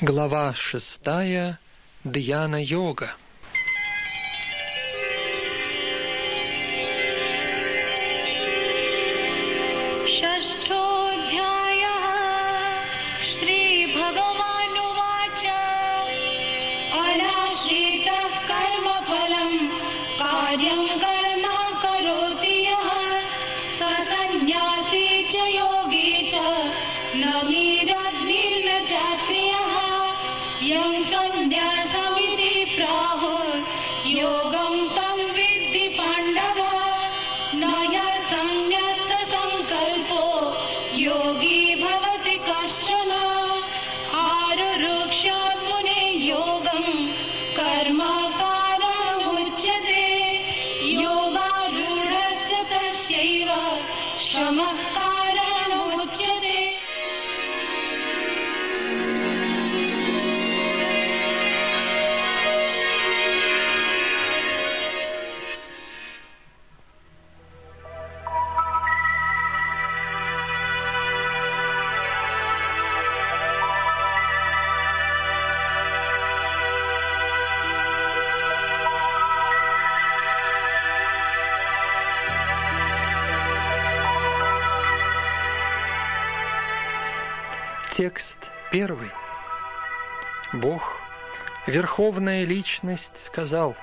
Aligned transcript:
Глава 0.00 0.54
шестая. 0.54 1.58
Дьяна-йога. 2.04 3.16
Личность, 92.78 93.26
сказал, 93.26 93.74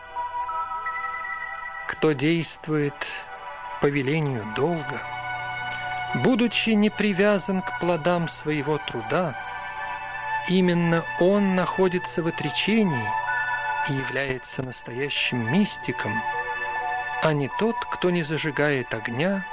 кто 1.89 2.13
действует 2.13 2.93
по 3.81 3.87
велению 3.87 4.45
долга, 4.55 5.01
будучи 6.23 6.69
не 6.69 6.89
привязан 6.89 7.61
к 7.61 7.79
плодам 7.79 8.29
своего 8.29 8.77
труда, 8.77 9.35
именно 10.47 11.03
он 11.19 11.55
находится 11.55 12.23
в 12.23 12.27
отречении 12.27 13.09
и 13.89 13.93
является 13.93 14.63
настоящим 14.63 15.51
мистиком, 15.51 16.13
а 17.21 17.33
не 17.33 17.49
тот, 17.59 17.75
кто 17.91 18.11
не 18.11 18.23
зажигает 18.23 18.93
огня 18.93 19.45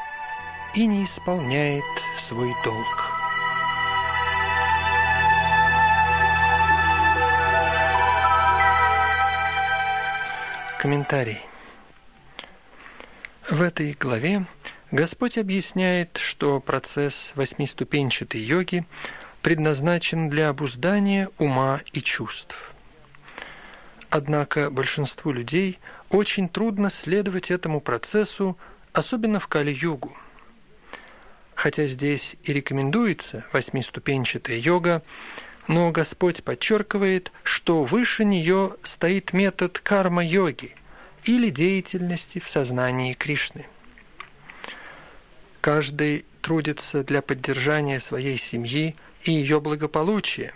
и 0.74 0.86
не 0.86 1.04
исполняет 1.04 1.84
свой 2.28 2.54
долг. 2.62 3.11
Комментарий. 10.82 11.38
В 13.48 13.62
этой 13.62 13.92
главе 13.92 14.46
Господь 14.90 15.38
объясняет, 15.38 16.16
что 16.16 16.58
процесс 16.58 17.30
восьмиступенчатой 17.36 18.40
йоги 18.40 18.84
предназначен 19.42 20.28
для 20.28 20.48
обуздания 20.48 21.30
ума 21.38 21.82
и 21.92 22.02
чувств. 22.02 22.56
Однако 24.10 24.70
большинству 24.72 25.30
людей 25.30 25.78
очень 26.10 26.48
трудно 26.48 26.90
следовать 26.90 27.52
этому 27.52 27.80
процессу, 27.80 28.58
особенно 28.92 29.38
в 29.38 29.46
Кали-югу. 29.46 30.16
Хотя 31.54 31.86
здесь 31.86 32.34
и 32.42 32.52
рекомендуется 32.52 33.44
восьмиступенчатая 33.52 34.56
йога, 34.56 35.04
но 35.68 35.90
Господь 35.90 36.42
подчеркивает, 36.42 37.32
что 37.44 37.84
выше 37.84 38.24
нее 38.24 38.76
стоит 38.82 39.32
метод 39.32 39.78
карма-йоги 39.78 40.74
или 41.24 41.50
деятельности 41.50 42.40
в 42.40 42.48
сознании 42.48 43.14
Кришны. 43.14 43.66
Каждый 45.60 46.24
трудится 46.40 47.04
для 47.04 47.22
поддержания 47.22 48.00
своей 48.00 48.38
семьи 48.38 48.96
и 49.22 49.32
ее 49.32 49.60
благополучия, 49.60 50.52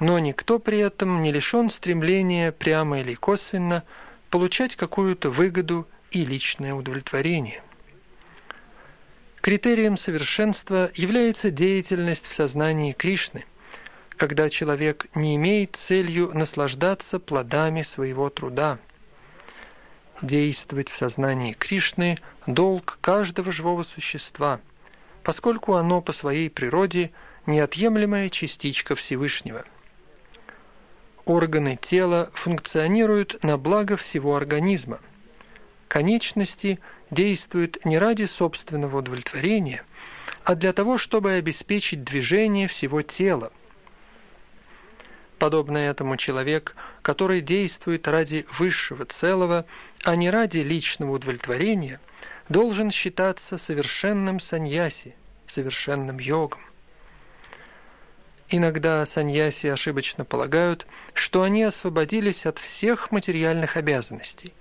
но 0.00 0.18
никто 0.18 0.58
при 0.58 0.78
этом 0.78 1.22
не 1.22 1.32
лишен 1.32 1.70
стремления 1.70 2.52
прямо 2.52 3.00
или 3.00 3.14
косвенно 3.14 3.84
получать 4.28 4.76
какую-то 4.76 5.30
выгоду 5.30 5.88
и 6.10 6.26
личное 6.26 6.74
удовлетворение. 6.74 7.62
Критерием 9.40 9.96
совершенства 9.96 10.90
является 10.94 11.50
деятельность 11.50 12.26
в 12.26 12.34
сознании 12.34 12.92
Кришны– 12.92 13.46
когда 14.18 14.50
человек 14.50 15.06
не 15.14 15.36
имеет 15.36 15.76
целью 15.76 16.32
наслаждаться 16.34 17.18
плодами 17.18 17.82
своего 17.82 18.28
труда. 18.28 18.78
Действовать 20.20 20.90
в 20.90 20.98
сознании 20.98 21.54
Кришны– 21.54 22.18
долг 22.48 22.98
каждого 23.00 23.52
живого 23.52 23.84
существа, 23.84 24.60
поскольку 25.22 25.74
оно 25.74 26.00
по 26.00 26.12
своей 26.12 26.50
природе 26.50 27.12
неотъемлемая 27.46 28.28
частичка 28.30 28.96
Всевышнего. 28.96 29.64
Органы 31.24 31.78
тела 31.80 32.30
функционируют 32.34 33.42
на 33.42 33.58
благо 33.58 33.96
всего 33.96 34.34
организма. 34.34 34.98
Конечности 35.86 36.80
действуют 37.10 37.84
не 37.84 37.98
ради 37.98 38.26
собственного 38.26 38.98
удовлетворения, 38.98 39.84
а 40.42 40.54
для 40.54 40.72
того, 40.72 40.96
чтобы 40.96 41.32
обеспечить 41.32 42.02
движение 42.02 42.66
всего 42.66 43.02
тела, 43.02 43.52
Подобно 45.38 45.78
этому 45.78 46.16
человек, 46.16 46.74
который 47.02 47.40
действует 47.40 48.08
ради 48.08 48.44
высшего 48.58 49.04
целого, 49.04 49.66
а 50.02 50.16
не 50.16 50.30
ради 50.30 50.58
личного 50.58 51.12
удовлетворения, 51.12 52.00
должен 52.48 52.90
считаться 52.90 53.56
совершенным 53.56 54.40
саньяси, 54.40 55.14
совершенным 55.46 56.18
йогом. 56.18 56.60
Иногда 58.50 59.04
саньяси 59.06 59.68
ошибочно 59.68 60.24
полагают, 60.24 60.86
что 61.14 61.42
они 61.42 61.62
освободились 61.62 62.44
от 62.44 62.58
всех 62.58 63.12
материальных 63.12 63.76
обязанностей, 63.76 64.54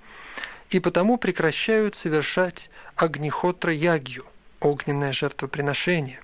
и 0.69 0.79
потому 0.79 1.17
прекращают 1.17 1.95
совершать 1.95 2.69
агнихотра 2.95 3.73
ягью, 3.73 4.25
огненное 4.59 5.13
жертвоприношение. 5.13 6.19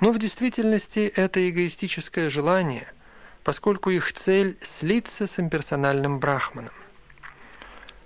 Но 0.00 0.12
в 0.12 0.18
действительности 0.18 1.00
это 1.16 1.48
эгоистическое 1.48 2.30
желание– 2.30 2.92
поскольку 3.44 3.90
их 3.90 4.12
цель– 4.14 4.56
слиться 4.62 5.26
с 5.26 5.38
имперсональным 5.38 6.18
брахманом. 6.18 6.72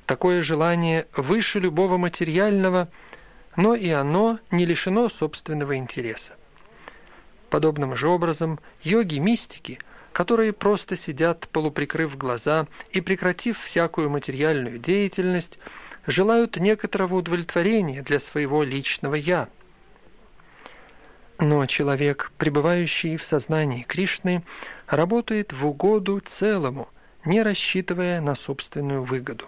Такое 0.05 0.43
желание 0.43 1.07
выше 1.17 1.61
любого 1.61 1.97
материального, 1.97 2.89
но 3.57 3.75
и 3.75 3.89
оно 3.91 4.41
не 4.51 4.67
лишено 4.67 5.09
собственного 5.09 5.77
интереса. 5.77 6.35
Подобным 7.51 7.97
же 7.97 8.09
образом 8.09 8.59
йоги-мистики, 8.83 9.79
которые 10.13 10.53
просто 10.53 10.97
сидят, 10.97 11.49
полуприкрыв 11.49 12.17
глаза 12.17 12.67
и 12.91 13.01
прекратив 13.01 13.59
всякую 13.61 14.11
материальную 14.11 14.79
деятельность, 14.79 15.59
желают 16.07 16.57
некоторого 16.57 17.15
удовлетворения 17.15 18.03
для 18.03 18.19
своего 18.19 18.65
личного 18.65 19.15
«я». 19.15 19.49
Но 21.39 21.65
человек, 21.67 22.33
пребывающий 22.37 23.17
в 23.17 23.23
сознании 23.23 23.85
Кришны, 23.85 24.43
работает 24.87 25.53
в 25.53 25.67
угоду 25.67 26.21
целому, 26.21 26.89
не 27.25 27.43
рассчитывая 27.43 28.21
на 28.21 28.35
собственную 28.35 29.05
выгоду. 29.05 29.47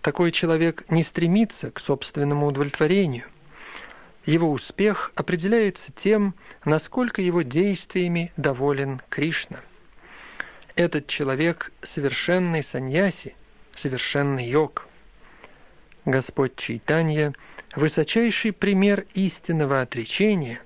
Такой 0.00 0.32
человек 0.32 0.84
не 0.90 1.04
стремится 1.04 1.70
к 1.70 1.80
собственному 1.80 2.46
удовлетворению. 2.46 3.24
Его 4.24 4.50
успех 4.50 5.12
определяется 5.14 5.92
тем, 5.92 6.34
насколько 6.64 7.20
его 7.20 7.42
действиями 7.42 8.32
доволен 8.38 9.02
Кришна. 9.10 9.60
Этот 10.76 11.08
человек– 11.08 11.72
совершенный 11.82 12.62
саньяси, 12.62 13.34
совершенный 13.74 14.46
йог. 14.48 14.86
Господь 16.04 16.56
Чайтанья, 16.56 17.34
высочайший 17.78 18.52
пример 18.52 19.06
истинного 19.14 19.80
отречения, 19.80 20.60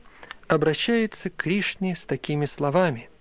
обращается 0.48 1.30
к 1.30 1.36
Кришне 1.36 1.96
с 1.96 2.00
такими 2.00 2.46
словами– 2.46 3.08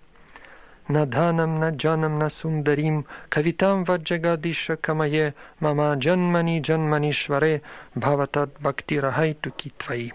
Надханам 0.88 1.60
наджанам 1.60 2.18
насундарим, 2.18 3.06
кавитам 3.28 3.84
ваджагадиша 3.84 4.76
камае, 4.76 5.34
мама 5.60 5.94
джанмани 5.94 6.60
джанманишваре, 6.60 7.62
бхаватат 7.94 8.50
бхактирахайтуки 8.60 9.72
твои. 9.78 10.10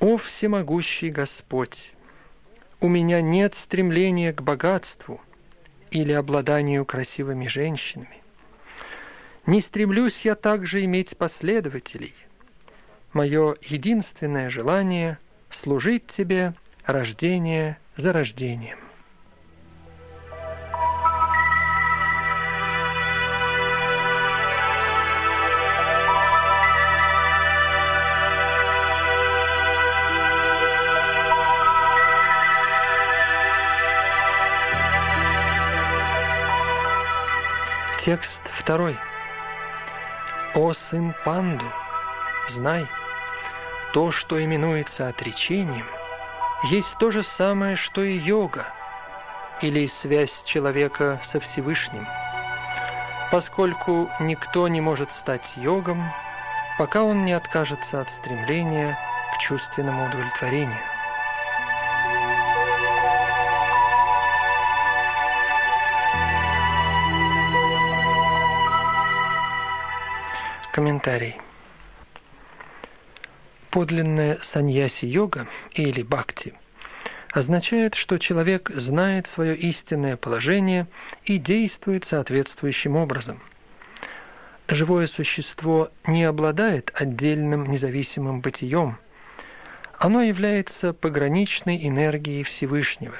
О 0.00 0.16
всемогущий 0.16 1.10
Господь! 1.10 1.92
У 2.80 2.88
меня 2.88 3.20
нет 3.22 3.54
стремления 3.54 4.32
к 4.32 4.42
богатству 4.42 5.20
или 5.90 6.12
обладанию 6.12 6.84
красивыми 6.84 7.46
женщинами. 7.46 8.25
Не 9.46 9.60
стремлюсь 9.60 10.22
я 10.24 10.34
также 10.34 10.84
иметь 10.84 11.16
последователей. 11.16 12.14
Мое 13.12 13.54
единственное 13.62 14.50
желание– 14.50 15.18
служить 15.50 16.08
Тебе 16.08 16.54
рождение 16.84 17.78
за 17.96 18.12
рождением. 18.12 18.78
Текст 38.04 38.42
второй. 38.52 38.96
«О 40.56 40.72
сын 40.72 41.14
Панду, 41.22 41.70
знай, 42.48 42.86
то, 43.92 44.10
что 44.10 44.42
именуется 44.42 45.06
отречением, 45.06 45.84
есть 46.70 46.96
то 46.98 47.10
же 47.10 47.24
самое, 47.24 47.76
что 47.76 48.02
и 48.02 48.16
йога, 48.16 48.64
или 49.60 49.86
связь 50.00 50.32
человека 50.46 51.20
со 51.30 51.40
Всевышним, 51.40 52.06
поскольку 53.30 54.10
никто 54.18 54.66
не 54.68 54.80
может 54.80 55.12
стать 55.12 55.46
йогом, 55.56 56.02
пока 56.78 57.02
он 57.02 57.26
не 57.26 57.34
откажется 57.34 58.00
от 58.00 58.08
стремления 58.08 58.98
к 59.34 59.42
чувственному 59.42 60.06
удовлетворению. 60.06 60.95
Комментарий. 71.06 71.36
Подлинная 73.70 74.40
саньяси-йога 74.42 75.46
или 75.70 76.02
бхакти 76.02 76.54
означает, 77.32 77.94
что 77.94 78.18
человек 78.18 78.70
знает 78.70 79.28
свое 79.28 79.56
истинное 79.56 80.16
положение 80.16 80.88
и 81.24 81.38
действует 81.38 82.06
соответствующим 82.06 82.96
образом. 82.96 83.40
Живое 84.66 85.06
существо 85.06 85.90
не 86.08 86.24
обладает 86.24 86.90
отдельным 86.92 87.70
независимым 87.70 88.40
бытием. 88.40 88.98
Оно 89.98 90.22
является 90.22 90.92
пограничной 90.92 91.86
энергией 91.86 92.42
Всевышнего. 92.42 93.14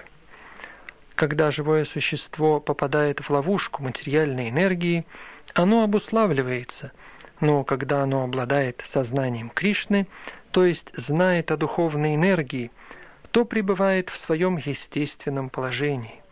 Когда 1.15 1.53
живое 1.53 1.85
существо 1.85 2.59
попадает 2.59 3.21
в 3.21 3.31
ловушку 3.31 3.85
материальной 3.85 4.51
энергии, 4.51 5.07
оно 5.55 5.85
обуславливается– 5.85 6.91
но 7.41 7.65
когда 7.65 8.03
оно 8.03 8.25
обладает 8.25 8.83
сознанием 8.85 9.51
Кришны, 9.51 10.07
то 10.51 10.65
есть 10.65 10.91
знает 10.97 11.51
о 11.51 11.57
духовной 11.57 12.15
энергии, 12.15 12.71
то 13.31 13.45
пребывает 13.45 14.09
в 14.09 14.17
своем 14.17 14.57
естественном 14.57 15.51
положении. 15.51 16.23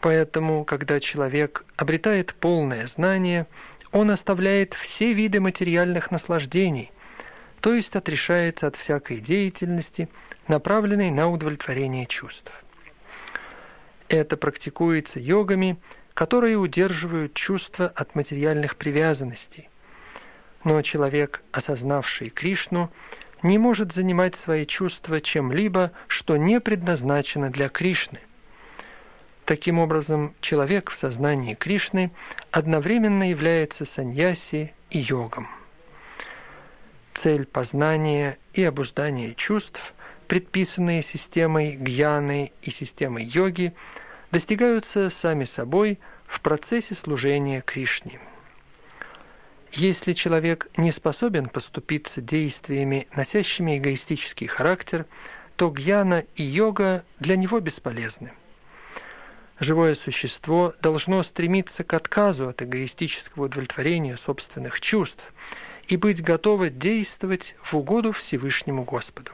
Поэтому, 0.00 0.64
когда 0.64 1.00
человек 1.00 1.64
обретает 1.76 2.34
полное 2.34 2.86
знание, 2.86 3.46
он 3.90 4.10
оставляет 4.10 4.74
все 4.74 5.12
виды 5.14 5.40
материальных 5.40 6.10
наслаждений, 6.10 6.92
то 7.60 7.74
есть 7.74 7.96
отрешается 7.96 8.68
от 8.68 8.76
всякой 8.76 9.18
деятельности, 9.18 10.08
направленной 10.46 11.10
на 11.10 11.28
удовлетворение 11.28 12.06
чувств. 12.06 12.52
Это 14.08 14.36
практикуется 14.36 15.18
йогами– 15.18 15.76
которые 16.16 16.56
удерживают 16.56 17.34
чувства 17.34 17.92
от 17.94 18.14
материальных 18.14 18.76
привязанностей. 18.76 19.68
Но 20.64 20.80
человек, 20.80 21.42
осознавший 21.52 22.30
Кришну, 22.30 22.90
не 23.42 23.58
может 23.58 23.92
занимать 23.92 24.34
свои 24.36 24.64
чувства 24.64 25.20
чем-либо, 25.20 25.92
что 26.08 26.38
не 26.38 26.58
предназначено 26.58 27.50
для 27.50 27.68
Кришны. 27.68 28.20
Таким 29.44 29.78
образом, 29.78 30.34
человек 30.40 30.90
в 30.90 30.96
сознании 30.96 31.52
Кришны 31.52 32.10
одновременно 32.50 33.28
является 33.28 33.84
саньяси 33.84 34.72
и 34.88 35.00
йогом. 35.00 35.46
Цель 37.22 37.44
познания 37.44 38.38
и 38.54 38.64
обуздания 38.64 39.34
чувств, 39.34 39.92
предписанные 40.28 41.02
системой 41.02 41.76
гьяны 41.76 42.52
и 42.62 42.70
системой 42.70 43.24
йоги– 43.24 43.74
достигаются 44.36 45.08
сами 45.22 45.46
собой 45.46 45.98
в 46.26 46.42
процессе 46.42 46.94
служения 46.94 47.62
Кришне. 47.62 48.20
Если 49.72 50.12
человек 50.12 50.68
не 50.76 50.92
способен 50.92 51.48
поступиться 51.48 52.20
действиями, 52.20 53.08
носящими 53.16 53.78
эгоистический 53.78 54.46
характер, 54.46 55.06
то 55.56 55.70
гьяна 55.70 56.26
и 56.34 56.42
йога 56.42 57.02
для 57.18 57.36
него 57.36 57.60
бесполезны. 57.60 58.34
Живое 59.58 59.94
существо 59.94 60.74
должно 60.82 61.22
стремиться 61.22 61.82
к 61.82 61.94
отказу 61.94 62.50
от 62.50 62.60
эгоистического 62.60 63.46
удовлетворения 63.46 64.18
собственных 64.18 64.82
чувств 64.82 65.24
и 65.88 65.96
быть 65.96 66.22
готово 66.22 66.68
действовать 66.68 67.54
в 67.62 67.72
угоду 67.72 68.12
Всевышнему 68.12 68.84
Господу. 68.84 69.32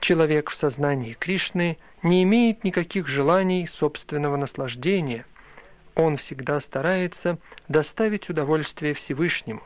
Человек 0.00 0.48
в 0.48 0.54
сознании 0.54 1.12
Кришны– 1.12 1.76
не 2.02 2.22
имеет 2.24 2.64
никаких 2.64 3.08
желаний 3.08 3.68
собственного 3.68 4.36
наслаждения. 4.36 5.24
Он 5.94 6.16
всегда 6.16 6.60
старается 6.60 7.38
доставить 7.68 8.28
удовольствие 8.28 8.94
Всевышнему. 8.94 9.62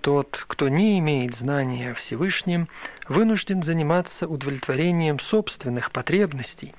Тот, 0.00 0.44
кто 0.46 0.68
не 0.68 0.98
имеет 0.98 1.36
знания 1.36 1.90
о 1.90 1.94
Всевышнем, 1.94 2.68
вынужден 3.08 3.62
заниматься 3.62 4.26
удовлетворением 4.28 5.18
собственных 5.18 5.90
потребностей, 5.90 6.74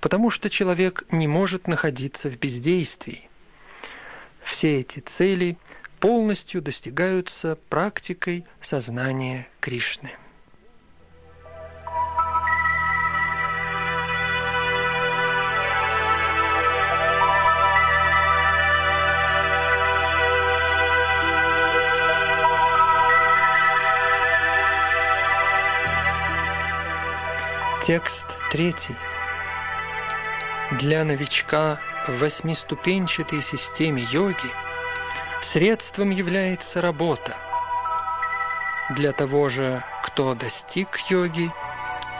потому 0.00 0.30
что 0.30 0.50
человек 0.50 1.04
не 1.10 1.28
может 1.28 1.68
находиться 1.68 2.28
в 2.28 2.38
бездействии. 2.38 3.28
Все 4.44 4.80
эти 4.80 5.00
цели 5.00 5.58
полностью 6.00 6.60
достигаются 6.62 7.58
практикой 7.68 8.44
сознания 8.62 9.48
Кришны. 9.60 10.12
Текст 27.86 28.26
третий. 28.50 28.96
Для 30.72 31.04
новичка 31.04 31.78
в 32.08 32.18
восьмиступенчатой 32.18 33.44
системе 33.44 34.02
йоги 34.10 34.50
средством 35.40 36.10
является 36.10 36.82
работа. 36.82 37.36
Для 38.90 39.12
того 39.12 39.50
же, 39.50 39.84
кто 40.02 40.34
достиг 40.34 40.98
йоги, 41.08 41.52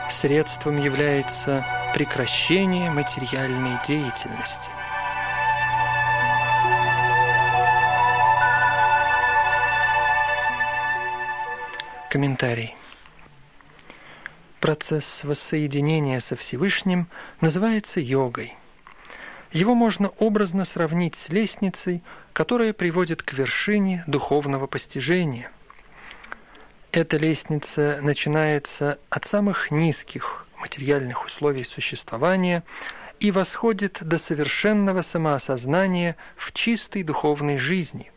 средством 0.09 0.77
является 0.77 1.65
прекращение 1.93 2.89
материальной 2.89 3.77
деятельности. 3.85 4.71
Комментарий. 12.09 12.73
Процесс 14.67 15.23
воссоединения 15.23 16.19
со 16.19 16.35
Всевышним 16.35 17.07
называется 17.39 18.01
йогой. 18.01 18.53
Его 19.53 19.73
можно 19.73 20.09
образно 20.19 20.65
сравнить 20.65 21.15
с 21.15 21.29
лестницей, 21.29 22.03
которая 22.33 22.73
приводит 22.73 23.23
к 23.23 23.31
вершине 23.31 24.03
духовного 24.07 24.67
постижения. 24.67 25.49
Эта 26.91 27.15
лестница 27.15 27.99
начинается 28.01 28.99
от 29.09 29.23
самых 29.23 29.71
низких 29.71 30.45
материальных 30.59 31.25
условий 31.25 31.63
существования 31.63 32.65
и 33.21 33.31
восходит 33.31 33.99
до 34.01 34.19
совершенного 34.19 35.01
самоосознания 35.01 36.17
в 36.35 36.51
чистой 36.51 37.03
духовной 37.03 37.57
жизни. 37.57 38.11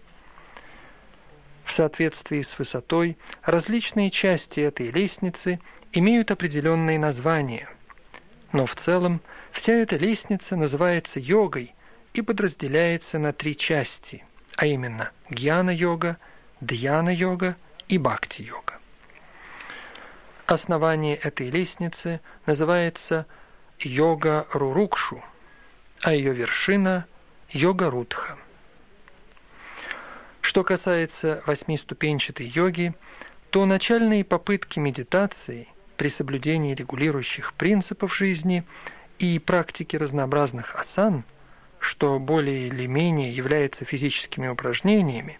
В 1.64 1.73
соответствии 1.75 2.42
с 2.42 2.59
высотой 2.59 3.16
различные 3.45 4.11
части 4.11 4.59
этой 4.59 4.90
лестницы– 4.90 5.61
имеют 5.93 6.31
определенные 6.31 6.99
названия 6.99 7.69
Но 8.53 8.67
в 8.67 8.75
целом 8.77 9.21
вся 9.53 9.73
эта 9.73 9.97
лестница 9.97 10.57
называется 10.57 11.21
йогой 11.21 11.75
и 12.15 12.23
подразделяется 12.23 13.19
на 13.19 13.33
три 13.33 13.57
части, 13.57 14.25
а 14.57 14.67
именно 14.67 15.11
гьяна-йога, 15.31 16.17
дьяна-йога 16.61 17.57
и 17.89 17.99
бхакти-йога. 17.99 18.79
Основание 20.47 21.15
этой 21.17 21.49
лестницы 21.49 22.21
называется 22.47 23.27
йога 23.79 24.47
Рурукшу, 24.53 25.23
а 26.01 26.13
ее 26.13 26.33
вершина– 26.33 27.07
йога 27.53 27.91
Рудха. 27.91 28.37
Что 30.41 30.65
касается 30.65 31.43
восьмиступенчатой 31.47 32.47
йоги, 32.47 32.95
то 33.51 33.67
начальные 33.67 34.25
попытки 34.25 34.79
медитации 34.79 35.69
при 36.00 36.09
соблюдении 36.09 36.75
регулирующих 36.75 37.52
принципов 37.52 38.16
жизни 38.16 38.64
и 39.19 39.38
практики 39.38 39.97
разнообразных 39.97 40.75
асан, 40.75 41.25
что 41.78 42.19
более 42.19 42.69
или 42.69 42.87
менее 42.87 43.30
является 43.30 43.85
физическими 43.85 44.49
упражнениями, 44.49 45.38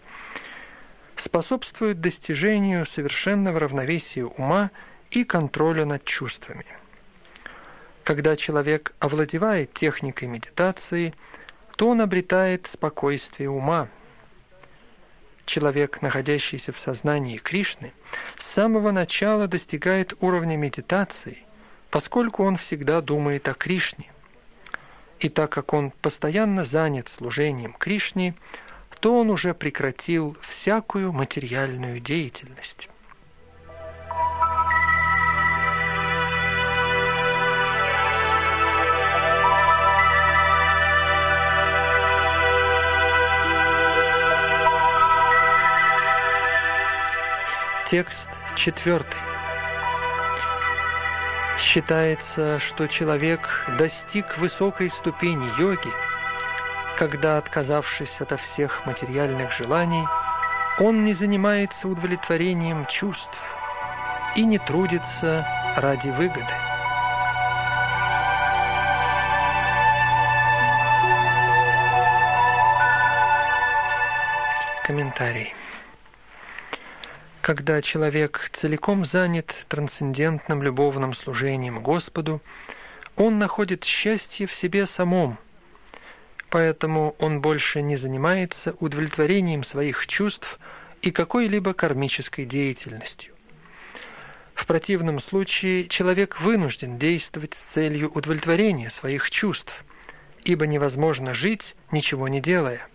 способствуют 1.15 1.99
достижению 1.99 2.85
совершенного 2.85 3.59
равновесия 3.59 4.23
ума 4.23 4.69
и 5.09 5.23
контроля 5.23 5.83
над 5.83 6.03
чувствами. 6.03 6.67
Когда 8.03 8.35
человек 8.35 8.93
овладевает 8.99 9.73
техникой 9.73 10.27
медитации, 10.27 11.15
то 11.75 11.89
он 11.89 12.01
обретает 12.01 12.69
спокойствие 12.71 13.49
ума. 13.49 13.89
Человек, 15.47 16.03
находящийся 16.03 16.71
в 16.71 16.77
сознании 16.77 17.37
Кришны, 17.37 17.93
с 18.39 18.53
самого 18.53 18.91
начала 18.91 19.47
достигает 19.47 20.13
уровня 20.21 20.57
медитации, 20.57 21.39
поскольку 21.89 22.43
он 22.43 22.57
всегда 22.57 23.01
думает 23.01 23.47
о 23.47 23.53
Кришне. 23.53 24.11
И 25.19 25.29
так 25.29 25.51
как 25.51 25.73
он 25.73 25.91
постоянно 26.01 26.65
занят 26.65 27.09
служением 27.09 27.73
Кришне, 27.73 28.35
то 28.99 29.19
он 29.19 29.29
уже 29.29 29.53
прекратил 29.53 30.37
всякую 30.41 31.11
материальную 31.11 31.99
деятельность. 31.99 32.89
Текст 47.91 48.29
четвертый. 48.55 49.19
Считается, 51.59 52.57
что 52.59 52.87
человек 52.87 53.41
достиг 53.77 54.37
высокой 54.37 54.89
ступени 54.91 55.45
йоги, 55.59 55.91
когда, 56.97 57.37
отказавшись 57.37 58.21
от 58.21 58.39
всех 58.39 58.85
материальных 58.85 59.51
желаний, 59.51 60.07
он 60.79 61.03
не 61.03 61.13
занимается 61.13 61.89
удовлетворением 61.89 62.85
чувств 62.85 63.37
и 64.37 64.45
не 64.45 64.57
трудится 64.57 65.45
ради 65.75 66.07
выгоды. 66.11 66.55
Комментарий. 74.87 75.53
Когда 77.41 77.81
человек 77.81 78.51
целиком 78.53 79.03
занят 79.03 79.55
трансцендентным 79.67 80.61
любовным 80.61 81.15
служением 81.15 81.81
Господу, 81.81 82.39
он 83.15 83.39
находит 83.39 83.83
счастье 83.83 84.45
в 84.45 84.53
себе 84.53 84.85
самом, 84.85 85.39
поэтому 86.51 87.15
он 87.17 87.41
больше 87.41 87.81
не 87.81 87.97
занимается 87.97 88.75
удовлетворением 88.79 89.63
своих 89.63 90.05
чувств 90.05 90.59
и 91.01 91.09
какой-либо 91.09 91.73
кармической 91.73 92.45
деятельностью. 92.45 93.33
В 94.53 94.67
противном 94.67 95.19
случае 95.19 95.87
человек 95.87 96.39
вынужден 96.41 96.99
действовать 96.99 97.55
с 97.55 97.73
целью 97.73 98.11
удовлетворения 98.11 98.91
своих 98.91 99.31
чувств, 99.31 99.83
ибо 100.43 100.67
невозможно 100.67 101.33
жить, 101.33 101.75
ничего 101.91 102.27
не 102.27 102.39
делая. 102.39 102.87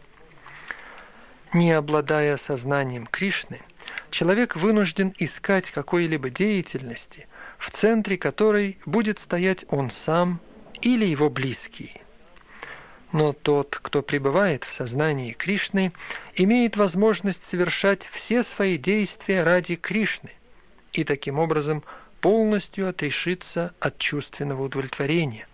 Не 1.52 1.72
обладая 1.72 2.36
сознанием 2.36 3.08
Кришны– 3.08 3.60
человек 4.10 4.56
вынужден 4.56 5.14
искать 5.18 5.70
какой-либо 5.70 6.30
деятельности, 6.30 7.26
в 7.58 7.70
центре 7.70 8.16
которой 8.16 8.78
будет 8.86 9.18
стоять 9.18 9.64
он 9.68 9.90
сам 10.04 10.40
или 10.82 11.04
его 11.04 11.30
близкие. 11.30 12.00
Но 13.12 13.32
тот, 13.32 13.78
кто 13.80 14.02
пребывает 14.02 14.64
в 14.64 14.76
сознании 14.76 15.32
Кришны, 15.32 15.92
имеет 16.34 16.76
возможность 16.76 17.44
совершать 17.48 18.06
все 18.12 18.42
свои 18.42 18.78
действия 18.78 19.42
ради 19.42 19.76
Кришны 19.76 20.32
и 20.92 21.04
таким 21.04 21.38
образом 21.38 21.84
полностью 22.20 22.88
отрешиться 22.88 23.72
от 23.78 23.98
чувственного 23.98 24.64
удовлетворения. 24.64 25.46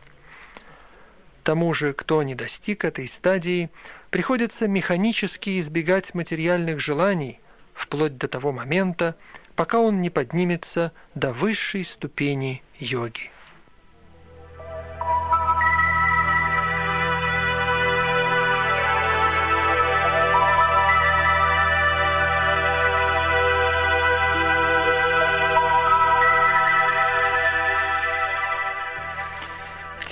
Тому 1.42 1.74
же, 1.74 1.92
кто 1.92 2.22
не 2.22 2.34
достиг 2.34 2.84
этой 2.84 3.08
стадии, 3.08 3.70
приходится 4.10 4.68
механически 4.68 5.60
избегать 5.60 6.14
материальных 6.14 6.80
желаний, 6.80 7.40
вплоть 7.74 8.16
до 8.16 8.28
того 8.28 8.52
момента, 8.52 9.16
пока 9.54 9.78
он 9.78 10.00
не 10.00 10.10
поднимется 10.10 10.92
до 11.14 11.32
высшей 11.32 11.84
ступени 11.84 12.62
йоги. 12.78 13.30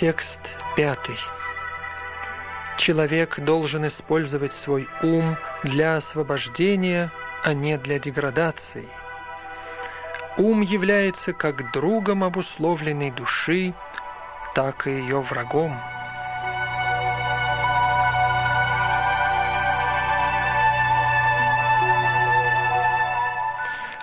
Текст 0.01 0.41
пятый. 0.77 1.19
Человек 2.79 3.39
должен 3.39 3.87
использовать 3.87 4.55
свой 4.55 4.89
ум 5.03 5.37
для 5.63 5.99
освобождения 5.99 7.13
а 7.43 7.55
не 7.55 7.79
для 7.79 7.99
деградации. 7.99 8.89
Ум 10.37 10.61
является 10.61 11.33
как 11.33 11.73
другом 11.73 12.25
обусловленной 12.25 13.11
души, 13.11 13.75
так 14.55 14.87
и 14.87 14.91
ее 14.91 15.21
врагом. 15.21 15.81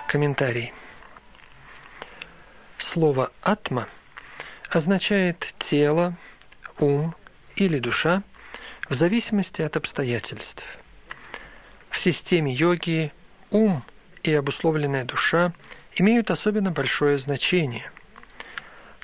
Комментарий. 0.08 0.72
Слово 2.78 3.30
«атма» 3.42 3.88
означает 4.70 5.54
тело, 5.58 6.16
ум 6.78 7.14
или 7.56 7.78
душа 7.78 8.22
в 8.88 8.94
зависимости 8.94 9.60
от 9.60 9.76
обстоятельств. 9.76 10.64
В 11.90 11.98
системе 11.98 12.54
йоги 12.54 13.12
ум 13.50 13.82
и 14.22 14.32
обусловленная 14.32 15.04
душа 15.04 15.52
имеют 15.96 16.30
особенно 16.30 16.70
большое 16.70 17.18
значение. 17.18 17.90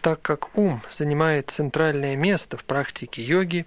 Так 0.01 0.21
как 0.23 0.57
ум 0.57 0.83
занимает 0.91 1.51
центральное 1.51 2.15
место 2.17 2.57
в 2.57 2.65
практике 2.65 3.23
йоги, 3.23 3.67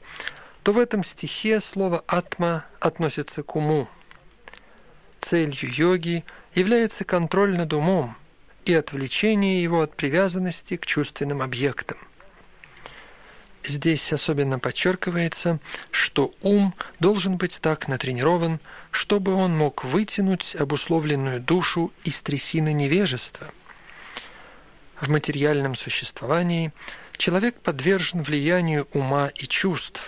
то 0.64 0.74
в 0.74 0.78
этом 0.78 1.04
стихе 1.04 1.62
слово 1.62 2.04
«атма» 2.08 2.66
относится 2.80 3.42
к 3.42 3.56
уму. 3.56 3.88
Целью 5.22 5.74
йоги 5.74 6.26
является 6.54 7.06
контроль 7.06 7.58
над 7.58 7.74
умом 7.74 8.16
и 8.66 8.74
отвлечение 8.74 9.64
его 9.64 9.82
от 9.82 9.96
привязанности 9.96 10.78
к 10.78 10.86
чувственным 10.86 11.42
объектам. 11.42 11.98
Здесь 13.64 14.14
особенно 14.14 14.60
подчеркивается, 14.60 15.60
что 15.92 16.34
ум 16.42 16.74
должен 17.00 17.38
быть 17.38 17.60
так 17.62 17.88
натренирован, 17.88 18.60
чтобы 18.98 19.36
он 19.36 19.56
мог 19.56 19.84
вытянуть 19.84 20.56
обусловленную 20.56 21.40
душу 21.40 21.94
из 22.04 22.20
трясины 22.20 22.74
невежества. 22.74 23.48
В 25.00 25.08
материальном 25.08 25.76
существовании 25.76 26.74
человек 27.16 27.60
подвержен 27.60 28.24
влиянию 28.24 28.88
ума 28.94 29.28
и 29.36 29.46
чувств. 29.46 30.02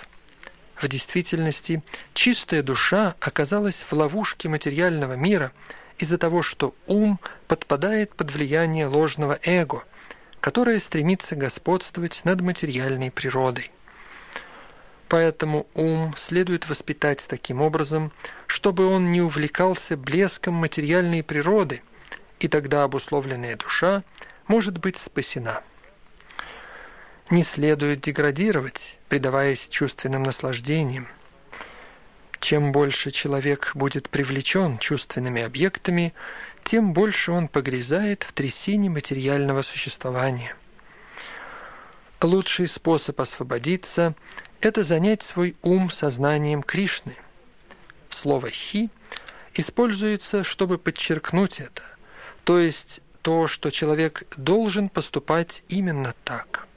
В 0.75 0.88
действительности 0.88 1.84
чистая 2.15 2.63
душа 2.63 3.15
оказалась 3.19 3.86
в 3.88 3.93
ловушке 3.93 4.50
материального 4.50 5.13
мира 5.13 5.51
из-за 6.00 6.17
того, 6.17 6.41
что 6.41 6.74
ум 6.88 7.19
подпадает 7.48 8.15
под 8.15 8.31
влияние 8.31 8.88
ложного 8.88 9.38
эго– 9.43 9.84
которая 10.39 10.79
стремится 10.79 11.36
господствовать 11.36 12.22
над 12.24 12.41
материальной 12.41 13.12
природой. 13.12 13.72
Поэтому 15.10 15.66
ум 15.74 16.16
следует 16.18 16.70
воспитать 16.70 17.25
таким 17.28 17.62
образом, 17.62 18.12
чтобы 18.46 18.86
он 18.86 19.12
не 19.12 19.22
увлекался 19.22 19.98
блеском 19.98 20.54
материальной 20.54 21.24
природы, 21.24 21.82
и 22.39 22.48
тогда 22.48 22.84
обусловленная 22.84 23.58
душа 23.58 24.04
может 24.48 24.78
быть 24.78 24.98
спасена. 25.00 25.63
не 27.32 27.44
следует 27.44 28.01
деградировать, 28.01 28.98
предаваясь 29.08 29.68
чувственным 29.70 30.24
наслаждениям. 30.24 31.08
Чем 32.39 32.72
больше 32.72 33.12
человек 33.12 33.72
будет 33.75 34.10
привлечен 34.10 34.80
чувственными 34.80 35.42
объектами, 35.44 36.13
тем 36.63 36.94
больше 36.94 37.32
он 37.32 37.48
погрязает 37.48 38.24
в 38.24 38.34
трясине 38.34 38.89
материального 38.89 39.62
существования. 39.62 40.56
Лучший 42.21 42.67
способ 42.67 43.21
освободиться– 43.21 44.13
это 44.61 44.83
занять 44.83 45.23
свой 45.23 45.55
ум 45.61 45.89
сознанием 45.89 46.63
Кришны. 46.63 47.15
Слово 48.09 48.49
«хи» 48.49 48.89
используется, 49.53 50.43
чтобы 50.43 50.77
подчеркнуть 50.77 51.61
это, 51.61 51.81
то 52.43 52.59
есть 52.59 52.99
то, 53.21 53.47
что 53.47 53.69
человек 53.69 54.23
должен 54.35 54.89
поступать 54.89 55.63
именно 55.69 56.13
так. 56.25 56.67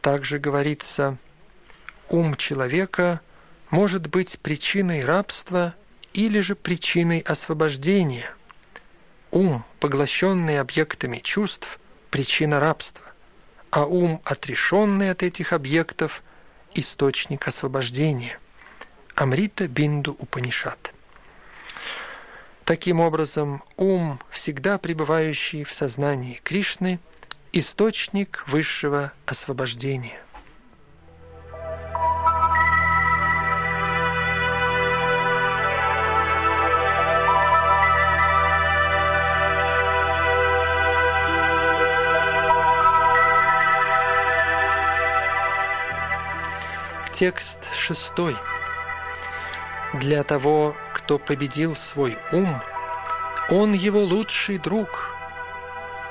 Также 0.00 0.40
говорится, 0.40 1.16
ум 2.08 2.36
человека 2.36 3.20
может 3.70 4.08
быть 4.08 4.40
причиной 4.40 5.04
рабства 5.04 5.76
или 6.12 6.40
же 6.40 6.56
причиной 6.56 7.20
освобождения. 7.20 8.34
Ум, 9.30 9.64
поглощенный 9.78 10.58
объектами 10.58 11.18
чувств, 11.18 11.78
причина 12.10 12.58
рабства, 12.58 13.07
а 13.70 13.84
ум, 13.84 14.20
отрешенный 14.24 15.10
от 15.10 15.22
этих 15.22 15.52
объектов, 15.52 16.22
источник 16.74 17.46
освобождения. 17.46 18.38
Амрита 19.14 19.66
Бинду 19.66 20.16
Упанишат. 20.18 20.92
Таким 22.64 23.00
образом, 23.00 23.62
ум, 23.76 24.20
всегда 24.30 24.78
пребывающий 24.78 25.64
в 25.64 25.72
сознании 25.72 26.40
Кришны, 26.44 27.00
источник 27.52 28.44
высшего 28.46 29.12
освобождения. 29.26 30.20
Текст 47.18 47.58
шестой. 47.74 48.36
Для 49.94 50.22
того, 50.22 50.76
кто 50.94 51.18
победил 51.18 51.74
свой 51.74 52.16
ум, 52.30 52.62
он 53.50 53.72
его 53.72 54.04
лучший 54.04 54.58
друг. 54.58 54.88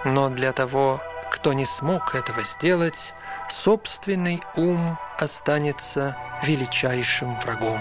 Но 0.03 0.27
для 0.27 0.51
того, 0.51 1.01
кто 1.31 1.53
не 1.53 1.65
смог 1.65 2.13
этого 2.13 2.43
сделать, 2.43 3.13
собственный 3.49 4.43
ум 4.57 4.99
останется 5.17 6.17
величайшим 6.43 7.39
врагом. 7.39 7.79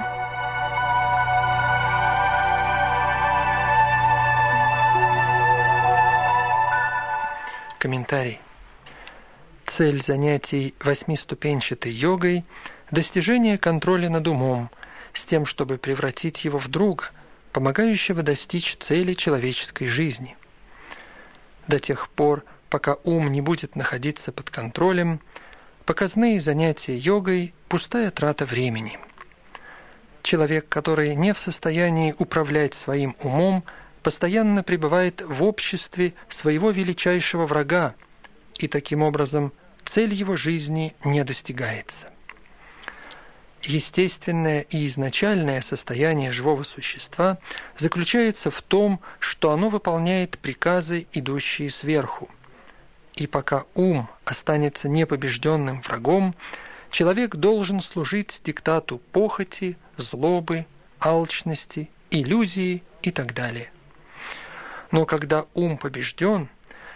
Комментарий. 7.80 8.40
Цель 9.66 10.00
занятий 10.00 10.76
восьмиступенчатой 10.78 11.90
йогой– 11.90 12.44
достижение 12.90 13.58
контроля 13.58 14.08
над 14.08 14.28
умом, 14.28 14.70
с 15.12 15.24
тем, 15.24 15.46
чтобы 15.46 15.78
превратить 15.78 16.44
его 16.44 16.58
в 16.58 16.68
друга, 16.68 17.10
помогающего 17.52 18.22
достичь 18.22 18.76
цели 18.76 19.14
человеческой 19.14 19.88
жизни. 19.88 20.36
До 21.68 21.80
тех 21.80 22.08
пор, 22.10 22.44
пока 22.68 22.96
ум 23.04 23.32
не 23.32 23.40
будет 23.40 23.76
находиться 23.76 24.30
под 24.30 24.50
контролем, 24.50 25.20
показные 25.84 26.40
занятия 26.40 26.96
йогой– 26.96 27.54
пустая 27.68 28.10
трата 28.10 28.44
времени. 28.44 28.98
Человек, 30.22 30.68
который 30.68 31.14
не 31.14 31.32
в 31.32 31.38
состоянии 31.38 32.14
управлять 32.18 32.74
своим 32.74 33.16
умом, 33.20 33.64
постоянно 34.02 34.62
пребывает 34.62 35.22
в 35.22 35.42
обществе 35.42 36.14
своего 36.28 36.70
величайшего 36.70 37.46
врага, 37.46 37.94
и 38.58 38.68
таким 38.68 39.02
образом 39.02 39.52
цель 39.84 40.12
его 40.12 40.36
жизни 40.36 40.94
не 41.04 41.24
достигается 41.24 42.08
естественное 43.68 44.60
и 44.60 44.86
изначальное 44.86 45.60
состояние 45.60 46.32
живого 46.32 46.62
существа 46.62 47.38
заключается 47.78 48.50
в 48.50 48.62
том, 48.62 49.00
что 49.18 49.52
оно 49.52 49.68
выполняет 49.68 50.38
приказы, 50.38 51.06
идущие 51.12 51.70
сверху. 51.70 52.28
И 53.14 53.26
пока 53.26 53.64
ум 53.74 54.08
останется 54.24 54.88
непобежденным 54.88 55.80
врагом, 55.82 56.34
человек 56.90 57.36
должен 57.36 57.80
служить 57.80 58.40
диктату 58.44 58.98
похоти, 59.12 59.78
злобы, 59.96 60.66
алчности, 61.00 61.90
иллюзии 62.10 62.82
и 63.02 63.10
так 63.10 63.34
далее. 63.34 63.70
Но 64.90 65.06
когда 65.06 65.46
ум 65.54 65.78
побежден, 65.78 66.48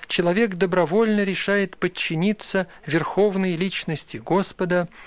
человек 0.06 0.56
добровольно 0.56 1.24
решает 1.24 1.76
подчиниться 1.76 2.66
верховной 2.86 3.56
личности 3.56 4.18
Господа– 4.18 4.88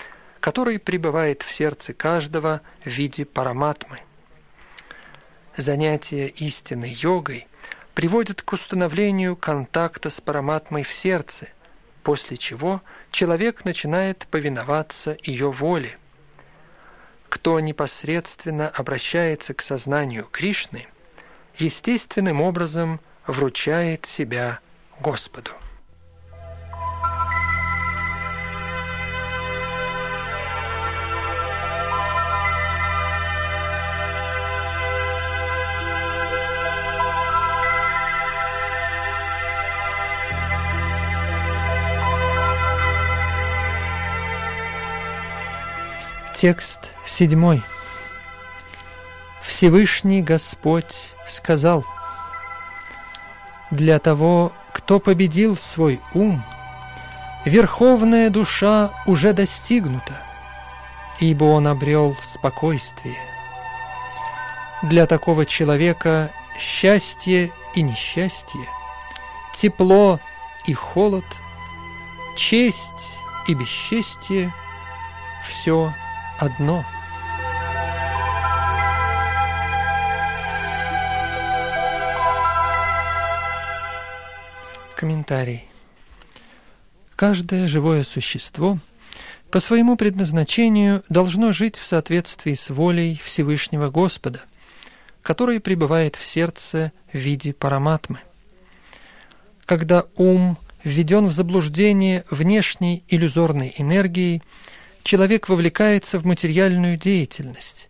который 0.44 0.78
пребывает 0.78 1.42
в 1.42 1.50
сердце 1.50 1.94
каждого 1.94 2.60
в 2.84 2.86
виде 2.86 3.24
параматмы. 3.24 4.00
Занятие 5.56 6.28
истинной 6.28 6.90
йогой 6.90 7.48
приводит 7.94 8.42
к 8.42 8.52
установлению 8.52 9.36
контакта 9.36 10.10
с 10.10 10.20
параматмой 10.20 10.82
в 10.82 10.92
сердце, 10.92 11.48
после 12.02 12.36
чего 12.36 12.82
человек 13.10 13.64
начинает 13.64 14.26
повиноваться 14.26 15.16
ее 15.22 15.50
воле. 15.50 15.96
Кто 17.30 17.58
непосредственно 17.58 18.68
обращается 18.68 19.54
к 19.54 19.62
сознанию 19.62 20.26
Кришны, 20.30 20.88
естественным 21.56 22.42
образом 22.42 23.00
вручает 23.26 24.04
себя 24.04 24.60
Господу. 25.00 25.52
Текст 46.44 46.90
седьмой. 47.06 47.62
Всевышний 49.42 50.20
Господь 50.20 51.14
сказал, 51.26 51.86
«Для 53.70 53.98
того, 53.98 54.52
кто 54.74 55.00
победил 55.00 55.56
свой 55.56 56.02
ум, 56.12 56.44
верховная 57.46 58.28
душа 58.28 58.92
уже 59.06 59.32
достигнута, 59.32 60.22
ибо 61.18 61.44
он 61.44 61.66
обрел 61.66 62.14
спокойствие. 62.22 63.16
Для 64.82 65.06
такого 65.06 65.46
человека 65.46 66.30
счастье 66.58 67.52
и 67.74 67.80
несчастье, 67.80 68.68
тепло 69.56 70.20
и 70.66 70.74
холод, 70.74 71.24
честь 72.36 73.08
и 73.48 73.54
бесчестие– 73.54 74.52
все– 75.48 75.94
одно. 76.38 76.84
Комментарий. 84.96 85.68
Каждое 87.16 87.68
живое 87.68 88.04
существо 88.04 88.78
по 89.50 89.60
своему 89.60 89.96
предназначению 89.96 91.04
должно 91.08 91.52
жить 91.52 91.76
в 91.76 91.86
соответствии 91.86 92.54
с 92.54 92.70
волей 92.70 93.20
Всевышнего 93.22 93.90
Господа, 93.90 94.42
который 95.22 95.60
пребывает 95.60 96.16
в 96.16 96.24
сердце 96.24 96.92
в 97.12 97.18
виде 97.18 97.52
параматмы. 97.52 98.20
Когда 99.64 100.04
ум 100.16 100.58
введен 100.82 101.26
в 101.26 101.32
заблуждение 101.32 102.24
внешней 102.30 103.04
иллюзорной 103.08 103.74
энергией– 103.78 104.42
человек 105.04 105.48
вовлекается 105.48 106.18
в 106.18 106.26
материальную 106.26 106.96
деятельность. 106.96 107.88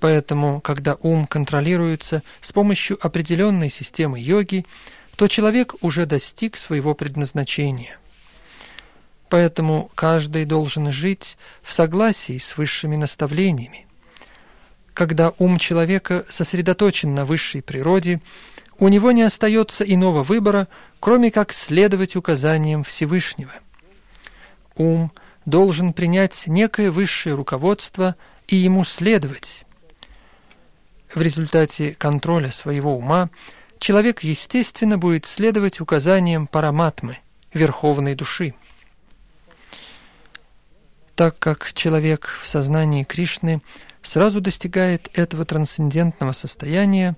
Поэтому, 0.00 0.60
когда 0.60 0.96
ум 1.00 1.26
контролируется 1.26 2.24
с 2.40 2.52
помощью 2.52 2.98
определенной 3.00 3.70
системы 3.70 4.18
йоги, 4.18 4.66
то 5.14 5.28
человек 5.28 5.74
уже 5.80 6.06
достиг 6.06 6.56
своего 6.56 6.94
предназначения. 6.94 7.98
Поэтому 9.28 9.90
каждый 9.94 10.44
должен 10.44 10.90
жить 10.90 11.36
в 11.62 11.72
согласии 11.72 12.38
с 12.38 12.56
высшими 12.56 12.96
наставлениями. 12.96 13.86
Когда 14.94 15.32
ум 15.38 15.58
человека 15.58 16.26
сосредоточен 16.28 17.14
на 17.14 17.24
высшей 17.24 17.62
природе, 17.62 18.20
у 18.78 18.88
него 18.88 19.12
не 19.12 19.22
остается 19.22 19.84
иного 19.84 20.24
выбора, 20.24 20.66
кроме 20.98 21.30
как 21.30 21.52
следовать 21.52 22.16
указаниям 22.16 22.82
Всевышнего– 22.82 23.52
ум 24.76 25.12
должен 25.44 25.92
принять 25.92 26.46
некое 26.46 26.90
высшее 26.90 27.34
руководство 27.34 28.16
и 28.48 28.56
ему 28.56 28.84
следовать. 28.84 29.64
В 31.14 31.20
результате 31.20 31.94
контроля 31.94 32.50
своего 32.50 32.96
ума 32.96 33.30
человек, 33.78 34.20
естественно, 34.20 34.98
будет 34.98 35.26
следовать 35.26 35.80
указаниям 35.80 36.46
параматмы, 36.46 37.18
верховной 37.52 38.14
души. 38.14 38.54
Так 41.14 41.38
как 41.38 41.72
человек 41.74 42.38
в 42.42 42.46
сознании 42.46 43.04
Кришны 43.04 43.60
сразу 44.02 44.40
достигает 44.40 45.10
этого 45.12 45.44
трансцендентного 45.44 46.32
состояния, 46.32 47.16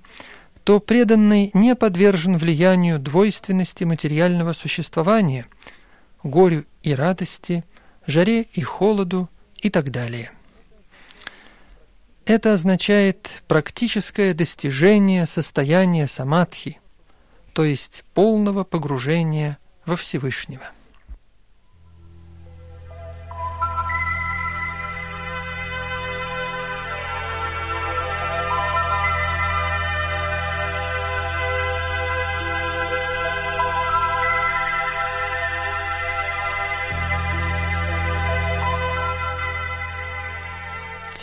то 0.65 0.81
преданный 0.81 1.51
не 1.55 1.77
подвержен 1.77 2.37
влиянию 2.39 2.99
двойственности 2.99 3.85
материального 3.85 4.53
существования, 4.55 5.47
горю 6.23 6.65
и 6.83 6.95
радости, 6.95 7.65
жаре 8.07 8.43
и 8.53 8.63
холоду 8.63 9.29
и 9.57 9.71
так 9.71 9.91
далее. 9.91 10.31
Это 12.27 12.55
означает 12.55 13.43
практическое 13.49 14.33
достижение 14.33 15.27
состояния 15.27 16.07
самадхи, 16.07 16.81
то 17.53 17.65
есть 17.65 18.05
полного 18.15 18.65
погружения 18.65 19.59
во 19.85 19.97
Всевышнего. 19.97 20.65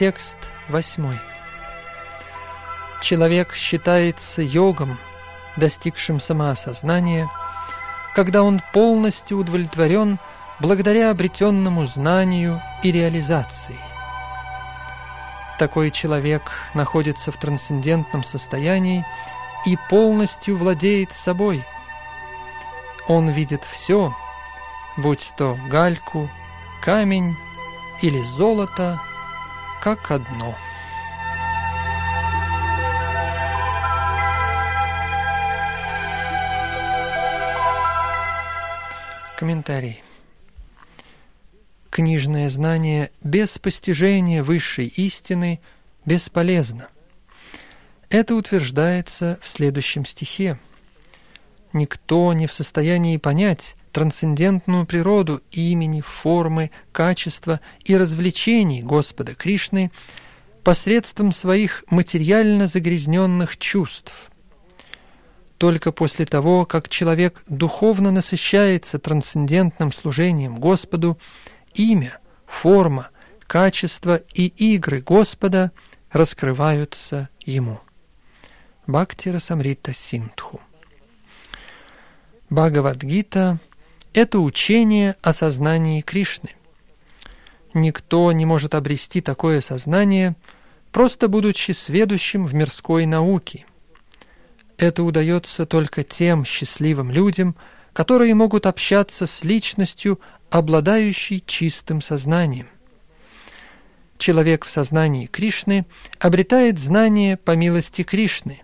Текст 0.01 0.37
восьмой. 0.67 1.19
Человек 3.03 3.53
считается 3.53 4.41
йогом, 4.41 4.97
достигшим 5.57 6.19
самоосознания, 6.19 7.29
когда 8.15 8.41
он 8.41 8.63
полностью 8.73 9.37
удовлетворен 9.37 10.17
благодаря 10.59 11.11
обретенному 11.11 11.85
знанию 11.85 12.59
и 12.81 12.91
реализации. 12.91 13.77
Такой 15.59 15.91
человек 15.91 16.49
находится 16.73 17.31
в 17.31 17.37
трансцендентном 17.37 18.23
состоянии 18.23 19.05
и 19.67 19.77
полностью 19.87 20.57
владеет 20.57 21.11
собой. 21.11 21.63
Он 23.07 23.29
видит 23.29 23.63
все, 23.65 24.15
будь 24.97 25.31
то 25.37 25.59
гальку, 25.69 26.27
камень 26.81 27.37
или 28.01 28.19
золото– 28.23 28.99
как 29.81 30.11
одно. 30.11 30.55
Комментарий. 39.35 40.03
Книжное 41.89 42.49
знание 42.49 43.09
без 43.23 43.57
постижения 43.57 44.43
высшей 44.43 44.85
истины 44.85 45.59
бесполезно. 46.05 46.87
Это 48.09 48.35
утверждается 48.35 49.39
в 49.41 49.47
следующем 49.47 50.05
стихе. 50.05 50.59
Никто 51.73 52.31
не 52.33 52.45
в 52.45 52.53
состоянии 52.53 53.17
понять, 53.17 53.75
трансцендентную 53.91 54.85
природу 54.85 55.41
имени, 55.51 56.01
формы, 56.01 56.71
качества 56.91 57.59
и 57.83 57.95
развлечений 57.95 58.81
Господа 58.81 59.35
Кришны 59.35 59.91
посредством 60.63 61.31
своих 61.31 61.83
материально 61.89 62.67
загрязненных 62.67 63.57
чувств. 63.57 64.13
Только 65.57 65.91
после 65.91 66.25
того, 66.25 66.65
как 66.65 66.89
человек 66.89 67.43
духовно 67.47 68.11
насыщается 68.11 68.97
трансцендентным 68.97 69.91
служением 69.91 70.59
Господу, 70.59 71.19
имя, 71.73 72.19
форма, 72.47 73.09
качество 73.45 74.15
и 74.33 74.47
игры 74.47 75.01
Господа 75.01 75.71
раскрываются 76.11 77.29
ему. 77.45 77.79
Бхакти 78.87 79.37
Самрита 79.37 79.93
Синтху. 79.93 80.59
Бхагавадгита 82.49 83.59
это 84.13 84.39
учение 84.39 85.15
о 85.21 85.33
сознании 85.33 86.01
Кришны. 86.01 86.51
Никто 87.73 88.31
не 88.31 88.45
может 88.45 88.75
обрести 88.75 89.21
такое 89.21 89.61
сознание, 89.61 90.35
просто 90.91 91.29
будучи 91.29 91.71
сведущим 91.71 92.45
в 92.45 92.53
мирской 92.53 93.05
науке. 93.05 93.65
Это 94.77 95.03
удается 95.03 95.65
только 95.65 96.03
тем 96.03 96.43
счастливым 96.43 97.11
людям, 97.11 97.55
которые 97.93 98.35
могут 98.35 98.65
общаться 98.65 99.27
с 99.27 99.43
личностью, 99.43 100.19
обладающей 100.49 101.41
чистым 101.45 102.01
сознанием. 102.01 102.67
Человек 104.17 104.65
в 104.65 104.69
сознании 104.69 105.27
Кришны 105.27 105.85
обретает 106.19 106.77
знание 106.77 107.37
по 107.37 107.55
милости 107.55 108.03
Кришны, 108.03 108.61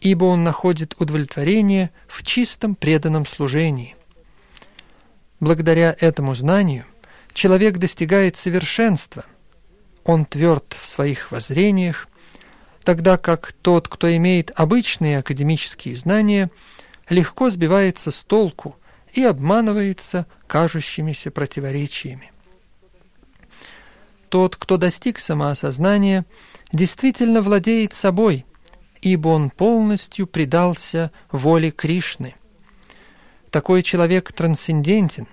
ибо 0.00 0.24
он 0.24 0.42
находит 0.44 0.94
удовлетворение 0.98 1.90
в 2.06 2.22
чистом 2.24 2.74
преданном 2.74 3.26
служении. 3.26 3.97
Благодаря 5.40 5.94
этому 6.00 6.34
знанию 6.34 6.84
человек 7.32 7.78
достигает 7.78 8.36
совершенства. 8.36 9.24
Он 10.04 10.24
тверд 10.24 10.76
в 10.80 10.86
своих 10.86 11.30
воззрениях, 11.30 12.08
тогда 12.82 13.18
как 13.18 13.52
тот, 13.52 13.88
кто 13.88 14.14
имеет 14.16 14.50
обычные 14.54 15.18
академические 15.18 15.94
знания, 15.94 16.50
легко 17.08 17.50
сбивается 17.50 18.10
с 18.10 18.16
толку 18.24 18.76
и 19.12 19.22
обманывается 19.22 20.26
кажущимися 20.46 21.30
противоречиями. 21.30 22.32
Тот, 24.28 24.56
кто 24.56 24.76
достиг 24.76 25.18
самоосознания, 25.18 26.26
действительно 26.72 27.42
владеет 27.42 27.94
собой, 27.94 28.44
ибо 29.00 29.28
он 29.28 29.50
полностью 29.50 30.26
предался 30.26 31.12
воле 31.30 31.70
Кришны. 31.70 32.34
Такой 33.50 33.82
человек 33.82 34.32
трансцендентен, 34.32 35.26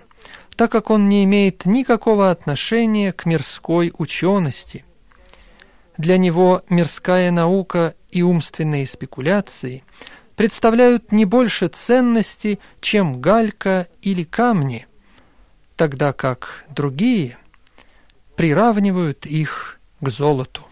так 0.56 0.72
как 0.72 0.90
он 0.90 1.08
не 1.08 1.24
имеет 1.24 1.66
никакого 1.66 2.30
отношения 2.30 3.12
к 3.12 3.26
мирской 3.26 3.92
учености. 3.98 4.84
Для 5.98 6.16
него 6.16 6.62
мирская 6.68 7.30
наука 7.30 7.94
и 8.10 8.22
умственные 8.22 8.86
спекуляции 8.86 9.84
представляют 10.34 11.12
не 11.12 11.24
больше 11.24 11.68
ценности, 11.68 12.58
чем 12.80 13.20
галька 13.20 13.88
или 14.02 14.24
камни, 14.24 14.86
тогда 15.76 16.12
как 16.12 16.64
другие 16.68 17.38
приравнивают 18.36 19.26
их 19.26 19.78
к 20.00 20.08
золоту. 20.08 20.62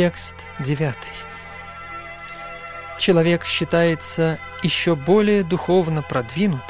Текст 0.00 0.34
9. 0.60 0.96
Человек 2.98 3.44
считается 3.44 4.38
еще 4.62 4.96
более 4.96 5.44
духовно 5.44 6.00
продвинут, 6.00 6.64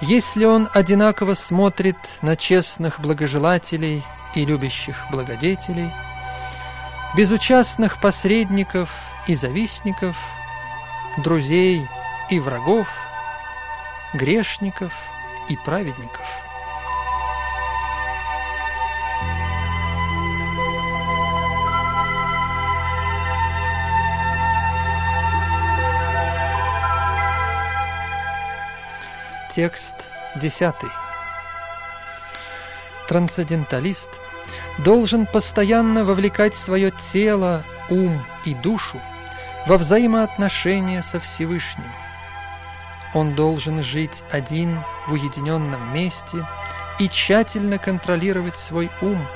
если 0.00 0.44
он 0.44 0.68
одинаково 0.74 1.34
смотрит 1.34 1.96
на 2.22 2.34
честных 2.34 2.98
благожелателей 2.98 4.02
и 4.34 4.44
любящих 4.44 4.96
благодетелей, 5.12 5.92
безучастных 7.16 8.00
посредников 8.00 8.90
и 9.28 9.36
завистников, 9.36 10.16
друзей 11.18 11.86
и 12.28 12.40
врагов, 12.40 12.88
грешников 14.14 14.92
и 15.48 15.54
праведников– 15.54 16.26
Текст 29.56 29.94
10. 30.34 30.74
Трансценденталист 33.08 34.10
должен 34.76 35.24
постоянно 35.24 36.04
вовлекать 36.04 36.54
свое 36.54 36.92
тело, 37.10 37.64
ум 37.88 38.22
и 38.44 38.52
душу 38.52 39.00
во 39.66 39.78
взаимоотношения 39.78 41.00
со 41.00 41.20
Всевышним. 41.20 41.90
он 43.14 43.34
должен 43.34 43.82
жить 43.82 44.22
один 44.30 44.78
в 45.06 45.14
уединенном 45.14 45.94
месте 45.94 46.46
и 46.98 47.08
тщательно 47.08 47.78
контролировать 47.78 48.56
свой 48.56 48.90
ум. 49.00 49.26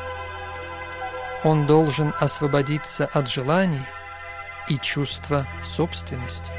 Он 1.45 1.65
должен 1.65 2.13
освободиться 2.21 3.07
от 3.07 3.27
желаний 3.27 3.87
и 4.69 4.77
чувства 4.77 5.47
собственности. 5.63 6.53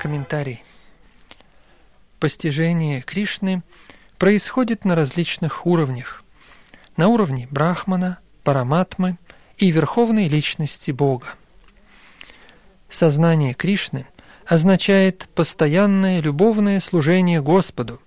Комментарий. 0.00 0.64
Постижение 2.20 3.02
Кришны 3.02 3.62
происходит 4.16 4.86
на 4.86 4.94
различных 4.96 5.66
уровнях. 5.66 6.24
На 6.96 7.08
уровне 7.08 7.46
Брахмана, 7.50 8.18
Параматмы 8.42 9.18
и 9.58 9.70
Верховной 9.70 10.26
Личности 10.26 10.90
Бога. 10.90 11.26
Сознание 12.88 13.52
Кришны 13.52 14.06
означает 14.46 15.28
постоянное 15.34 16.22
любовное 16.22 16.80
служение 16.80 17.42
Господу, 17.42 18.00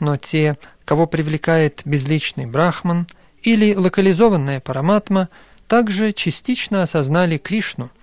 но 0.00 0.16
те, 0.16 0.56
кого 0.86 1.06
привлекает 1.06 1.82
безличный 1.84 2.46
Брахман 2.46 3.06
или 3.42 3.74
локализованная 3.74 4.60
Параматма, 4.60 5.28
также 5.68 6.14
частично 6.14 6.82
осознали 6.82 7.36
Кришну– 7.36 7.90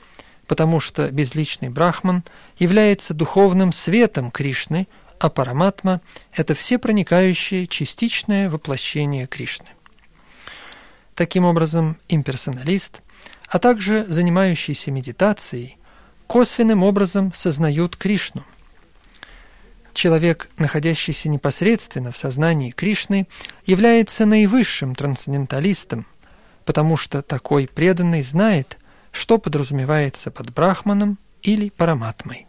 потому 0.49 0.79
что 0.79 1.11
безличный 1.11 1.69
Брахман 1.69 2.23
является 2.57 3.13
духовным 3.13 3.71
светом 3.71 4.31
Кришны, 4.31 4.87
а 5.19 5.29
Параматма– 5.29 6.01
это 6.33 6.55
всепроникающее 6.55 7.67
частичное 7.67 8.49
воплощение 8.49 9.27
Кришны. 9.27 9.67
Таким 11.13 11.45
образом, 11.45 11.97
имперсоналист, 12.07 13.03
а 13.47 13.59
также 13.59 14.03
занимающийся 14.05 14.89
медитацией, 14.89 15.77
косвенным 16.25 16.81
образом 16.81 17.31
сознают 17.35 17.95
Кришну. 17.95 18.43
Человек, 19.93 20.49
находящийся 20.57 21.29
непосредственно 21.29 22.11
в 22.11 22.17
сознании 22.17 22.71
Кришны, 22.71 23.27
является 23.67 24.25
наивысшим 24.25 24.95
трансценденталистом, 24.95 26.07
потому 26.65 26.97
что 26.97 27.21
такой 27.21 27.67
преданный 27.67 28.23
знает, 28.23 28.78
что 29.11 29.37
подразумевается 29.37 30.31
под 30.31 30.53
брахманом 30.53 31.17
или 31.41 31.69
параматмой. 31.69 32.47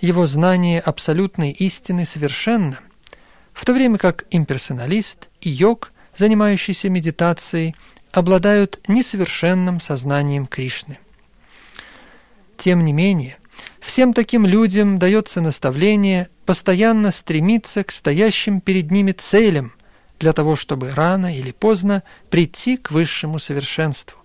Его 0.00 0.26
знание 0.26 0.80
абсолютной 0.80 1.50
истины 1.50 2.04
совершенно, 2.04 2.78
в 3.52 3.64
то 3.64 3.74
время 3.74 3.98
как 3.98 4.24
имперсоналист 4.30 5.28
и 5.40 5.50
йог, 5.50 5.92
занимающийся 6.16 6.88
медитацией, 6.88 7.76
обладают 8.12 8.80
несовершенным 8.88 9.80
сознанием 9.80 10.46
Кришны. 10.46 10.98
Тем 12.56 12.84
не 12.84 12.92
менее, 12.92 13.36
всем 13.80 14.14
таким 14.14 14.46
людям 14.46 14.98
дается 14.98 15.40
наставление 15.40 16.28
постоянно 16.46 17.10
стремиться 17.10 17.84
к 17.84 17.92
стоящим 17.92 18.60
перед 18.60 18.90
ними 18.90 19.12
целям 19.12 19.74
для 20.18 20.32
того, 20.32 20.56
чтобы 20.56 20.90
рано 20.90 21.36
или 21.36 21.52
поздно 21.52 22.02
прийти 22.28 22.76
к 22.76 22.90
высшему 22.90 23.38
совершенству. 23.38 24.19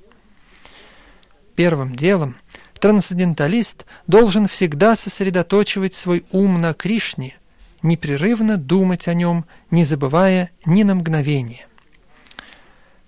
Первым 1.56 1.96
делом 1.96 2.38
трансценденталист 2.80 3.86
должен 4.08 4.48
всегда 4.48 4.96
сосредоточивать 4.96 5.94
свой 5.94 6.26
ум 6.32 6.60
на 6.60 6.74
Кришне, 6.74 7.38
непрерывно 7.82 8.58
думать 8.58 9.08
о 9.08 9.13
нем, 9.13 9.46
не 9.72 9.86
забывая 9.86 10.52
ни 10.65 10.84
на 10.84 10.96
мгновение. 10.96 11.68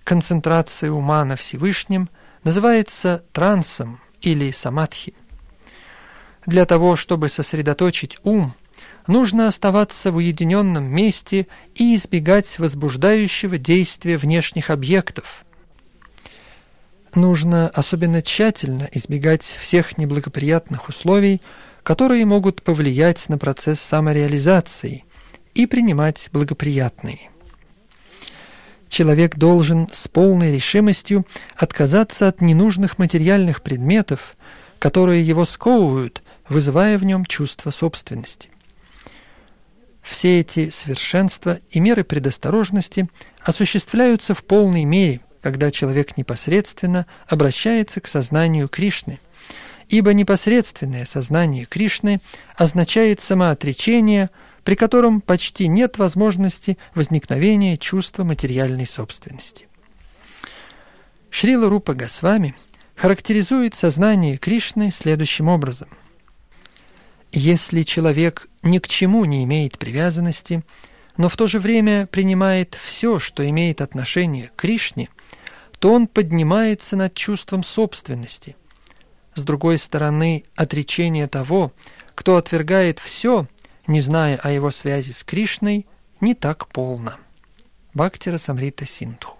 Концентрация 0.03 0.91
ума 0.91 1.25
на 1.25 1.35
Всевышнем 1.35 2.09
называется 2.43 3.25
трансом 3.33 3.99
или 4.21 4.51
самадхи. 4.51 5.13
Для 6.45 6.65
того, 6.65 6.95
чтобы 6.95 7.27
сосредоточить 7.27 8.17
ум, 8.23 8.53
нужно 9.05 9.49
оставаться 9.49 10.13
в 10.13 10.15
уединенном 10.15 10.85
месте 10.85 11.47
и 11.75 11.93
избегать 11.95 12.57
возбуждающего 12.57 13.57
действия 13.57 14.17
внешних 14.17 14.69
объектов– 14.69 15.43
нужно 17.17 17.67
особенно 17.67 18.21
тщательно 18.21 18.87
избегать 18.91 19.43
всех 19.43 19.97
неблагоприятных 19.97 20.87
условий, 20.87 21.41
которые 21.83 22.25
могут 22.25 22.61
повлиять 22.61 23.27
на 23.29 23.37
процесс 23.37 23.79
самореализации, 23.79 25.03
и 25.57 25.65
принимать 25.65 26.29
благоприятные. 26.31 27.31
Человек 28.89 29.35
должен 29.35 29.89
с 29.91 30.07
полной 30.07 30.53
решимостью 30.53 31.25
отказаться 31.55 32.27
от 32.27 32.41
ненужных 32.41 32.99
материальных 32.99 33.63
предметов, 33.63 34.37
которые 34.77 35.25
его 35.25 35.45
сковывают, 35.45 36.21
вызывая 36.47 36.99
в 36.99 37.05
нем 37.05 37.25
чувство 37.25 37.71
собственности. 37.71 38.51
Все 40.03 40.39
эти 40.39 40.69
совершенства 40.69 41.59
и 41.71 41.79
меры 41.79 42.03
предосторожности 42.03 43.09
осуществляются 43.41 44.35
в 44.35 44.43
полной 44.43 44.85
мере, 44.85 45.21
когда 45.47 45.71
человек 45.71 46.17
непосредственно 46.17 47.05
обращается 47.25 48.01
к 48.01 48.09
сознанию 48.09 48.67
Кришны, 48.67 49.21
ибо 49.87 50.13
непосредственное 50.13 51.05
сознание 51.05 51.63
Кришны 51.63 52.19
означает 52.57 53.21
самоотречение, 53.21 54.29
при 54.65 54.75
котором 54.75 55.21
почти 55.21 55.69
нет 55.69 55.97
возможности 55.99 56.77
возникновения 56.95 57.77
чувства 57.77 58.25
материальной 58.25 58.85
собственности. 58.85 59.69
Шрила 61.29 61.69
Рупа 61.69 61.93
Госвами 61.93 62.53
характеризует 62.97 63.73
сознание 63.73 64.35
Кришны 64.35 64.91
следующим 64.91 65.47
образом. 65.47 65.87
Если 67.31 67.83
человек 67.83 68.49
ни 68.63 68.79
к 68.79 68.89
чему 68.89 69.23
не 69.23 69.45
имеет 69.45 69.79
привязанности, 69.79 70.65
но 71.15 71.29
в 71.29 71.37
то 71.37 71.47
же 71.47 71.61
время 71.61 72.05
принимает 72.05 72.75
все, 72.75 73.17
что 73.17 73.49
имеет 73.49 73.79
отношение 73.79 74.47
к 74.47 74.57
Кришне– 74.57 75.07
то 75.79 75.93
он 75.93 76.07
поднимается 76.07 76.95
над 76.95 77.13
чувством 77.13 77.63
собственности. 77.63 78.55
С 79.35 79.43
другой 79.43 79.77
стороны, 79.77 80.45
отречение 80.55 81.27
того, 81.27 81.71
кто 82.15 82.37
отвергает 82.37 82.99
все, 82.99 83.47
не 83.85 84.01
зная 84.01 84.37
о 84.37 84.51
его 84.51 84.71
связи 84.71 85.11
с 85.11 85.23
Кришной, 85.23 85.85
не 86.19 86.33
так 86.33 86.67
полно. 86.67 87.17
Бхактира 87.93 88.37
Самрита 88.37 88.85
Синдху. 88.85 89.37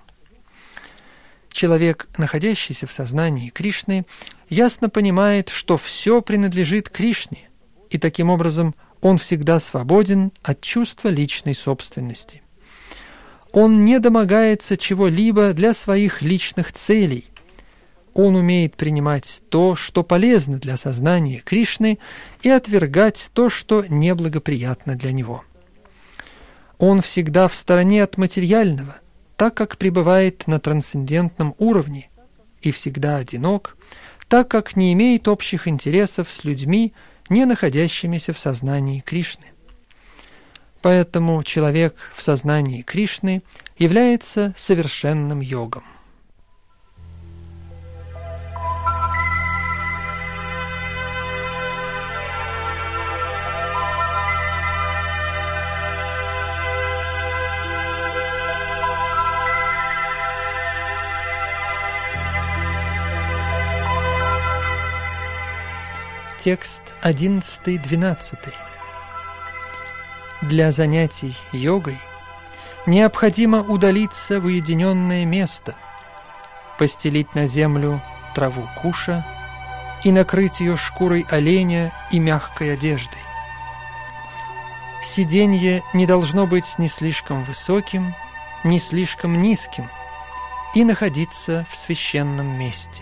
Человек, 1.50 2.08
находящийся 2.18 2.86
в 2.86 2.92
сознании 2.92 3.50
Кришны, 3.50 4.06
ясно 4.48 4.90
понимает, 4.90 5.50
что 5.50 5.78
все 5.78 6.22
принадлежит 6.22 6.90
Кришне, 6.90 7.50
и 7.90 7.98
таким 7.98 8.30
образом 8.30 8.76
он 9.02 9.18
всегда 9.18 9.60
свободен 9.60 10.32
от 10.44 10.62
чувства 10.62 11.10
личной 11.10 11.56
собственности. 11.56 12.44
Он 13.60 13.84
не 13.86 14.00
домогается 14.00 14.78
чего-либо 14.78 15.52
для 15.54 15.74
своих 15.74 16.22
личных 16.22 16.72
целей. 16.74 17.26
Он 18.14 18.36
умеет 18.36 18.76
принимать 18.76 19.42
то, 19.50 19.76
что 19.76 20.04
полезно 20.04 20.60
для 20.60 20.78
сознания 20.78 21.42
Кришны, 21.44 21.98
и 22.44 22.50
отвергать 22.52 23.32
то, 23.34 23.50
что 23.50 23.84
неблагоприятно 23.90 24.94
для 24.94 25.12
него. 25.12 25.44
Он 26.78 27.02
всегда 27.02 27.48
в 27.48 27.56
стороне 27.56 28.04
от 28.04 28.20
материального, 28.20 28.98
так 29.38 29.56
как 29.56 29.80
пребывает 29.80 30.46
на 30.46 30.60
трансцендентном 30.60 31.56
уровне, 31.58 32.12
и 32.62 32.70
всегда 32.70 33.18
одинок, 33.18 33.76
так 34.28 34.50
как 34.50 34.76
не 34.76 34.94
имеет 34.94 35.28
общих 35.28 35.68
интересов 35.68 36.30
с 36.32 36.44
людьми, 36.44 36.94
не 37.28 37.46
находящимися 37.46 38.34
в 38.34 38.38
сознании 38.38 39.00
Кришны. 39.00 39.48
Поэтому 40.88 41.44
человек 41.44 41.98
в 42.16 42.22
сознании 42.22 42.82
Кришны 42.82 43.44
является 43.78 44.54
совершенным 44.56 45.42
йогом. 45.42 45.84
Текст 66.40 66.94
11-12 67.04 68.67
для 70.42 70.72
занятий 70.72 71.36
йогой 71.52 71.98
необходимо 72.86 73.62
удалиться 73.62 74.40
в 74.40 74.46
уединенное 74.46 75.26
место, 75.26 75.76
постелить 76.78 77.34
на 77.36 77.48
землю 77.48 78.02
траву 78.36 78.68
куша 78.82 79.26
и 80.04 80.12
накрыть 80.12 80.60
ее 80.60 80.78
шкурой 80.78 81.26
оленя 81.30 81.92
и 82.12 82.20
мягкой 82.20 82.74
одеждой. 82.74 83.20
Сиденье 85.04 85.84
не 85.94 86.06
должно 86.06 86.48
быть 86.48 86.78
ни 86.78 86.88
слишком 86.88 87.44
высоким, 87.44 88.14
ни 88.64 88.78
слишком 88.78 89.42
низким, 89.42 89.90
и 90.76 90.84
находиться 90.84 91.66
в 91.72 91.76
священном 91.76 92.60
месте. 92.60 93.02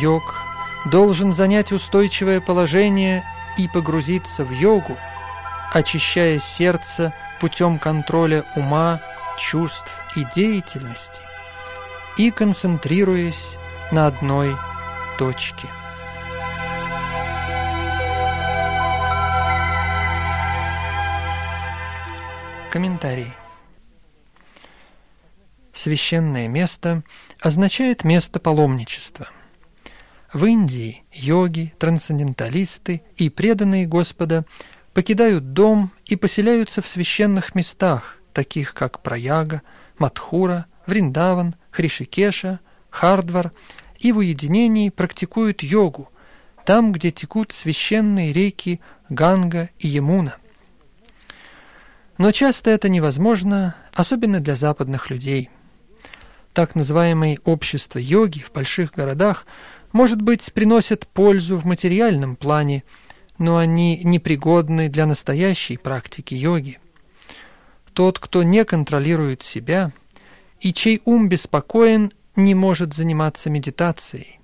Йог 0.00 0.34
должен 0.86 1.32
занять 1.32 1.72
устойчивое 1.72 2.40
положение 2.40 3.24
и 3.56 3.68
погрузиться 3.68 4.44
в 4.44 4.50
йогу, 4.50 4.96
очищая 5.74 6.38
сердце 6.38 7.12
путем 7.40 7.80
контроля 7.80 8.44
ума, 8.54 9.00
чувств 9.36 9.90
и 10.14 10.24
деятельности 10.34 11.20
и 12.16 12.30
концентрируясь 12.30 13.56
на 13.90 14.06
одной 14.06 14.56
точке. 15.18 15.66
Комментарий. 22.70 23.32
Священное 25.72 26.46
место 26.46 27.02
означает 27.40 28.04
место 28.04 28.38
паломничества. 28.38 29.28
В 30.32 30.44
Индии 30.44 31.04
йоги, 31.12 31.74
трансценденталисты 31.78 33.02
и 33.16 33.28
преданные 33.28 33.86
Господа 33.86 34.44
покидают 34.94 35.52
дом 35.52 35.92
и 36.06 36.16
поселяются 36.16 36.80
в 36.80 36.86
священных 36.86 37.54
местах, 37.54 38.16
таких 38.32 38.72
как 38.72 39.02
Праяга, 39.02 39.62
Матхура, 39.98 40.66
Вриндаван, 40.86 41.56
Хришикеша, 41.70 42.60
Хардвар, 42.90 43.52
и 43.98 44.12
в 44.12 44.18
уединении 44.18 44.90
практикуют 44.90 45.62
йогу, 45.62 46.10
там, 46.64 46.92
где 46.92 47.10
текут 47.10 47.52
священные 47.52 48.32
реки 48.32 48.80
Ганга 49.08 49.68
и 49.78 49.88
Емуна. 49.88 50.36
Но 52.16 52.30
часто 52.30 52.70
это 52.70 52.88
невозможно, 52.88 53.74
особенно 53.92 54.40
для 54.40 54.54
западных 54.54 55.10
людей. 55.10 55.50
Так 56.52 56.76
называемые 56.76 57.40
общества 57.44 57.98
йоги 57.98 58.38
в 58.38 58.52
больших 58.52 58.92
городах, 58.92 59.46
может 59.90 60.22
быть, 60.22 60.52
приносят 60.52 61.08
пользу 61.08 61.56
в 61.56 61.64
материальном 61.64 62.36
плане, 62.36 62.84
но 63.38 63.56
они 63.56 64.00
непригодны 64.04 64.88
для 64.88 65.06
настоящей 65.06 65.76
практики 65.76 66.34
йоги. 66.34 66.78
Тот, 67.92 68.18
кто 68.18 68.42
не 68.42 68.64
контролирует 68.64 69.42
себя 69.42 69.92
и 70.60 70.72
чей 70.72 71.02
ум 71.04 71.28
беспокоен, 71.28 72.12
не 72.36 72.54
может 72.54 72.94
заниматься 72.94 73.50
медитацией. 73.50 74.40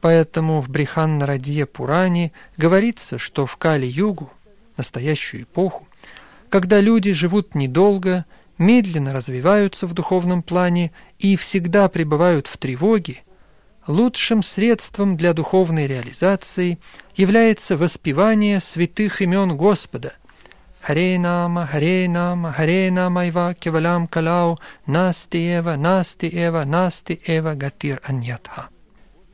Поэтому 0.00 0.60
в 0.60 0.68
Бриханнарадье 0.68 1.66
Пуране 1.66 2.32
говорится, 2.56 3.18
что 3.18 3.46
в 3.46 3.56
Кали-югу, 3.56 4.30
настоящую 4.76 5.42
эпоху, 5.42 5.88
когда 6.48 6.80
люди 6.80 7.12
живут 7.12 7.54
недолго, 7.54 8.24
медленно 8.58 9.12
развиваются 9.12 9.86
в 9.86 9.94
духовном 9.94 10.42
плане 10.42 10.92
и 11.18 11.36
всегда 11.36 11.88
пребывают 11.88 12.46
в 12.46 12.56
тревоге, 12.58 13.22
лучшим 13.88 14.42
средством 14.42 15.16
для 15.16 15.32
духовной 15.32 15.86
реализации 15.86 16.78
является 17.16 17.76
воспевание 17.76 18.60
святых 18.60 19.22
имен 19.22 19.56
Господа. 19.56 20.14
Харе 20.80 21.18
нама, 21.18 21.66
Харе 21.66 22.08
нама, 22.08 23.26
ива 23.26 23.54
кевалам 23.54 24.06
калау, 24.06 24.58
насти 24.86 25.38
эва, 25.58 25.76
насти 25.76 26.28
эва, 26.32 26.64
насти 26.64 27.20
эва 27.26 27.54
гатир 27.54 28.00
аньятха. 28.04 28.68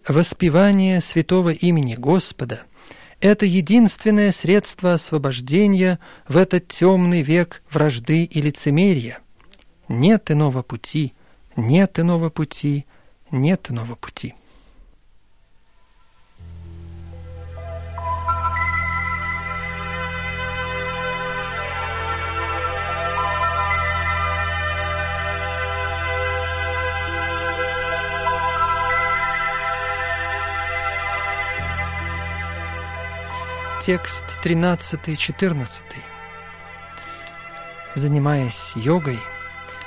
Воспевание 0.08 1.00
святого 1.00 1.50
имени 1.50 1.94
Господа– 1.94 2.62
это 3.20 3.46
единственное 3.46 4.32
средство 4.32 4.94
освобождения 4.94 5.98
в 6.28 6.36
этот 6.36 6.68
темный 6.68 7.22
век 7.22 7.62
вражды 7.70 8.24
и 8.24 8.40
лицемерия. 8.40 9.18
Нет 9.88 10.30
иного 10.30 10.62
пути, 10.62 11.14
нет 11.56 11.98
иного 11.98 12.30
пути, 12.30 12.86
нет 13.30 13.70
иного 13.70 13.94
пути. 13.94 14.34
Текст 33.86 34.24
13-14. 34.42 35.66
Занимаясь 37.94 38.72
йогой, 38.76 39.18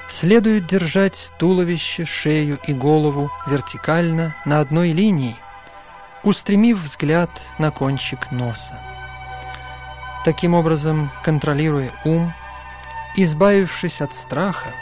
следует 0.07 0.67
держать 0.67 1.31
туловище, 1.39 2.05
шею 2.05 2.59
и 2.67 2.73
голову 2.73 3.31
вертикально 3.47 4.35
на 4.45 4.59
одной 4.59 4.91
линии, 4.91 5.35
устремив 6.21 6.77
взгляд 6.77 7.31
на 7.57 7.71
кончик 7.71 8.31
носа. 8.31 8.79
Таким 10.23 10.53
образом, 10.53 11.09
контролируя 11.23 11.91
ум, 12.05 12.35
избавившись 13.15 13.99
от 14.01 14.13
страха 14.13 14.75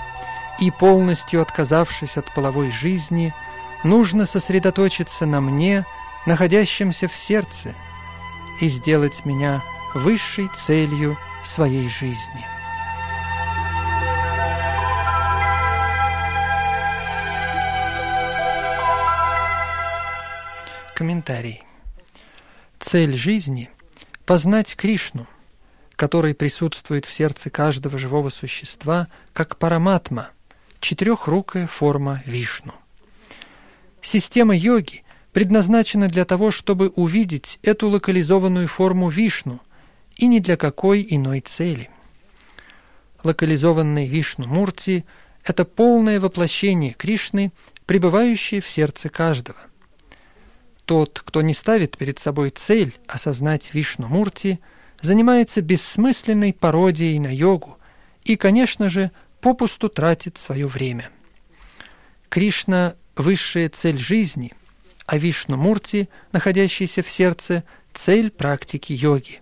и 0.60 0.72
полностью 0.72 1.42
отказавшись 1.42 2.18
от 2.18 2.34
половой 2.34 2.70
жизни, 2.70 3.34
нужно 3.86 4.26
сосредоточиться 4.26 5.26
на 5.26 5.40
мне, 5.40 5.86
находящемся 6.26 7.08
в 7.08 7.16
сердце– 7.16 7.76
и 8.62 8.68
сделать 8.68 9.26
меня 9.26 9.64
высшей 9.94 10.48
целью 10.56 11.18
своей 11.44 11.88
жизни. 11.90 12.46
Комментарий. 20.96 21.64
Цель 22.80 23.16
жизни– 23.16 23.70
познать 24.26 24.76
Кришну, 24.76 25.28
который 25.96 26.34
присутствует 26.34 27.06
в 27.06 27.14
сердце 27.14 27.50
каждого 27.50 27.98
живого 27.98 28.30
существа, 28.30 29.08
как 29.34 29.58
параматма, 29.58 30.30
четырехрукая 30.80 31.68
форма 31.68 32.22
Вишну. 32.26 32.74
Система 34.02 34.56
йоги 34.56 35.04
предназначена 35.36 36.08
для 36.08 36.24
того, 36.24 36.50
чтобы 36.50 36.88
увидеть 36.88 37.60
эту 37.62 37.90
локализованную 37.90 38.70
форму 38.70 39.10
Вишну 39.10 39.60
и 40.16 40.28
ни 40.28 40.40
для 40.40 40.56
какой 40.56 41.06
иной 41.10 41.42
цели. 41.42 41.90
Локализованный 43.22 44.08
Вишну 44.08 44.48
Мурти– 44.48 45.04
это 45.44 45.66
полное 45.66 46.22
воплощение 46.22 46.94
Кришны, 46.94 47.52
пребывающее 47.86 48.62
в 48.62 48.70
сердце 48.70 49.10
каждого. 49.10 49.58
Тот, 50.86 51.22
кто 51.26 51.42
не 51.42 51.54
ставит 51.54 51.98
перед 51.98 52.18
собой 52.18 52.50
цель 52.52 52.96
осознать 53.06 53.74
Вишну 53.74 54.08
Мурти, 54.08 54.62
занимается 55.02 55.60
бессмысленной 55.60 56.54
пародией 56.54 57.20
на 57.20 57.36
йогу 57.36 57.78
и, 58.24 58.38
конечно 58.38 58.90
же, 58.90 59.12
попусту 59.42 59.90
тратит 59.90 60.38
свое 60.38 60.68
время. 60.68 61.10
Кришна– 62.30 62.96
высшая 63.18 63.68
цель 63.68 64.00
жизни– 64.00 64.54
а 65.06 65.18
Вишну-мурти, 65.18 66.10
находящийся 66.32 67.04
в 67.04 67.10
сердце, 67.10 67.64
цель 67.94 68.32
практики 68.32 68.94
йоги. 68.94 69.42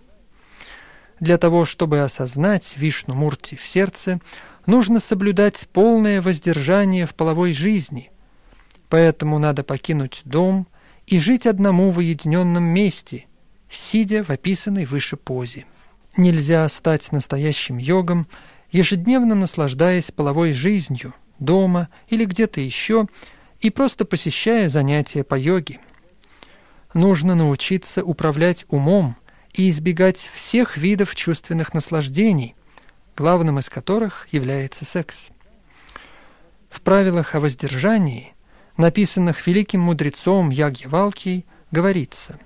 Для 1.20 1.38
того, 1.38 1.64
чтобы 1.64 2.00
осознать 2.00 2.74
Вишну-мурти 2.76 3.56
в 3.56 3.62
сердце, 3.62 4.20
нужно 4.66 5.00
соблюдать 5.00 5.66
полное 5.72 6.20
воздержание 6.20 7.06
в 7.06 7.14
половой 7.14 7.52
жизни, 7.54 8.10
поэтому 8.88 9.38
надо 9.38 9.64
покинуть 9.64 10.20
дом 10.24 10.66
и 11.06 11.18
жить 11.18 11.46
одному 11.46 11.90
в 11.90 11.98
уединенном 11.98 12.64
месте, 12.64 13.26
сидя 13.70 14.24
в 14.24 14.30
описанной 14.30 14.84
выше 14.84 15.16
позе. 15.16 15.66
Нельзя 16.16 16.68
стать 16.68 17.10
настоящим 17.10 17.78
йогом, 17.78 18.28
ежедневно 18.70 19.34
наслаждаясь 19.34 20.10
половой 20.10 20.52
жизнью, 20.52 21.14
дома 21.38 21.88
или 22.08 22.24
где-то 22.24 22.60
еще– 22.60 23.06
и 23.60 23.70
просто 23.70 24.04
посещая 24.04 24.68
занятия 24.68 25.24
по 25.24 25.34
йоге. 25.34 25.80
Нужно 26.92 27.34
научиться 27.34 28.04
управлять 28.04 28.64
умом 28.68 29.16
и 29.52 29.68
избегать 29.68 30.18
всех 30.18 30.76
видов 30.76 31.14
чувственных 31.14 31.74
наслаждений, 31.74 32.54
главным 33.16 33.58
из 33.58 33.68
которых 33.68 34.28
является 34.30 34.84
секс. 34.84 35.30
В 36.70 36.80
правилах 36.80 37.34
о 37.34 37.40
воздержании, 37.40 38.34
написанных 38.76 39.46
великим 39.46 39.80
мудрецом 39.80 40.50
Ягьявалкией, 40.50 41.46
говорится 41.70 42.38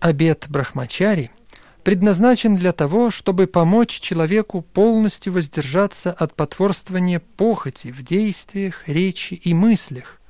«Обет 0.00 0.46
Брахмачари– 0.48 1.30
предназначен 1.84 2.56
для 2.56 2.72
того, 2.72 3.10
чтобы 3.10 3.46
помочь 3.46 4.00
человеку 4.00 4.62
полностью 4.62 5.34
воздержаться 5.34 6.12
от 6.12 6.34
потворствования 6.34 7.20
похоти 7.20 7.88
в 7.88 8.02
действиях, 8.02 8.88
речи 8.88 9.34
и 9.34 9.54
мыслях 9.54 10.20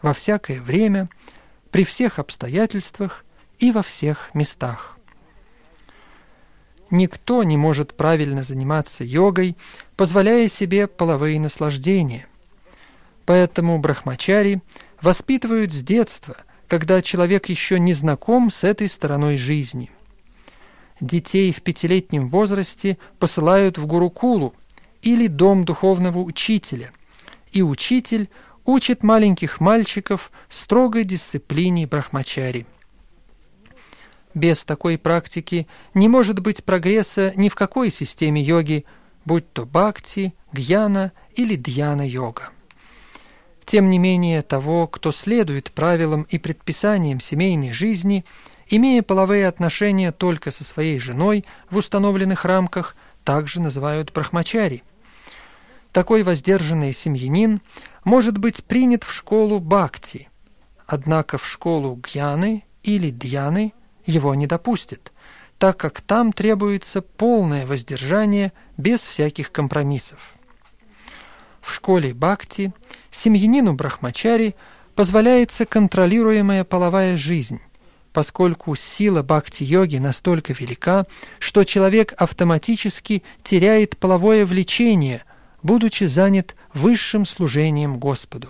во 0.00 0.12
всякое 0.14 0.60
время, 0.60 1.08
при 1.70 1.84
всех 1.84 2.18
обстоятельствах 2.18 3.24
и 3.58 3.70
во 3.70 3.82
всех 3.82 4.34
местах. 4.34 4.98
Никто 6.90 7.42
не 7.44 7.56
может 7.56 7.94
правильно 7.94 8.42
заниматься 8.42 9.04
йогой, 9.04 9.56
позволяя 9.96 10.48
себе 10.48 10.88
половые 10.88 11.38
наслаждения– 11.38 12.26
Поэтому 13.24 13.78
брахмачари 13.78 14.60
воспитывают 15.00 15.72
с 15.72 15.82
детства, 15.82 16.36
когда 16.68 17.02
человек 17.02 17.46
еще 17.46 17.78
не 17.78 17.94
знаком 17.94 18.50
с 18.50 18.64
этой 18.64 18.88
стороной 18.88 19.36
жизни. 19.36 19.90
Детей 21.02 21.52
в 21.52 21.62
пятилетнем 21.62 22.28
возрасте 22.28 22.96
посылают 23.18 23.76
в 23.76 23.86
Гурукулу 23.86 24.54
или 25.02 25.26
дом 25.26 25.64
духовного 25.64 26.20
учителя, 26.20 26.92
и 27.50 27.60
учитель 27.60 28.30
учит 28.64 29.02
маленьких 29.02 29.58
мальчиков 29.58 30.30
строгой 30.48 31.02
дисциплине 31.02 31.88
брахмачари. 31.88 32.66
Без 34.32 34.62
такой 34.62 34.96
практики 34.96 35.66
не 35.92 36.06
может 36.06 36.38
быть 36.38 36.62
прогресса 36.62 37.32
ни 37.34 37.48
в 37.48 37.56
какой 37.56 37.90
системе 37.90 38.40
йоги, 38.40 38.84
будь 39.24 39.52
то 39.52 39.66
бхакти, 39.66 40.34
гьяна 40.52 41.10
или 41.34 41.56
дьяна-йога. 41.56 42.50
Тем 43.64 43.90
не 43.90 43.98
менее, 43.98 44.42
того, 44.42 44.86
кто 44.86 45.10
следует 45.10 45.72
правилам 45.72 46.28
и 46.30 46.38
предписаниям 46.38 47.20
семейной 47.20 47.72
жизни, 47.72 48.24
имея 48.72 49.02
половые 49.02 49.46
отношения 49.46 50.12
только 50.12 50.50
со 50.50 50.64
своей 50.64 50.98
женой 50.98 51.44
в 51.70 51.76
установленных 51.76 52.46
рамках, 52.46 52.96
также 53.22 53.60
называют 53.60 54.12
брахмачари. 54.12 54.82
Такой 55.92 56.22
воздержанный 56.22 56.94
семьянин 56.94 57.60
может 58.02 58.38
быть 58.38 58.64
принят 58.64 59.04
в 59.04 59.12
школу 59.12 59.60
бхакти, 59.60 60.30
однако 60.86 61.36
в 61.36 61.46
школу 61.46 61.96
гьяны 61.96 62.64
или 62.82 63.10
дьяны 63.10 63.74
его 64.06 64.34
не 64.34 64.46
допустят, 64.46 65.12
так 65.58 65.76
как 65.76 66.00
там 66.00 66.32
требуется 66.32 67.02
полное 67.02 67.66
воздержание 67.66 68.54
без 68.78 69.00
всяких 69.00 69.52
компромиссов. 69.52 70.18
В 71.60 71.74
школе 71.74 72.14
бхакти 72.14 72.72
семьянину 73.10 73.74
брахмачари 73.74 74.56
позволяется 74.94 75.66
контролируемая 75.66 76.64
половая 76.64 77.18
жизнь, 77.18 77.60
поскольку 78.12 78.76
сила 78.76 79.22
бхакти-йоги 79.22 79.96
настолько 79.96 80.52
велика, 80.52 81.06
что 81.38 81.64
человек 81.64 82.14
автоматически 82.16 83.22
теряет 83.42 83.96
половое 83.96 84.44
влечение, 84.44 85.24
будучи 85.62 86.04
занят 86.04 86.54
высшим 86.74 87.24
служением 87.24 87.98
Господу. 87.98 88.48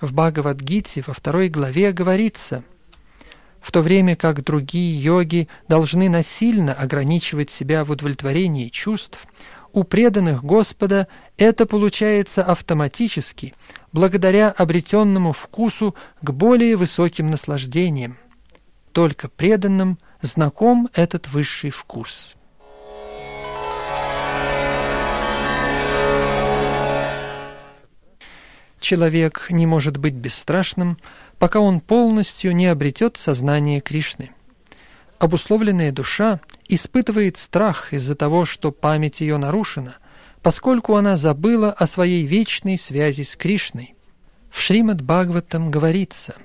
В 0.00 0.12
Бхагавадгите 0.12 1.02
во 1.06 1.12
второй 1.12 1.48
главе 1.48 1.92
говорится, 1.92 2.62
в 3.60 3.72
то 3.72 3.82
время 3.82 4.14
как 4.14 4.44
другие 4.44 5.02
йоги 5.02 5.48
должны 5.68 6.08
насильно 6.08 6.72
ограничивать 6.72 7.50
себя 7.50 7.84
в 7.84 7.90
удовлетворении 7.90 8.68
чувств, 8.68 9.26
у 9.72 9.84
преданных 9.84 10.44
Господа 10.44 11.08
это 11.36 11.66
получается 11.66 12.42
автоматически, 12.44 13.54
благодаря 13.92 14.50
обретенному 14.50 15.32
вкусу 15.32 15.94
к 16.22 16.30
более 16.30 16.76
высоким 16.76 17.30
наслаждениям. 17.30 18.18
Только 18.92 19.28
преданным 19.28 19.98
знаком 20.22 20.88
этот 20.94 21.28
высший 21.28 21.70
вкус. 21.70 22.34
Человек 28.80 29.48
не 29.50 29.66
может 29.66 29.96
быть 29.96 30.14
бесстрашным, 30.14 30.98
пока 31.38 31.60
он 31.60 31.80
полностью 31.80 32.54
не 32.54 32.66
обретет 32.66 33.16
сознание 33.16 33.80
Кришны. 33.80 34.30
Обусловленная 35.18 35.90
душа 35.90 36.40
испытывает 36.68 37.36
страх 37.36 37.92
из-за 37.92 38.14
того, 38.14 38.44
что 38.44 38.70
память 38.70 39.20
ее 39.20 39.36
нарушена, 39.36 39.96
поскольку 40.42 40.94
она 40.94 41.16
забыла 41.16 41.72
о 41.72 41.86
своей 41.86 42.24
вечной 42.24 42.78
связи 42.78 43.22
с 43.22 43.36
Кришной. 43.36 43.94
В 44.50 44.60
Шримад 44.60 45.02
Бхагаватам 45.02 45.70
говорится, 45.70 46.36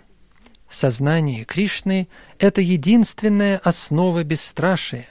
«Сознание 0.69 1.45
Кришны– 1.45 2.07
это 2.39 2.61
единственная 2.61 3.59
основа 3.59 4.23
бесстрашия. 4.23 5.07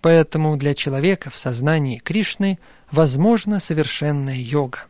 Поэтому 0.00 0.56
для 0.56 0.74
человека 0.74 1.30
в 1.30 1.36
сознании 1.36 1.98
Кришны 1.98 2.58
возможна 2.90 3.60
совершенная 3.60 4.36
йога. 4.36 4.86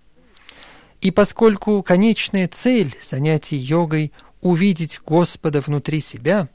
И 1.00 1.10
поскольку 1.10 1.82
конечная 1.82 2.46
цель 2.48 2.96
занятий 3.02 3.56
йогой– 3.56 4.12
увидеть 4.42 5.00
Господа 5.06 5.60
внутри 5.60 6.00
себя, 6.00 6.48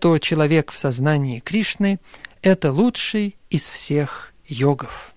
то 0.00 0.18
человек 0.18 0.70
в 0.70 0.78
сознании 0.78 1.40
Кришны– 1.40 1.98
это 2.42 2.72
лучший 2.72 3.36
из 3.50 3.68
всех 3.68 4.32
йогов. 4.46 5.14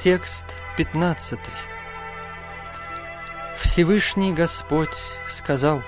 Текст 0.00 0.46
15. 0.76 1.38
Всевышний 3.58 4.32
Господь 4.32 4.96
сказал, 5.28 5.82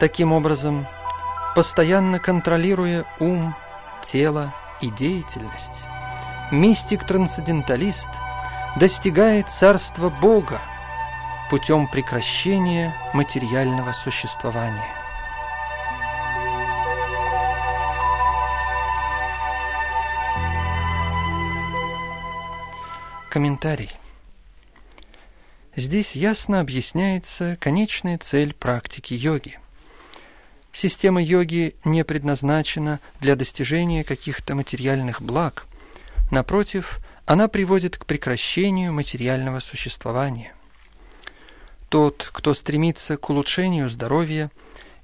таким 0.00 0.32
образом, 0.32 0.88
постоянно 1.54 2.18
контролируя 2.18 3.04
ум, 3.20 3.54
тело 4.02 4.52
и 4.80 4.90
деятельность, 4.90 5.84
мистик-трансценденталист 6.50 8.08
достигает 8.76 9.50
царства 9.50 10.08
Бога 10.08 10.60
путем 11.50 11.86
прекращения 11.86 12.94
материального 13.12 13.92
существования. 13.92 14.88
Комментарий. 23.28 23.92
Здесь 25.76 26.12
ясно 26.12 26.60
объясняется 26.60 27.56
конечная 27.60 28.18
цель 28.18 28.54
практики 28.54 29.14
йоги. 29.14 29.58
Система 30.72 31.22
йоги 31.22 31.74
не 31.84 32.04
предназначена 32.04 33.00
для 33.20 33.36
достижения 33.36 34.04
каких-то 34.04 34.54
материальных 34.54 35.20
благ. 35.20 35.66
Напротив, 36.30 37.00
она 37.26 37.48
приводит 37.48 37.98
к 37.98 38.06
прекращению 38.06 38.92
материального 38.92 39.60
существования. 39.60 40.54
Тот, 41.88 42.28
кто 42.32 42.54
стремится 42.54 43.16
к 43.16 43.28
улучшению 43.30 43.90
здоровья 43.90 44.50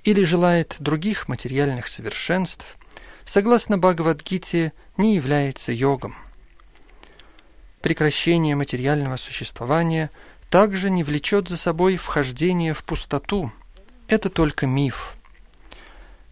или 0.04 0.22
желает 0.22 0.76
других 0.78 1.28
материальных 1.28 1.88
совершенств, 1.88 2.76
согласно 3.24 3.76
Бхагавадгите, 3.76 4.72
не 4.96 5.16
является 5.16 5.72
йогом 5.72 6.16
прекращение 7.86 8.56
материального 8.56 9.16
существования 9.16 10.10
также 10.50 10.90
не 10.90 11.04
влечет 11.04 11.48
за 11.48 11.56
собой 11.56 11.96
вхождение 11.96 12.74
в 12.74 12.82
пустоту. 12.82 13.52
Это 14.08 14.28
только 14.28 14.66
миф. 14.66 15.15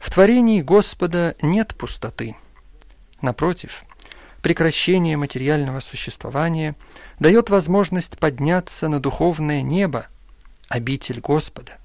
В 0.04 0.10
творении 0.10 0.60
Господа 0.60 1.34
нет 1.40 1.74
пустоты. 1.74 2.36
Напротив, 3.22 3.84
прекращение 4.42 5.16
материального 5.16 5.80
существования 5.80 6.76
дает 7.18 7.48
возможность 7.48 8.18
подняться 8.18 8.88
на 8.88 9.00
духовное 9.00 9.62
небо, 9.62 10.06
обитель 10.68 11.20
Господа. 11.20 11.78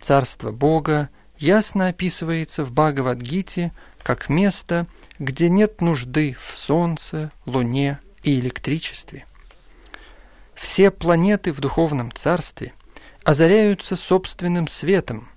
Царство 0.00 0.50
Бога 0.50 1.10
ясно 1.36 1.88
описывается 1.88 2.64
в 2.64 2.72
Бхагавадгите 2.72 3.72
как 4.02 4.30
место, 4.30 4.86
где 5.18 5.50
нет 5.50 5.82
нужды 5.82 6.38
в 6.42 6.54
солнце, 6.54 7.32
луне 7.44 8.00
и 8.22 8.40
электричестве. 8.40 9.26
Все 10.54 10.90
планеты 10.90 11.52
в 11.52 11.60
духовном 11.60 12.10
царстве 12.12 12.72
озаряются 13.24 13.94
собственным 13.94 14.68
светом, 14.68 15.28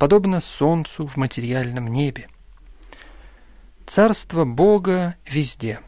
подобно 0.00 0.40
солнцу 0.40 1.06
в 1.06 1.16
материальном 1.16 1.86
небе. 1.88 2.30
Царство 3.86 4.46
Бога 4.46 5.16
везде. 5.26 5.80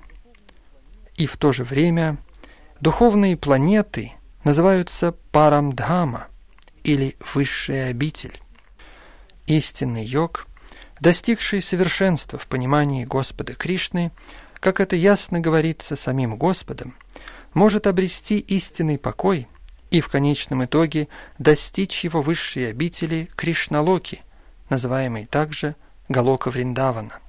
И 1.16 1.24
в 1.24 1.38
то 1.38 1.52
же 1.52 1.64
время 1.64 2.18
духовные 2.78 3.38
планеты 3.38 4.12
называются 4.44 5.12
Парамдхама 5.32 6.26
или 6.84 7.16
Высшая 7.32 7.88
обитель. 7.88 8.38
Истинный 9.46 10.04
йог– 10.04 10.46
достигший 11.00 11.62
совершенства 11.62 12.38
в 12.38 12.48
понимании 12.48 13.06
Господа 13.06 13.54
Кришны, 13.54 14.12
как 14.60 14.80
это 14.80 14.94
ясно 14.94 15.40
говорится 15.40 15.96
самим 15.96 16.36
Господом, 16.36 16.94
может 17.54 17.86
обрести 17.86 18.38
истинный 18.38 18.98
покой 18.98 19.48
и 19.92 20.00
в 20.00 20.08
конечном 20.08 20.64
итоге 20.64 21.06
достичь 21.38 22.02
его 22.02 22.22
высшей 22.22 22.70
обители 22.70 23.28
Кришналоки, 23.36 24.22
называемой 24.70 25.26
также 25.26 25.76
Галока 26.08 26.50
Вриндавана. 26.50 27.20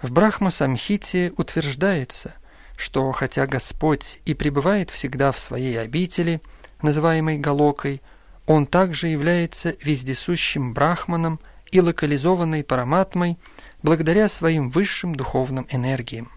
В 0.00 0.12
Брахма-самхите 0.12 1.32
утверждается, 1.36 2.34
что 2.76 3.10
хотя 3.10 3.48
Господь 3.48 4.20
и 4.24 4.34
пребывает 4.34 4.90
всегда 4.90 5.32
в 5.32 5.38
своей 5.40 5.80
обители, 5.80 6.40
называемой 6.80 7.38
Галокой, 7.38 8.00
Он 8.46 8.64
также 8.64 9.08
является 9.08 9.76
вездесущим 9.82 10.74
Брахманом 10.74 11.40
и 11.72 11.80
локализованной 11.80 12.62
Параматмой 12.62 13.36
благодаря 13.82 14.28
своим 14.28 14.70
высшим 14.70 15.16
духовным 15.16 15.66
энергиям. 15.70 16.30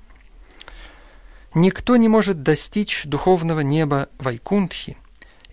Никто 1.53 1.95
не 1.95 2.07
может 2.07 2.43
достичь 2.43 3.05
духовного 3.05 3.61
неба 3.61 4.09
Вайкунтхи 4.19 4.97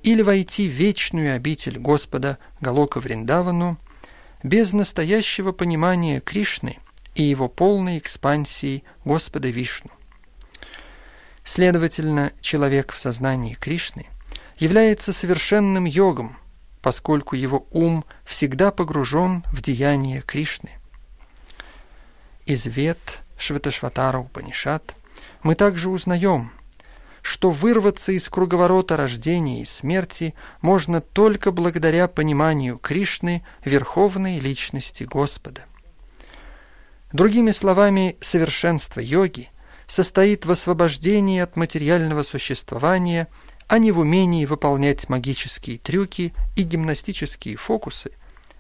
или 0.03 0.23
войти 0.23 0.69
в 0.69 0.73
вечную 0.73 1.35
обитель 1.35 1.79
Господа 1.79 2.39
Галока 2.61 3.01
Вриндавану 3.01 3.79
без 4.43 4.73
настоящего 4.73 5.53
понимания 5.53 6.21
Кришны 6.21 6.79
и 7.15 7.23
его 7.23 7.49
полной 7.49 7.99
экспансии 7.99 8.85
Господа 9.05 9.49
Вишну. 9.49 9.91
Следовательно, 11.45 12.33
человек 12.41 12.93
в 12.93 12.99
сознании 12.99 13.55
Кришны 13.55 14.07
является 14.59 15.13
совершенным 15.13 15.85
йогом, 15.85 16.37
поскольку 16.83 17.37
его 17.37 17.67
ум 17.71 18.05
всегда 18.25 18.71
погружен 18.71 19.45
в 19.53 19.63
деяния 19.63 20.21
Кришны. 20.21 20.71
Из 22.47 22.67
Вет 22.67 23.21
Шваташватара 23.39 24.19
Упанишат 24.19 24.95
мы 25.45 25.55
также 25.55 25.91
узнаем, 25.91 26.51
что 27.23 27.51
вырваться 27.51 28.11
из 28.13 28.29
круговорота 28.29 28.97
рождения 28.97 29.61
и 29.61 29.65
смерти 29.65 30.35
можно 30.61 31.01
только 31.01 31.53
благодаря 31.53 32.09
пониманию 32.09 32.79
Кришны, 32.79 33.45
Верховной 33.65 34.41
Личности 34.41 35.05
Господа. 35.05 35.67
Другими 37.13 37.53
словами, 37.53 38.17
совершенство 38.21 39.01
йоги 39.01 39.51
состоит 39.87 40.47
в 40.47 40.51
освобождении 40.51 41.41
от 41.41 41.57
материального 41.57 42.23
существования, 42.23 43.29
а 43.69 43.79
не 43.79 43.93
в 43.93 44.01
умении 44.01 44.47
выполнять 44.47 45.09
магические 45.11 45.79
трюки 45.79 46.35
и 46.57 46.63
гимнастические 46.63 47.57
фокусы 47.57 48.13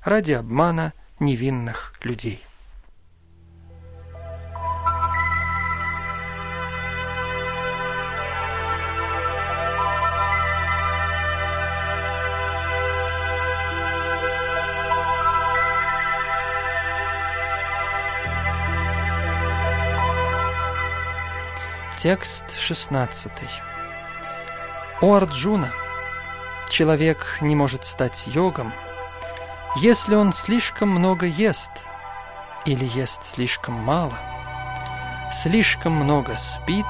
ради 0.02 0.32
обмана 0.32 0.92
невинных 1.18 1.94
людей. 2.02 2.42
Текст 22.04 22.44
16. 22.58 23.32
О 25.00 25.14
Арджуна! 25.14 25.72
Человек 26.68 27.38
не 27.40 27.56
может 27.56 27.86
стать 27.86 28.26
йогом, 28.26 28.74
если 29.76 30.14
он 30.14 30.34
слишком 30.34 30.90
много 30.90 31.24
ест 31.24 31.70
или 32.66 32.84
ест 32.84 33.24
слишком 33.24 33.72
мало, 33.76 34.12
слишком 35.32 35.94
много 35.94 36.36
спит 36.36 36.84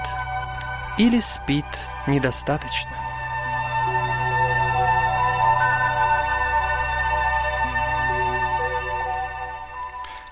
или 0.99 1.21
спит 1.21 1.65
недостаточно. 2.09 2.91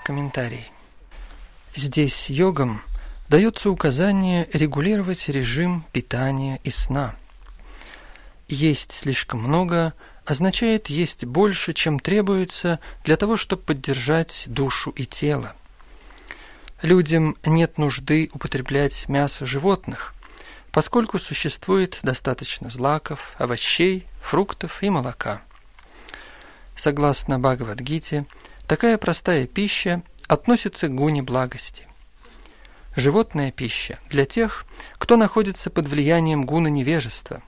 Комментарий. 0.03 0.73
Здесь 1.77 2.29
йогом– 2.29 2.83
дается 3.33 3.71
указание 3.71 4.47
регулировать 4.53 5.27
режим 5.31 5.87
питания 5.91 6.61
и 6.65 6.71
сна. 6.71 7.17
Есть 8.47 8.93
слишком 8.93 9.41
много 9.41 9.95
означает 10.27 10.89
есть 10.89 11.25
больше, 11.25 11.73
чем 11.73 11.99
требуется 11.99 12.79
для 13.05 13.17
того, 13.17 13.39
чтобы 13.39 13.63
поддержать 13.63 14.45
душу 14.49 14.91
и 14.91 15.07
тело. 15.07 15.55
Людям 16.83 17.39
нет 17.47 17.79
нужды 17.79 18.29
употреблять 18.35 19.09
мясо 19.09 19.47
животных, 19.47 20.13
поскольку 20.71 21.19
существует 21.19 22.01
достаточно 22.03 22.69
злаков, 22.69 23.33
овощей, 23.39 24.07
фруктов 24.21 24.83
и 24.83 24.91
молока. 24.91 25.41
Согласно 26.77 27.39
Бхагавадгите, 27.39 28.27
такая 28.69 28.99
простая 28.99 29.47
пища 29.47 30.03
относится 30.29 30.89
к 30.89 30.95
гуне 30.95 31.23
благости 31.23 31.87
животная 32.97 33.51
пища 33.51 33.99
для 34.09 34.25
тех, 34.25 34.65
кто 34.99 35.17
находится 35.17 35.71
под 35.71 35.89
влиянием 35.89 36.45
гуна 36.45 36.69
невежества. 36.69 37.43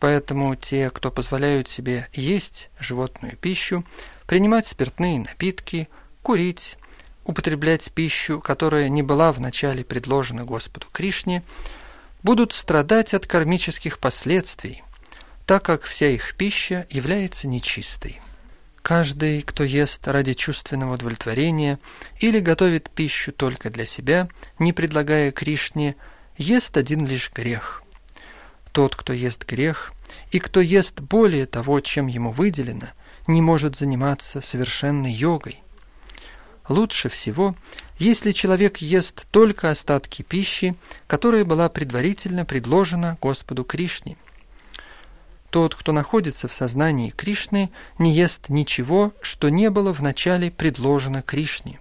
Поэтому 0.00 0.54
те, 0.54 0.90
кто 0.90 1.10
позволяют 1.10 1.68
себе 1.68 2.08
есть 2.12 2.68
животную 2.78 3.36
пищу, 3.36 3.84
принимать 4.26 4.66
спиртные 4.66 5.20
напитки, 5.20 5.88
курить, 6.22 6.76
употреблять 7.24 7.90
пищу, 7.92 8.40
которая 8.40 8.88
не 8.88 9.02
была 9.02 9.32
вначале 9.32 9.84
предложена 9.84 10.44
Господу 10.44 10.86
Кришне, 10.92 11.42
будут 12.22 12.52
страдать 12.52 13.14
от 13.14 13.26
кармических 13.26 13.98
последствий, 13.98 14.82
так 15.46 15.64
как 15.64 15.82
вся 15.82 16.08
их 16.08 16.36
пища 16.36 16.86
является 16.90 17.46
нечистой. 17.46 18.20
Каждый, 18.84 19.40
кто 19.40 19.64
ест 19.64 20.06
ради 20.08 20.34
чувственного 20.34 20.96
удовлетворения 20.96 21.78
или 22.20 22.38
готовит 22.38 22.90
пищу 22.90 23.32
только 23.32 23.70
для 23.70 23.86
себя, 23.86 24.28
не 24.58 24.74
предлагая 24.74 25.32
Кришне, 25.32 25.96
ест 26.36 26.76
один 26.76 27.06
лишь 27.06 27.32
грех. 27.32 27.82
Тот, 28.72 28.94
кто 28.94 29.14
ест 29.14 29.46
грех, 29.46 29.94
и 30.32 30.38
кто 30.38 30.60
ест 30.60 31.00
более 31.00 31.46
того, 31.46 31.80
чем 31.80 32.08
ему 32.08 32.30
выделено, 32.30 32.88
не 33.26 33.40
может 33.40 33.78
заниматься 33.78 34.42
совершенной 34.42 35.12
йогой. 35.12 35.62
Лучше 36.68 37.08
всего, 37.08 37.56
если 37.98 38.32
человек 38.32 38.82
ест 38.82 39.26
только 39.30 39.70
остатки 39.70 40.20
пищи, 40.20 40.76
которая 41.06 41.46
была 41.46 41.70
предварительно 41.70 42.44
предложена 42.44 43.16
Господу 43.22 43.64
Кришне. 43.64 44.18
Тот, 45.54 45.76
кто 45.76 45.92
находится 45.92 46.48
в 46.48 46.52
сознании 46.52 47.10
Кришны, 47.10 47.70
не 48.00 48.12
ест 48.12 48.48
ничего, 48.48 49.12
что 49.22 49.50
не 49.50 49.70
было 49.70 49.92
вначале 49.92 50.50
предложено 50.50 51.22
Кришне. 51.22 51.78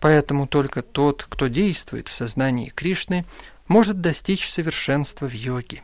Поэтому 0.00 0.48
только 0.48 0.82
тот, 0.82 1.24
кто 1.28 1.46
действует 1.46 2.08
в 2.08 2.12
сознании 2.12 2.70
Кришны, 2.70 3.24
может 3.68 4.00
достичь 4.00 4.50
совершенства 4.50 5.28
в 5.28 5.32
йоге. 5.32 5.82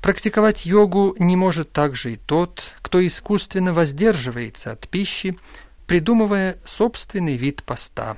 Практиковать 0.00 0.64
йогу 0.64 1.14
не 1.18 1.36
может 1.36 1.72
также 1.72 2.14
и 2.14 2.16
тот, 2.16 2.62
кто 2.80 3.06
искусственно 3.06 3.74
воздерживается 3.74 4.72
от 4.72 4.88
пищи, 4.88 5.38
придумывая 5.86 6.56
собственный 6.64 7.36
вид 7.36 7.62
поста. 7.64 8.16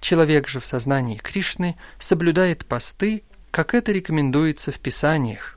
Человек 0.00 0.48
же 0.48 0.58
в 0.58 0.66
сознании 0.66 1.18
Кришны 1.18 1.76
соблюдает 2.00 2.66
посты, 2.66 3.22
как 3.52 3.74
это 3.74 3.92
рекомендуется 3.92 4.72
в 4.72 4.80
Писаниях, 4.80 5.55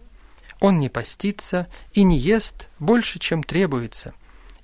он 0.59 0.79
не 0.79 0.89
постится 0.89 1.67
и 1.93 2.03
не 2.03 2.17
ест 2.17 2.67
больше, 2.79 3.19
чем 3.19 3.43
требуется, 3.43 4.13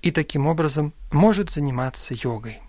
и 0.01 0.11
таким 0.11 0.47
образом 0.47 0.93
может 1.11 1.49
заниматься 1.49 2.13
йогой. 2.13 2.61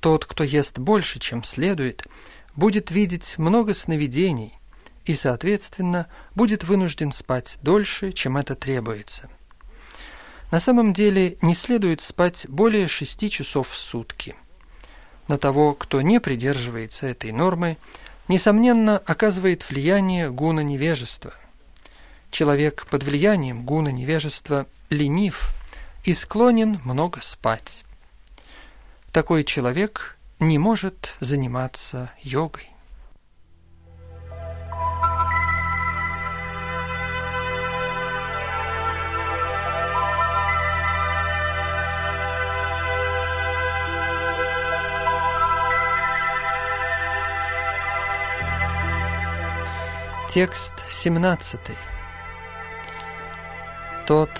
Тот, 0.00 0.24
кто 0.24 0.44
ест 0.44 0.78
больше, 0.78 1.18
чем 1.18 1.44
следует, 1.44 2.06
будет 2.56 2.90
видеть 2.90 3.36
много 3.38 3.74
сновидений 3.74 4.54
и, 5.04 5.14
соответственно, 5.14 6.06
будет 6.34 6.64
вынужден 6.64 7.12
спать 7.12 7.58
дольше, 7.62 8.12
чем 8.12 8.36
это 8.36 8.54
требуется. 8.54 9.28
На 10.50 10.58
самом 10.58 10.92
деле 10.92 11.36
не 11.42 11.54
следует 11.54 12.00
спать 12.00 12.46
более 12.48 12.88
шести 12.88 13.30
часов 13.30 13.68
в 13.68 13.76
сутки. 13.76 14.34
На 15.28 15.38
того, 15.38 15.74
кто 15.74 16.00
не 16.00 16.18
придерживается 16.20 17.06
этой 17.06 17.30
нормы, 17.30 17.76
несомненно, 18.30 18.96
оказывает 18.96 19.68
влияние 19.68 20.30
гуна 20.30 20.60
невежества. 20.60 21.34
Человек 22.30 22.86
под 22.86 23.02
влиянием 23.02 23.64
гуна 23.64 23.88
невежества 23.88 24.66
ленив 24.88 25.50
и 26.04 26.14
склонен 26.14 26.80
много 26.84 27.20
спать. 27.22 27.84
Такой 29.10 29.42
человек 29.42 30.16
не 30.38 30.58
может 30.58 31.16
заниматься 31.18 32.12
йогой. 32.22 32.69
Текст 50.32 50.74
17. 50.88 51.58
Тот, 54.06 54.30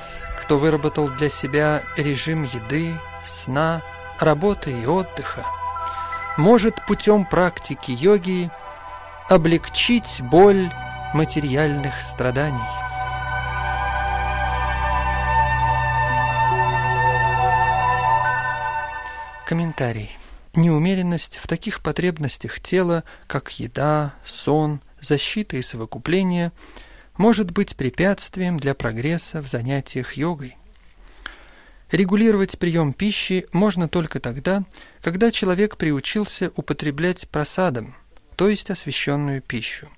кто 0.41 0.57
выработал 0.57 1.09
для 1.09 1.29
себя 1.29 1.83
режим 1.97 2.45
еды, 2.45 2.95
сна, 3.27 3.83
работы 4.21 4.71
и 4.71 4.87
отдыха 4.87 5.45
может 6.39 6.87
путем 6.87 7.27
практики 7.27 7.91
йоги 7.91 8.53
облегчить 9.29 10.21
боль 10.21 10.71
материальных 11.13 12.01
страданий. 12.01 12.61
Комментарий. 19.45 20.17
Неумеренность 20.55 21.39
в 21.39 21.49
таких 21.49 21.81
потребностях 21.81 22.61
тела, 22.61 23.03
как 23.27 23.51
еда, 23.59 24.15
сон, 24.25 24.81
защита 25.01 25.57
и 25.57 25.63
совокупление, 25.63 26.53
может 27.17 27.51
быть 27.51 27.77
препятствием 27.77 28.59
для 28.59 28.75
прогресса 28.75 29.43
в 29.43 29.49
занятиях 29.49 30.15
йогой. 30.15 30.57
Регулировать 31.91 32.59
прием 32.59 32.93
пищи 32.93 33.47
можно 33.53 33.89
только 33.89 34.21
тогда, 34.21 34.65
когда 35.03 35.31
человек 35.31 35.77
приучился 35.77 36.53
употреблять 36.55 37.29
просадом, 37.29 37.97
то 38.37 38.49
есть 38.49 38.71
освященную 38.71 39.43
пищу. 39.43 39.89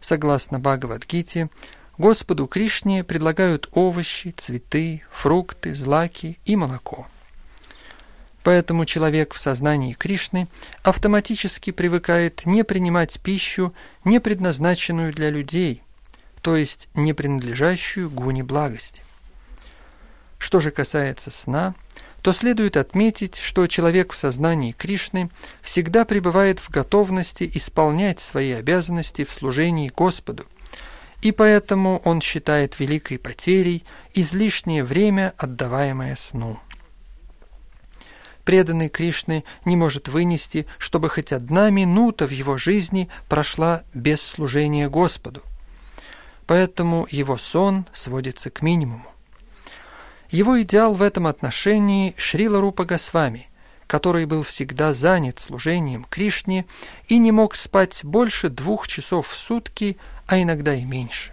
Согласно 0.00 0.60
Бхагавадгите, 0.60 1.50
Господу 1.98 2.46
Кришне 2.46 3.04
предлагают 3.04 3.68
овощи, 3.72 4.34
цветы, 4.36 5.02
фрукты, 5.10 5.74
злаки 5.74 6.38
и 6.44 6.56
молоко. 6.56 7.06
Поэтому 8.44 8.84
человек 8.84 9.32
в 9.32 9.40
сознании 9.40 9.94
Кришны 9.94 10.48
автоматически 10.82 11.72
привыкает 11.72 12.44
не 12.44 12.62
принимать 12.62 13.18
пищу, 13.20 13.74
не 14.04 14.20
предназначенную 14.20 15.14
для 15.14 15.30
людей, 15.30 15.82
то 16.42 16.54
есть 16.54 16.88
не 16.94 17.14
принадлежащую 17.14 18.10
гуне 18.10 18.44
благости. 18.44 19.02
Что 20.38 20.60
же 20.60 20.70
касается 20.70 21.30
сна, 21.30 21.74
то 22.20 22.32
следует 22.32 22.76
отметить, 22.76 23.38
что 23.38 23.66
человек 23.66 24.12
в 24.12 24.18
сознании 24.18 24.72
Кришны 24.72 25.30
всегда 25.62 26.04
пребывает 26.04 26.58
в 26.58 26.68
готовности 26.68 27.50
исполнять 27.54 28.20
свои 28.20 28.52
обязанности 28.52 29.24
в 29.24 29.32
служении 29.32 29.88
Господу, 29.88 30.44
и 31.22 31.32
поэтому 31.32 32.02
он 32.04 32.20
считает 32.20 32.78
великой 32.78 33.18
потерей 33.18 33.84
излишнее 34.12 34.84
время, 34.84 35.32
отдаваемое 35.38 36.14
сну. 36.14 36.58
Преданный 38.44 38.90
Кришны 38.90 39.44
не 39.64 39.74
может 39.74 40.08
вынести, 40.08 40.66
чтобы 40.78 41.08
хоть 41.08 41.32
одна 41.32 41.70
минута 41.70 42.26
в 42.26 42.30
его 42.30 42.58
жизни 42.58 43.08
прошла 43.28 43.84
без 43.94 44.20
служения 44.20 44.88
Господу. 44.88 45.42
Поэтому 46.46 47.06
его 47.10 47.38
сон 47.38 47.86
сводится 47.94 48.50
к 48.50 48.60
минимуму. 48.60 49.06
Его 50.30 50.60
идеал 50.60 50.94
в 50.94 51.02
этом 51.02 51.26
отношении 51.26 52.14
Шрила 52.18 52.60
Рупа 52.60 52.84
Госвами, 52.84 53.48
который 53.86 54.26
был 54.26 54.42
всегда 54.42 54.92
занят 54.92 55.38
служением 55.38 56.04
Кришне 56.04 56.66
и 57.08 57.18
не 57.18 57.32
мог 57.32 57.54
спать 57.54 58.00
больше 58.02 58.50
двух 58.50 58.88
часов 58.88 59.28
в 59.28 59.36
сутки, 59.36 59.96
а 60.26 60.40
иногда 60.40 60.74
и 60.74 60.84
меньше. 60.84 61.32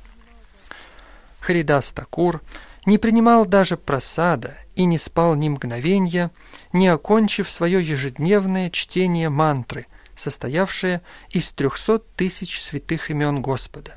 Харидас 1.42 1.92
Такур 1.92 2.42
не 2.86 2.98
принимал 2.98 3.46
даже 3.46 3.76
просада 3.76 4.58
и 4.76 4.86
не 4.86 4.98
спал 4.98 5.36
ни 5.36 5.50
мгновенья, 5.50 6.32
не 6.74 6.88
окончив 6.88 7.50
свое 7.50 7.84
ежедневное 7.84 8.70
чтение 8.70 9.30
мантры, 9.30 9.88
состоявшее 10.16 11.02
из 11.30 11.50
трехсот 11.50 12.08
тысяч 12.16 12.62
святых 12.62 13.10
имен 13.10 13.42
Господа. 13.42 13.96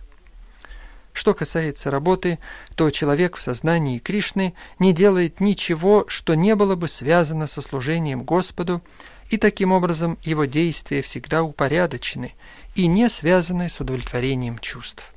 Что 1.12 1.32
касается 1.32 1.92
работы, 1.92 2.40
то 2.74 2.90
человек 2.90 3.36
в 3.36 3.42
сознании 3.42 4.00
Кришны 4.00 4.54
не 4.80 4.92
делает 4.92 5.40
ничего, 5.40 6.04
что 6.08 6.34
не 6.34 6.56
было 6.56 6.74
бы 6.74 6.88
связано 6.88 7.46
со 7.46 7.62
служением 7.62 8.24
Господу, 8.24 8.82
и 9.30 9.38
таким 9.38 9.72
образом 9.72 10.18
его 10.22 10.44
действия 10.44 11.02
всегда 11.02 11.42
упорядочены 11.42 12.34
и 12.74 12.88
не 12.88 13.08
связаны 13.08 13.68
с 13.68 13.80
удовлетворением 13.80 14.58
чувств. 14.58 15.14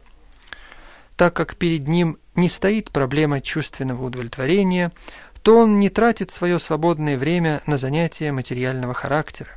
Так 1.18 1.34
как 1.36 1.56
перед 1.56 1.88
ним 1.88 2.20
не 2.36 2.48
стоит 2.48 2.92
проблема 2.92 3.42
чувственного 3.42 4.06
удовлетворения, 4.06 4.92
то 5.48 5.60
он 5.60 5.80
не 5.80 5.90
тратит 5.90 6.30
свое 6.30 6.60
свободное 6.60 7.18
время 7.18 7.62
на 7.66 7.78
занятия 7.78 8.34
материального 8.34 8.94
характера 8.94 9.52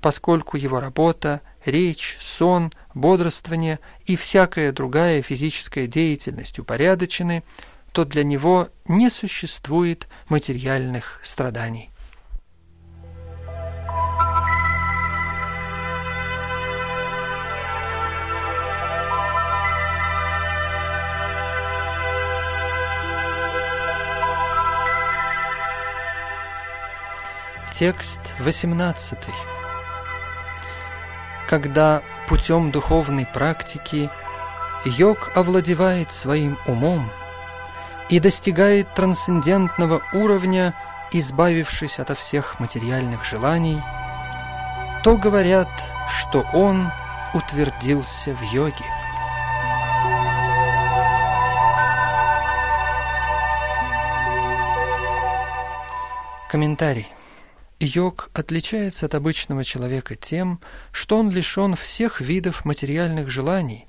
поскольку 0.00 0.56
его 0.56 0.80
работа, 0.80 1.42
речь, 1.66 2.16
сон, 2.18 2.72
бодрствование 2.94 3.78
и 4.06 4.16
всякая 4.16 4.72
другая 4.72 5.20
физическая 5.20 5.86
деятельность 5.86 6.58
упорядочены, 6.58 7.44
то 7.92 8.06
для 8.06 8.24
него 8.24 8.70
не 8.88 9.10
существует 9.10 10.08
материальных 10.30 11.20
страданий. 11.22 11.91
Текст 27.78 28.20
18 28.38 29.18
когда 31.52 32.02
путем 32.28 32.70
духовной 32.70 33.26
практики 33.26 34.08
йог 34.86 35.30
овладевает 35.34 36.10
своим 36.10 36.58
умом 36.66 37.10
и 38.08 38.20
достигает 38.20 38.94
трансцендентного 38.94 40.02
уровня, 40.14 40.74
избавившись 41.12 41.98
ото 41.98 42.14
всех 42.14 42.58
материальных 42.58 43.26
желаний, 43.26 43.82
то 45.04 45.18
говорят, 45.18 45.68
что 46.08 46.46
он 46.54 46.90
утвердился 47.34 48.34
в 48.34 48.42
йоге. 48.54 48.86
Комментарий. 56.48 57.12
Йог 57.84 58.30
отличается 58.32 59.06
от 59.06 59.14
обычного 59.14 59.64
человека 59.64 60.14
тем, 60.14 60.60
что 60.92 61.18
он 61.18 61.30
лишен 61.30 61.74
всех 61.76 62.20
видов 62.20 62.64
материальных 62.64 63.28
желаний, 63.28 63.86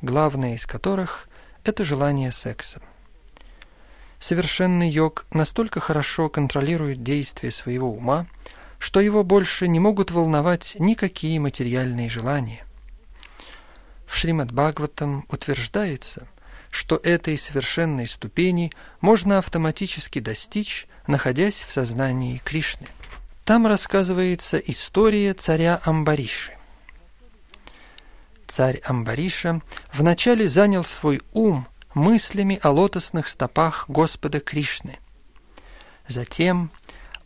главное 0.00 0.54
из 0.54 0.64
которых– 0.64 1.28
это 1.64 1.84
желание 1.84 2.30
секса. 2.30 2.80
Совершенный 4.18 4.88
йог 4.88 5.26
настолько 5.30 5.80
хорошо 5.80 6.28
контролирует 6.28 7.02
действия 7.02 7.50
своего 7.50 7.90
ума, 7.90 8.26
что 8.78 9.00
его 9.00 9.24
больше 9.24 9.68
не 9.68 9.80
могут 9.80 10.10
волновать 10.10 10.76
никакие 10.78 11.40
материальные 11.40 12.08
желания. 12.08 12.64
В 14.06 14.16
Шримад 14.16 14.52
Бхагаватам 14.52 15.24
утверждается, 15.28 16.28
что 16.70 17.00
этой 17.02 17.36
совершенной 17.36 18.06
ступени 18.06 18.70
можно 19.00 19.38
автоматически 19.38 20.20
достичь, 20.20 20.86
находясь 21.06 21.64
в 21.66 21.72
сознании 21.72 22.40
Кришны. 22.44 22.86
Там 23.46 23.64
рассказывается 23.68 24.58
история 24.58 25.32
царя 25.32 25.80
Амбариши. 25.84 26.52
Царь 28.48 28.80
Амбариша 28.84 29.62
вначале 29.94 30.48
занял 30.48 30.82
свой 30.82 31.22
ум 31.32 31.68
мыслями 31.94 32.58
о 32.60 32.70
лотосных 32.70 33.28
стопах 33.28 33.88
Господа 33.88 34.40
Кришны. 34.40 34.98
Затем 36.08 36.72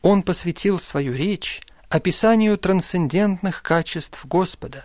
он 0.02 0.22
посвятил 0.22 0.78
свою 0.78 1.14
речь 1.14 1.62
описанию 1.88 2.58
трансцендентных 2.58 3.62
качеств 3.62 4.26
Господа, 4.26 4.84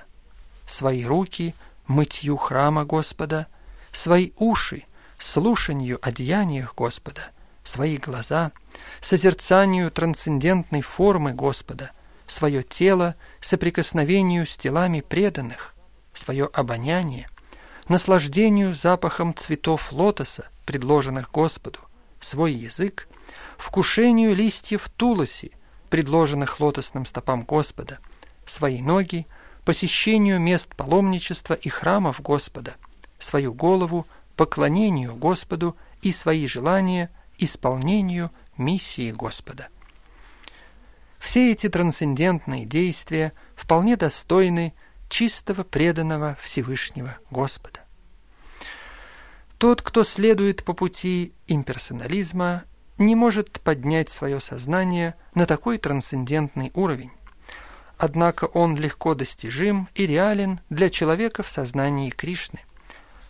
свои 0.66 1.04
руки– 1.04 1.54
мытью 1.86 2.38
храма 2.38 2.86
Господа, 2.86 3.48
свои 3.92 4.32
уши– 4.38 4.84
слушанию 5.20 6.00
о 6.02 6.14
деяниях 6.14 6.74
Господа, 6.76 7.32
свои 7.66 7.98
глаза– 7.98 8.54
созерцанию 9.02 9.92
трансцендентной 9.92 10.82
формы 10.82 11.34
Господа, 11.34 11.92
свое 12.28 12.64
тело 12.64 13.16
соприкосновению 13.42 14.48
с 14.48 14.58
телами 14.58 15.02
преданных, 15.02 15.76
свое 16.14 16.50
обоняние, 16.52 17.30
наслаждению 17.88 18.74
запахом 18.74 19.36
цветов 19.36 19.92
лотоса, 19.92 20.50
предложенных 20.66 21.32
Господу, 21.32 21.80
свой 22.20 22.54
язык, 22.54 23.08
вкушению 23.58 24.36
листьев 24.36 24.90
тулоси, 24.96 25.52
предложенных 25.90 26.60
лотосным 26.60 27.06
стопам 27.06 27.44
Господа, 27.44 28.00
свои 28.46 28.82
ноги, 28.82 29.28
посещению 29.66 30.40
мест 30.40 30.74
паломничества 30.76 31.54
и 31.54 31.70
храмов 31.70 32.22
Господа, 32.22 32.76
свою 33.20 33.54
голову, 33.54 34.08
поклонению 34.36 35.16
Господу 35.16 35.76
и 36.02 36.12
свои 36.12 36.48
желания 36.48 37.10
исполнению 37.38 38.32
миссии 38.58 39.12
Господа. 39.12 39.70
Все 41.20 41.52
эти 41.52 41.70
трансцендентные 41.70 42.66
действия 42.66 43.34
вполне 43.56 43.98
достойны 43.98 44.74
чистого 45.10 45.64
преданного 45.64 46.38
Всевышнего 46.42 47.18
Господа. 47.32 47.80
Тот, 49.58 49.82
кто 49.82 50.04
следует 50.04 50.64
по 50.64 50.74
пути 50.74 51.34
имперсонализма, 51.48 52.66
не 52.98 53.16
может 53.16 53.60
поднять 53.60 54.10
свое 54.10 54.40
сознание 54.40 55.16
на 55.34 55.46
такой 55.46 55.78
трансцендентный 55.78 56.72
уровень. 56.74 57.12
Однако 57.98 58.46
он 58.46 58.76
легко 58.76 59.16
достижим 59.16 59.90
и 59.96 60.06
реален 60.06 60.60
для 60.70 60.90
человека 60.90 61.44
в 61.44 61.50
сознании 61.50 62.10
Кришны, 62.10 62.60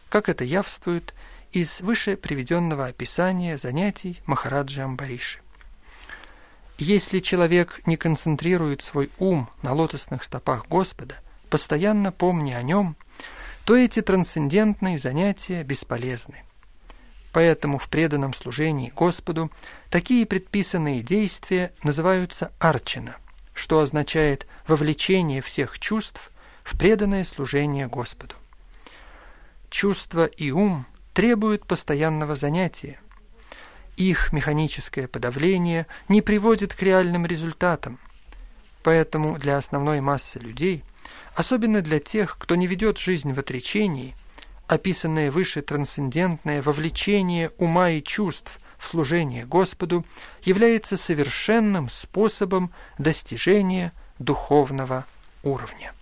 как 0.10 0.30
это 0.30 0.44
явствует 0.44 1.14
из 1.56 1.80
выше 1.80 2.18
приведенного 2.18 2.88
описания 2.88 3.58
занятий 3.58 4.22
Махараджи 4.26 4.82
Амбариши. 4.82 5.40
Если 6.78 7.20
человек 7.20 7.82
не 7.86 7.96
концентрирует 7.96 8.82
свой 8.82 9.10
ум 9.20 9.50
на 9.62 9.74
лотосных 9.74 10.26
стопах 10.26 10.68
Господа, 10.68 11.16
постоянно 11.50 12.12
помня 12.12 12.58
о 12.58 12.62
нем, 12.62 12.98
то 13.64 13.78
эти 13.78 14.02
трансцендентные 14.02 15.00
занятия 15.00 15.64
бесполезны. 15.64 16.44
Поэтому 17.32 17.78
в 17.78 17.88
преданном 17.88 18.34
служении 18.34 18.92
Господу 18.94 19.50
такие 19.90 20.26
предписанные 20.26 21.02
действия 21.02 21.72
называются 21.84 22.52
арчина, 22.60 23.16
что 23.54 23.80
означает 23.80 24.46
вовлечение 24.68 25.42
всех 25.42 25.80
чувств 25.80 26.32
в 26.66 26.78
преданное 26.78 27.24
служение 27.24 27.88
Господу. 27.88 28.36
Чувства 29.70 30.26
и 30.26 30.52
ум 30.52 30.86
требуют 31.16 31.66
постоянного 31.66 32.36
занятия. 32.36 33.00
Их 33.96 34.34
механическое 34.34 35.08
подавление 35.08 35.88
не 36.10 36.22
приводит 36.22 36.76
к 36.76 36.82
реальным 36.82 37.26
результатам. 37.26 38.00
Поэтому 38.84 39.40
для 39.40 39.56
основной 39.56 40.02
массы 40.02 40.40
людей, 40.40 40.84
особенно 41.34 41.82
для 41.82 42.00
тех, 42.00 42.38
кто 42.38 42.56
не 42.56 42.68
ведет 42.68 42.98
жизнь 42.98 43.32
в 43.32 43.40
отречении, 43.40 44.14
описанное 44.68 45.32
выше 45.32 45.62
трансцендентное 45.62 46.62
вовлечение 46.62 47.52
ума 47.58 47.92
и 47.92 48.04
чувств 48.04 48.60
в 48.78 48.86
служение 48.86 49.46
Господу 49.46 50.06
является 50.44 50.98
совершенным 50.98 51.90
способом 51.90 52.74
достижения 52.98 53.94
духовного 54.20 55.06
уровня. 55.44 55.95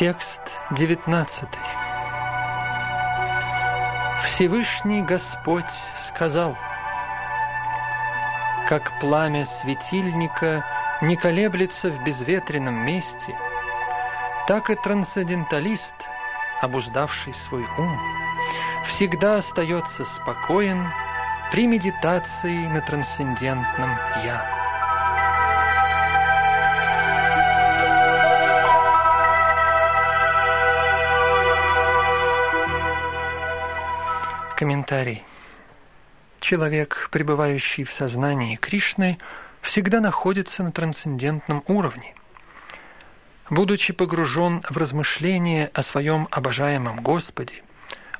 Текст 0.00 0.40
19. 0.78 1.46
Всевышний 4.24 5.02
Господь 5.02 5.66
сказал, 6.08 6.56
«Как 8.66 8.98
пламя 8.98 9.44
светильника 9.60 10.64
не 11.02 11.16
колеблется 11.16 11.90
в 11.90 12.02
безветренном 12.02 12.76
месте, 12.76 13.38
так 14.48 14.70
и 14.70 14.74
трансценденталист, 14.74 15.94
обуздавший 16.62 17.34
свой 17.34 17.66
ум, 17.76 18.00
всегда 18.88 19.36
остается 19.36 20.06
спокоен 20.06 20.90
при 21.52 21.66
медитации 21.66 22.68
на 22.68 22.80
трансцендентном 22.80 23.90
«Я». 24.24 24.59
Комментарий. 34.60 35.24
Человек, 36.38 37.08
пребывающий 37.10 37.84
в 37.84 37.92
сознании 37.94 38.56
Кришны, 38.56 39.16
всегда 39.62 40.00
находится 40.00 40.62
на 40.62 40.70
трансцендентном 40.70 41.64
уровне. 41.66 42.14
Будучи 43.48 43.94
погружен 43.94 44.62
в 44.68 44.76
размышления 44.76 45.70
о 45.72 45.82
своем 45.82 46.28
обожаемом 46.30 47.00
Господе, 47.00 47.62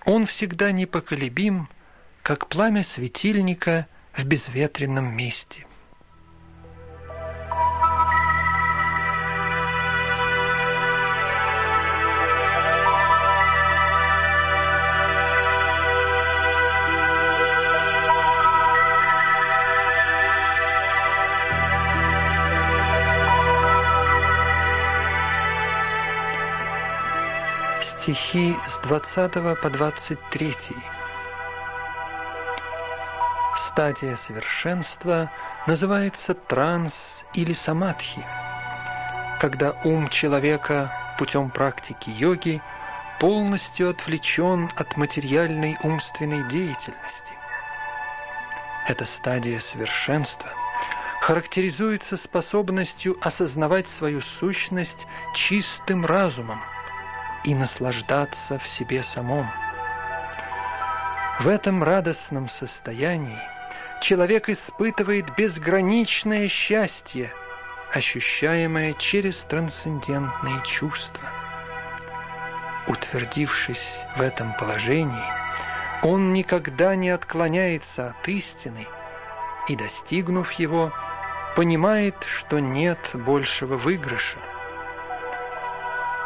он 0.07 0.24
всегда 0.24 0.72
непоколебим, 0.72 1.68
как 2.22 2.47
пламя 2.47 2.84
светильника 2.84 3.86
в 4.16 4.24
безветренном 4.24 5.14
месте. 5.14 5.66
Стихи 28.01 28.57
с 28.67 28.79
20 28.87 29.61
по 29.61 29.71
23. 29.71 30.55
Стадия 33.67 34.17
совершенства 34.17 35.31
называется 35.67 36.35
транс 36.35 36.95
или 37.35 37.53
самадхи, 37.53 38.25
когда 39.41 39.73
ум 39.85 40.09
человека 40.09 40.91
путем 41.19 41.51
практики 41.51 42.09
йоги 42.09 42.63
полностью 43.19 43.91
отвлечен 43.91 44.71
от 44.77 44.97
материальной 44.97 45.77
умственной 45.83 46.49
деятельности. 46.49 47.35
Эта 48.89 49.05
стадия 49.05 49.61
совершенства 49.61 50.49
характеризуется 51.21 52.17
способностью 52.17 53.19
осознавать 53.21 53.89
свою 53.91 54.23
сущность 54.23 55.07
чистым 55.35 56.07
разумом– 56.07 56.63
и 57.45 57.55
наслаждаться 57.55 58.59
в 58.59 58.66
себе 58.66 59.03
самом. 59.03 59.51
В 61.41 61.49
этом 61.49 61.82
радостном 61.82 62.49
состоянии 62.49 63.38
человек 64.03 64.49
испытывает 64.49 65.34
безграничное 65.36 66.49
счастье, 66.49 67.32
ощущаемое 67.93 68.95
через 68.95 69.36
трансцендентные 69.36 70.62
чувства. 70.64 71.28
Утвердившись 72.86 74.01
в 74.16 74.20
этом 74.20 74.55
положении, 74.55 75.24
он 76.03 76.32
никогда 76.32 76.95
не 76.95 77.11
отклоняется 77.11 78.09
от 78.09 78.28
истины 78.28 78.86
и, 79.68 79.76
достигнув 79.76 80.51
его, 80.53 80.93
понимает, 81.57 82.16
что 82.24 82.59
нет 82.59 82.99
большего 83.14 83.76
выигрыша. 83.76 84.38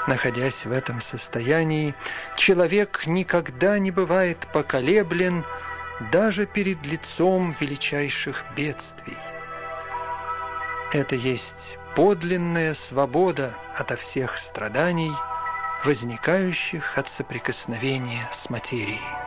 Находясь 0.06 0.66
в 0.66 0.72
этом 0.72 1.00
состоянии, 1.00 1.94
человек 2.36 3.04
никогда 3.06 3.78
не 3.78 3.90
бывает 3.90 4.38
поколеблен 4.52 5.44
даже 6.12 6.44
перед 6.44 6.84
лицом 6.84 7.56
величайших 7.58 8.44
бедствий. 8.54 9.16
Это 10.92 11.16
есть 11.16 11.78
подлинная 11.96 12.74
свобода 12.74 13.54
ото 13.78 13.96
всех 13.96 14.36
страданий, 14.38 15.12
возникающих 15.84 16.98
от 16.98 17.10
соприкосновения 17.10 18.28
с 18.32 18.50
материей. 18.50 19.23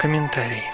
Комментарий. 0.00 0.64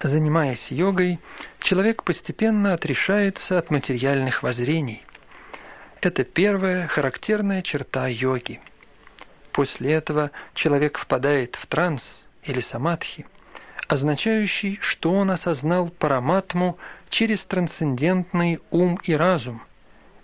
Занимаясь 0.00 0.70
йогой, 0.70 1.18
человек 1.58 2.04
постепенно 2.04 2.72
отрешается 2.72 3.58
от 3.58 3.70
материальных 3.70 4.42
воззрений. 4.42 5.04
Это 6.00 6.24
первая 6.24 6.86
характерная 6.86 7.60
черта 7.60 8.06
йоги. 8.06 8.62
После 9.52 9.92
этого 9.92 10.30
человек 10.54 10.96
впадает 10.96 11.56
в 11.56 11.66
транс 11.66 12.02
или 12.44 12.60
самадхи, 12.60 13.26
означающий, 13.88 14.78
что 14.80 15.12
он 15.12 15.30
осознал 15.30 15.90
параматму 15.90 16.78
через 17.10 17.40
трансцендентный 17.40 18.58
ум 18.70 18.98
и 19.02 19.12
разум, 19.12 19.60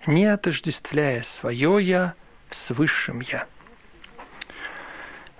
не 0.06 0.24
отождествляя 0.24 1.22
свое 1.38 1.76
«я» 1.82 2.14
с 2.50 2.70
высшим 2.70 3.20
«я». 3.20 3.46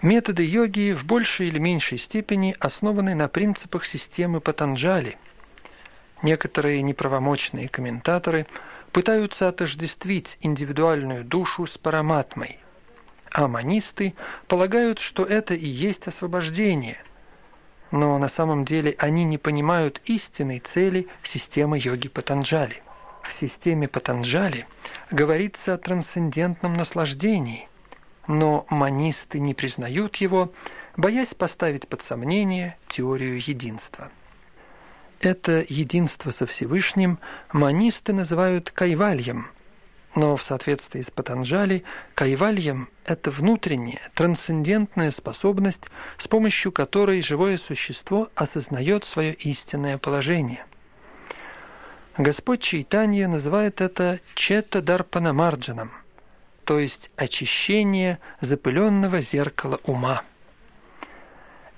Методы 0.03 0.45
йоги 0.45 0.93
в 0.93 1.05
большей 1.05 1.49
или 1.49 1.59
меньшей 1.59 1.99
степени 1.99 2.57
основаны 2.59 3.15
на 3.15 3.29
принципах 3.29 3.85
системы 3.85 4.41
Патанджали. 4.41 5.19
Некоторые 6.23 6.81
неправомочные 6.81 7.69
комментаторы 7.69 8.47
пытаются 8.93 9.47
отождествить 9.47 10.39
индивидуальную 10.41 11.23
душу 11.23 11.67
с 11.67 11.77
параматмой, 11.77 12.59
а 13.31 13.47
манисты 13.47 14.15
полагают, 14.49 15.01
что 15.01 15.23
это 15.25 15.53
и 15.53 15.67
есть 15.67 16.07
освобождение, 16.07 16.97
но 17.91 18.17
на 18.19 18.29
самом 18.29 18.65
деле 18.65 18.95
они 18.99 19.25
не 19.25 19.37
понимают 19.37 20.01
истинной 20.07 20.61
цели 20.61 21.09
системы 21.25 21.79
йоги 21.79 22.09
Патанджали. 22.09 22.83
В 23.23 23.35
системе 23.35 23.87
Патанджали 23.87 24.67
говорится 25.11 25.75
о 25.75 25.79
трансцендентном 25.79 26.75
наслаждении, 26.75 27.69
но 28.31 28.65
манисты 28.71 29.41
не 29.41 29.55
признают 29.55 30.17
его, 30.17 30.53
боясь 30.97 31.35
поставить 31.35 31.89
под 31.89 32.03
сомнение 32.03 32.79
теорию 32.89 33.41
единства. 33.45 34.13
Это 35.21 35.65
единство 35.69 36.31
со 36.31 36.47
Всевышним 36.47 37.19
манисты 37.53 38.13
называют 38.13 38.71
кайвальем, 38.71 39.49
но 40.15 40.37
в 40.37 40.43
соответствии 40.45 41.03
с 41.03 41.11
Патанджали 41.11 41.83
кайвальем– 42.15 42.89
это 43.05 43.33
внутренняя, 43.33 44.01
трансцендентная 44.15 45.11
способность, 45.11 45.87
с 46.17 46.29
помощью 46.29 46.71
которой 46.71 47.23
живое 47.23 47.59
существо 47.59 48.31
осознает 48.37 49.05
свое 49.05 49.35
истинное 49.35 49.99
положение. 49.99 50.65
Господь 52.17 52.61
Чайтанья 52.61 53.27
называет 53.27 53.81
это 53.81 54.21
чета 54.37 54.83
дарпанамарджаном, 54.83 55.91
то 56.71 56.79
есть 56.79 57.11
очищение 57.17 58.21
запыленного 58.41 59.23
зеркала 59.23 59.81
ума. 59.83 60.23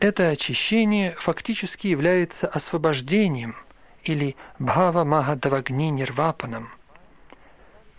Это 0.01 0.29
очищение 0.29 1.13
фактически 1.13 1.87
является 1.87 2.47
освобождением 2.47 3.57
или 4.05 4.37
бхава 4.59 5.05
махадавагни 5.05 5.89
нирвапаном. 5.89 6.69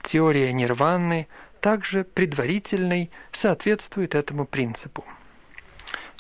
Теория 0.04 0.54
нирваны 0.54 1.28
также 1.62 2.04
предварительной 2.04 3.10
соответствует 3.32 4.14
этому 4.14 4.46
принципу. 4.46 5.04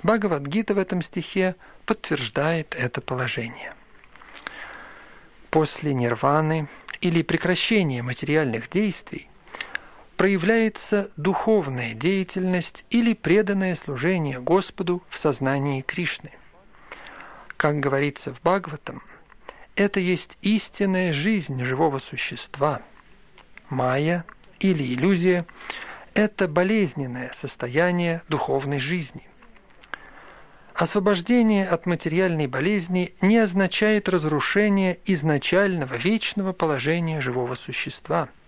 Бхагавадгита 0.02 0.74
в 0.74 0.80
этом 0.80 1.04
стихе 1.04 1.56
подтверждает 1.86 2.74
это 2.74 3.00
положение. 3.00 3.76
После 5.52 5.94
нирваны 5.94 6.68
или 7.00 7.22
прекращения 7.22 8.02
материальных 8.02 8.72
действий 8.72 9.30
проявляется 10.18 11.12
духовная 11.18 11.94
деятельность 11.94 12.86
или 12.90 13.14
преданное 13.14 13.76
служение 13.76 14.40
Господу 14.40 15.04
в 15.10 15.18
сознании 15.18 15.82
Кришны. 15.82 16.32
Как 17.58 17.80
говорится 17.80 18.34
в 18.34 18.40
Бхагаватам, 18.42 19.02
это 19.76 20.00
есть 20.00 20.38
истинная 20.42 21.14
жизнь 21.14 21.64
живого 21.64 22.00
существа. 22.00 22.82
Майя 23.70 24.26
или 24.60 24.84
иллюзия– 24.94 25.46
это 26.14 26.48
болезненное 26.48 27.32
состояние 27.34 28.22
духовной 28.30 28.80
жизни. 28.80 29.28
Освобождение 30.76 31.68
от 31.68 31.86
материальной 31.86 32.48
болезни 32.48 33.14
не 33.22 33.38
означает 33.38 34.10
разрушение 34.10 35.00
изначального 35.06 35.96
вечного 35.96 36.52
положения 36.54 37.22
живого 37.22 37.56
существа– 37.56 38.30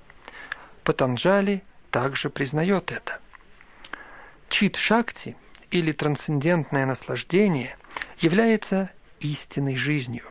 Патанджали 0.86 1.64
также 1.90 2.30
признает 2.30 2.92
это. 2.92 3.20
Чит-шакти 4.50 5.36
или 5.72 5.92
трансцендентное 5.92 6.86
наслаждение 6.86 7.76
является 8.20 8.92
истинной 9.20 9.78
жизнью. 9.78 10.26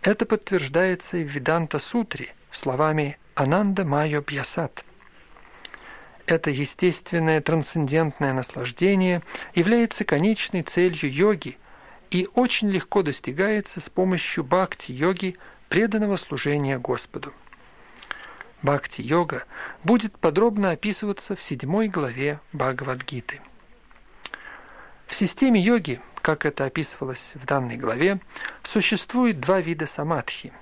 Это 0.00 0.24
подтверждается 0.24 1.18
и 1.18 1.24
в 1.24 1.28
Веданта-сутре 1.28 2.34
словами 2.50 3.18
«Ананда 3.34 3.84
Майо 3.84 4.22
Бьясат». 4.22 4.84
Это 6.24 6.50
естественное 6.50 7.42
трансцендентное 7.42 8.32
наслаждение 8.32 9.22
является 9.54 10.06
конечной 10.06 10.62
целью 10.62 11.12
йоги 11.12 11.58
и 12.10 12.26
очень 12.34 12.70
легко 12.70 13.02
достигается 13.02 13.80
с 13.80 13.90
помощью 13.90 14.44
бхакти-йоги, 14.44 15.36
преданного 15.68 16.16
служения 16.16 16.78
Господу. 16.78 17.34
Бхакти-йога 18.66 19.44
будет 19.84 20.18
подробно 20.18 20.72
описываться 20.72 21.36
в 21.36 21.42
седьмой 21.42 21.86
главе 21.86 22.40
Бхагавадгиты. 22.52 23.40
В 25.06 25.14
системе 25.14 25.60
йоги, 25.60 26.00
как 26.20 26.44
это 26.44 26.64
описывалось 26.64 27.30
в 27.34 27.46
данной 27.46 27.76
главе, 27.76 28.18
существует 28.64 29.38
два 29.38 29.60
вида 29.60 29.86
самадхи, 29.86 30.52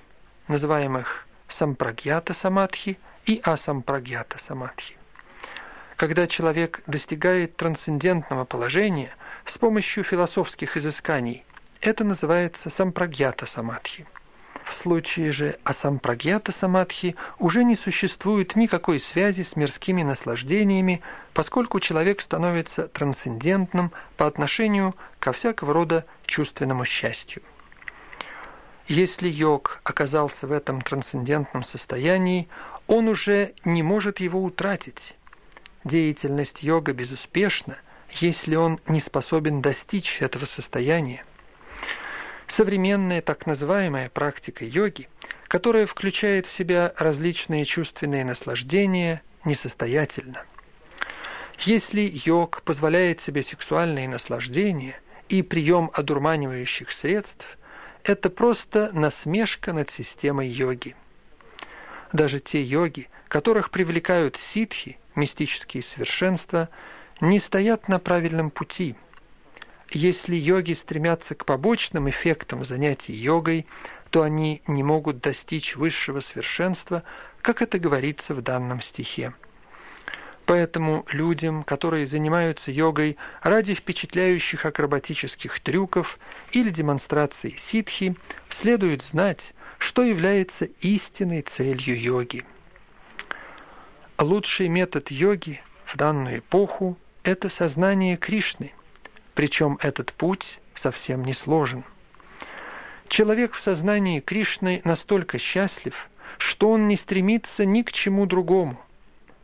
называемых 0.49 1.27
сампрагьята 1.49 2.35
самадхи 2.35 2.99
и 3.25 3.41
асампрагьята 3.43 4.39
самадхи. 4.39 4.99
Когда 5.97 6.27
человек 6.27 6.83
достигает 6.87 7.57
трансцендентного 7.57 8.45
положения 8.45 9.17
с 9.47 9.57
помощью 9.57 10.05
философских 10.05 10.77
изысканий, 10.77 11.43
это 11.81 12.05
называется 12.05 12.69
сампрагьята 12.69 13.47
самадхи– 13.47 14.07
в 14.65 14.75
случае 14.75 15.33
же 15.33 15.59
асампрагьята 15.63 16.51
самадхи 16.51 17.17
уже 17.39 17.65
не 17.65 17.77
существует 17.77 18.57
никакой 18.57 18.99
связи 18.99 19.43
с 19.43 19.57
мирскими 19.57 20.03
наслаждениями, 20.03 21.03
поскольку 21.35 21.81
человек 21.81 22.21
становится 22.21 22.89
трансцендентным 22.89 23.93
по 24.17 24.27
отношению 24.27 24.95
ко 25.19 25.33
всякого 25.33 25.75
рода 25.75 26.07
чувственному 26.27 26.85
счастью. 26.85 27.43
Если 28.87 29.29
йог 29.29 29.81
оказался 29.85 30.47
в 30.47 30.53
этом 30.53 30.81
трансцендентном 30.81 31.65
состоянии, 31.65 32.49
он 32.87 33.09
уже 33.09 33.55
не 33.65 33.83
может 33.83 34.21
его 34.21 34.43
утратить. 34.43 35.17
Деятельность 35.85 36.63
йога 36.63 36.93
безуспешна, 36.93 37.77
если 38.11 38.57
он 38.57 38.81
не 38.87 39.01
способен 39.01 39.61
достичь 39.61 40.21
этого 40.23 40.47
состояния. 40.47 41.25
Современная 42.57 43.21
так 43.21 43.47
называемая 43.47 44.09
практика 44.11 44.65
йоги, 44.65 45.09
которая 45.49 45.89
включает 45.89 46.47
в 46.47 46.53
себя 46.53 46.95
различные 46.97 47.65
чувственные 47.65 48.25
наслаждения, 48.25 49.23
несостоятельна. 49.45 50.45
Если 51.59 52.03
йог 52.25 52.63
позволяет 52.63 53.21
себе 53.21 53.43
сексуальные 53.43 54.09
наслаждения 54.09 55.01
и 55.29 55.43
прием 55.43 55.91
одурманивающих 55.93 56.93
средств, 56.93 57.45
это 58.05 58.31
просто 58.31 58.91
насмешка 58.93 59.73
над 59.73 59.91
системой 59.91 60.47
йоги. 60.47 60.95
Даже 62.13 62.39
те 62.39 62.63
йоги, 62.63 63.09
которых 63.27 63.73
привлекают 63.73 64.37
ситхи, 64.37 64.97
мистические 65.17 65.83
совершенства, 65.83 66.69
не 67.21 67.41
стоят 67.41 67.89
на 67.89 67.99
правильном 67.99 68.51
пути– 68.51 68.95
если 69.95 70.35
йоги 70.35 70.73
стремятся 70.73 71.35
к 71.35 71.45
побочным 71.45 72.11
эффектам 72.11 72.65
занятий 72.65 73.13
йогой, 73.13 73.67
то 74.11 74.23
они 74.23 74.63
не 74.67 74.83
могут 74.83 75.21
достичь 75.21 75.77
высшего 75.77 76.21
совершенства, 76.21 77.05
как 77.43 77.63
это 77.63 77.79
говорится 77.79 78.35
в 78.35 78.43
данном 78.43 78.81
стихе. 78.81 79.35
Поэтому 80.47 81.07
людям, 81.11 81.63
которые 81.63 82.07
занимаются 82.07 82.71
йогой 82.71 83.17
ради 83.41 83.75
впечатляющих 83.75 84.67
акробатических 84.67 85.61
трюков 85.61 86.19
или 86.53 86.71
демонстраций 86.71 87.57
ситхи, 87.59 88.17
следует 88.51 89.03
знать, 89.03 89.55
что 89.79 90.03
является 90.03 90.67
истинной 90.81 91.43
целью 91.43 91.99
йоги. 91.99 92.45
Лучший 94.19 94.69
метод 94.69 95.11
йоги 95.11 95.63
в 95.87 95.97
данную 95.97 96.39
эпоху– 96.39 96.99
это 97.23 97.49
сознание 97.49 98.17
Кришны– 98.17 98.73
причем 99.35 99.79
этот 99.83 100.13
путь 100.13 100.59
совсем 100.75 101.25
не 101.25 101.35
сложен. 101.35 101.85
Человек 103.09 103.55
в 103.55 103.61
сознании 103.61 104.21
Кришны 104.21 104.81
настолько 104.85 105.39
счастлив, 105.39 105.95
что 106.39 106.71
он 106.71 106.89
не 106.89 106.97
стремится 106.97 107.65
ни 107.65 107.83
к 107.83 107.93
чему 107.93 108.27
другому. 108.27 108.81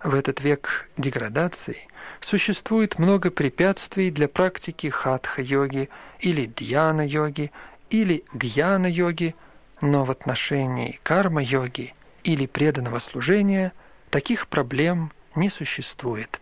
В 0.02 0.14
этот 0.14 0.40
век 0.40 0.88
деградации 0.96 1.86
существует 2.20 2.98
много 2.98 3.30
препятствий 3.30 4.10
для 4.10 4.28
практики 4.28 4.88
хатха-йоги 4.88 5.90
или 6.20 6.46
дьяна-йоги 6.46 7.52
или 7.90 8.24
гьяна-йоги, 8.32 9.34
но 9.80 10.04
в 10.04 10.10
отношении 10.10 10.98
карма-йоги 11.02 11.94
или 12.24 12.46
преданного 12.46 12.98
служения 12.98 13.72
таких 14.10 14.48
проблем 14.48 15.12
не 15.34 15.50
существует. 15.50 16.40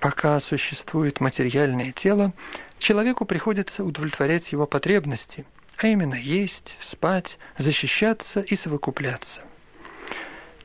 Пока 0.00 0.40
существует 0.40 1.20
материальное 1.20 1.92
тело, 1.92 2.32
человеку 2.78 3.26
приходится 3.26 3.84
удовлетворять 3.84 4.52
его 4.52 4.66
потребности, 4.66 5.44
а 5.76 5.86
именно 5.86 6.14
есть, 6.14 6.78
спать, 6.80 7.38
защищаться 7.58 8.40
и 8.40 8.56
совокупляться. 8.56 9.42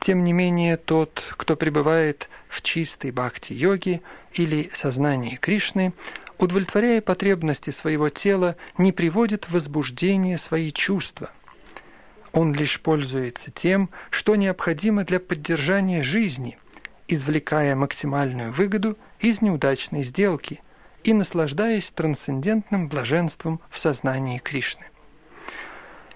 Тем 0.00 0.24
не 0.24 0.32
менее, 0.32 0.78
тот, 0.78 1.22
кто 1.36 1.56
пребывает 1.56 2.29
в 2.50 2.62
чистой 2.62 3.12
бхакти-йоге 3.12 4.02
или 4.34 4.70
сознании 4.80 5.36
Кришны, 5.36 5.94
удовлетворяя 6.38 7.00
потребности 7.00 7.70
своего 7.70 8.10
тела, 8.10 8.56
не 8.76 8.92
приводит 8.92 9.46
в 9.46 9.52
возбуждение 9.52 10.36
свои 10.36 10.72
чувства. 10.72 11.30
Он 12.32 12.52
лишь 12.54 12.80
пользуется 12.80 13.50
тем, 13.50 13.90
что 14.10 14.36
необходимо 14.36 15.04
для 15.04 15.20
поддержания 15.20 16.02
жизни, 16.02 16.58
извлекая 17.08 17.74
максимальную 17.74 18.52
выгоду 18.52 18.98
из 19.18 19.40
неудачной 19.40 20.02
сделки 20.02 20.60
и 21.02 21.12
наслаждаясь 21.12 21.90
трансцендентным 21.90 22.88
блаженством 22.88 23.60
в 23.70 23.78
сознании 23.78 24.38
Кришны. 24.38 24.84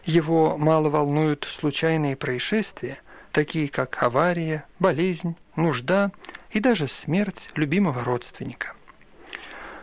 Его 0.05 0.57
мало 0.59 0.91
волнуют 0.91 1.49
случайные 1.59 2.15
происшествия, 2.15 2.99
такие 3.33 3.69
как 3.69 4.03
авария, 4.03 4.67
болезнь, 4.79 5.37
нужда 5.57 6.13
и 6.51 6.61
даже 6.61 6.89
смерть 6.89 7.51
любимого 7.55 8.05
родственника. 8.05 8.75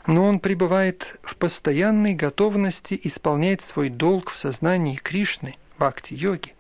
Но 0.07 0.23
он 0.23 0.39
пребывает 0.39 1.19
в 1.21 1.35
постоянной 1.35 2.15
готовности 2.15 2.99
исполнять 3.03 3.61
свой 3.61 3.89
долг 3.89 4.31
в 4.31 4.37
сознании 4.37 4.95
Кришны, 4.95 5.57
бхакти-йоги. 5.77 6.55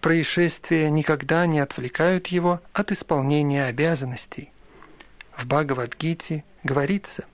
Происшествия 0.00 0.90
никогда 0.90 1.46
не 1.46 1.60
отвлекают 1.60 2.28
его 2.28 2.60
от 2.72 2.92
исполнения 2.92 3.64
обязанностей. 3.64 4.52
В 5.36 5.46
Бхагавадгите 5.46 6.44
говорится, 6.64 7.24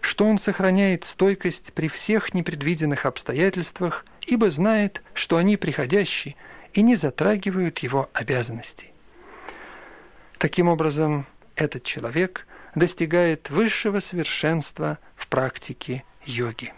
что 0.00 0.24
он 0.24 0.38
сохраняет 0.38 1.04
стойкость 1.04 1.72
при 1.72 1.88
всех 1.88 2.34
непредвиденных 2.34 3.06
обстоятельствах, 3.06 4.04
ибо 4.22 4.50
знает, 4.50 5.02
что 5.14 5.36
они 5.36 5.56
приходящие 5.56 6.36
и 6.72 6.82
не 6.82 6.96
затрагивают 6.96 7.80
его 7.80 8.08
обязанностей. 8.12 8.87
Таким 10.38 10.68
образом, 10.68 11.26
этот 11.56 11.82
человек 11.82 12.46
достигает 12.76 13.50
высшего 13.50 13.98
совершенства 13.98 14.98
в 15.16 15.26
практике 15.26 16.04
йоги. 16.24 16.72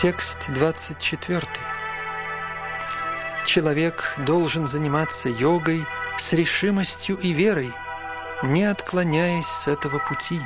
Текст 0.00 0.38
24. 0.54 1.69
Человек 3.46 4.14
должен 4.18 4.68
заниматься 4.68 5.28
йогой 5.28 5.86
с 6.18 6.32
решимостью 6.32 7.18
и 7.18 7.32
верой, 7.32 7.72
не 8.42 8.64
отклоняясь 8.64 9.46
с 9.64 9.68
этого 9.68 9.98
пути. 9.98 10.40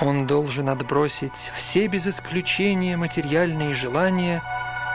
Он 0.00 0.26
должен 0.26 0.68
отбросить 0.68 1.32
все 1.56 1.88
без 1.88 2.06
исключения 2.06 2.96
материальные 2.96 3.74
желания, 3.74 4.42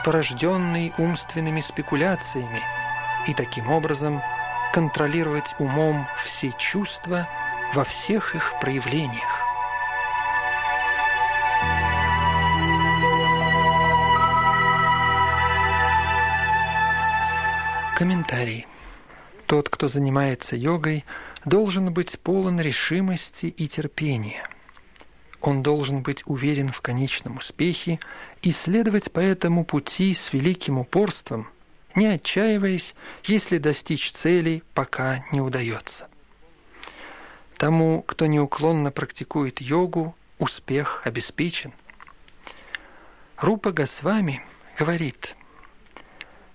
порожденные 0.04 0.94
умственными 0.96 1.60
спекуляциями, 1.60 2.62
и 3.26 3.34
таким 3.34 3.70
образом 3.70 4.22
контролировать 4.72 5.54
умом 5.58 6.06
все 6.24 6.52
чувства 6.58 7.28
во 7.74 7.84
всех 7.84 8.34
их 8.34 8.54
проявлениях. 8.60 9.43
Комментарий. 17.94 18.66
Тот, 19.46 19.68
кто 19.68 19.86
занимается 19.86 20.56
йогой, 20.56 21.04
должен 21.44 21.92
быть 21.92 22.18
полон 22.18 22.60
решимости 22.60 23.46
и 23.46 23.68
терпения. 23.68 24.48
Он 25.40 25.62
должен 25.62 26.02
быть 26.02 26.22
уверен 26.26 26.72
в 26.72 26.80
конечном 26.80 27.36
успехе 27.36 28.00
и 28.42 28.50
следовать 28.50 29.12
по 29.12 29.20
этому 29.20 29.64
пути 29.64 30.12
с 30.12 30.32
великим 30.32 30.80
упорством, 30.80 31.48
не 31.94 32.06
отчаиваясь, 32.06 32.96
если 33.22 33.58
достичь 33.58 34.10
цели 34.10 34.64
пока 34.74 35.24
не 35.30 35.40
удается. 35.40 36.08
Тому, 37.58 38.02
кто 38.02 38.26
неуклонно 38.26 38.90
практикует 38.90 39.60
йогу, 39.60 40.16
успех 40.40 41.02
обеспечен. 41.04 41.72
Рупа 43.36 43.70
Госвами 43.70 44.42
говорит– 44.76 45.36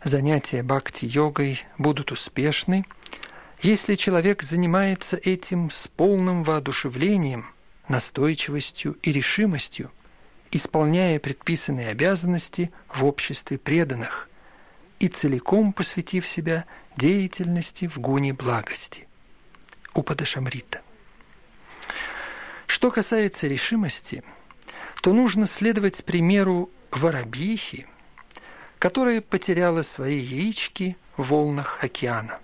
занятия 0.03 0.63
бхакти-йогой 0.63 1.59
будут 1.77 2.11
успешны, 2.11 2.85
если 3.61 3.95
человек 3.95 4.43
занимается 4.43 5.17
этим 5.17 5.69
с 5.69 5.87
полным 5.89 6.43
воодушевлением, 6.43 7.53
настойчивостью 7.87 8.97
и 9.01 9.11
решимостью, 9.11 9.91
исполняя 10.51 11.19
предписанные 11.19 11.89
обязанности 11.89 12.71
в 12.87 13.03
обществе 13.03 13.57
преданных 13.57 14.29
и 14.99 15.07
целиком 15.07 15.73
посвятив 15.73 16.25
себя 16.27 16.65
деятельности 16.95 17.87
в 17.87 17.97
гуне 17.97 18.33
благости. 18.33 19.07
Упадашамрита. 19.93 20.81
Что 22.67 22.91
касается 22.91 23.47
решимости, 23.47 24.23
то 25.01 25.13
нужно 25.13 25.47
следовать 25.47 26.03
примеру 26.05 26.69
Воробьихи– 26.91 27.87
которая 28.79 29.19
потеряла 29.19 29.83
свои 29.83 30.17
яички 30.17 30.97
в 31.17 31.29
волнах 31.29 31.83
океана. 31.83 32.39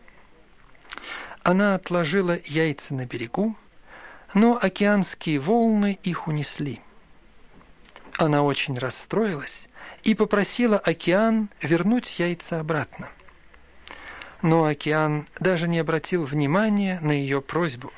Она 1.43 1.75
отложила 1.75 2.37
яйца 2.43 2.93
на 2.93 3.05
берегу, 3.05 3.55
но 4.33 4.59
океанские 4.61 5.39
волны 5.39 5.97
их 6.03 6.27
унесли. 6.27 6.81
Она 8.17 8.43
очень 8.43 8.77
расстроилась 8.77 9.67
и 10.03 10.13
попросила 10.13 10.77
океан 10.77 11.49
вернуть 11.61 12.19
яйца 12.19 12.59
обратно. 12.59 13.09
Но 14.41 14.65
океан 14.65 15.27
даже 15.39 15.67
не 15.67 15.79
обратил 15.79 16.25
внимания 16.25 16.99
на 17.01 17.11
ее 17.11 17.41
просьбу. 17.41 17.93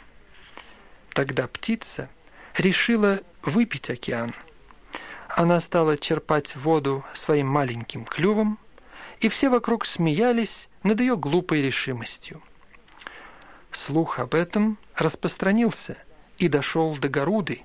Тогда 1.13 1.47
птица 1.47 2.09
решила 2.55 3.21
выпить 3.41 3.89
океан– 3.89 4.35
она 5.37 5.61
стала 5.61 5.97
черпать 5.97 6.55
воду 6.55 7.05
своим 7.13 7.45
маленьким 7.45 8.05
клювом, 8.05 8.57
и 9.19 9.29
все 9.29 9.49
вокруг 9.49 9.85
смеялись 9.85 10.67
над 10.81 10.99
ее 10.99 11.15
глупой 11.15 11.61
решимостью. 11.61 12.41
Слух 13.71 14.17
об 14.17 14.33
этом 14.33 14.79
распространился 14.95 15.95
и 16.39 16.47
дошел 16.47 16.97
до 16.97 17.07
Горуды, 17.07 17.61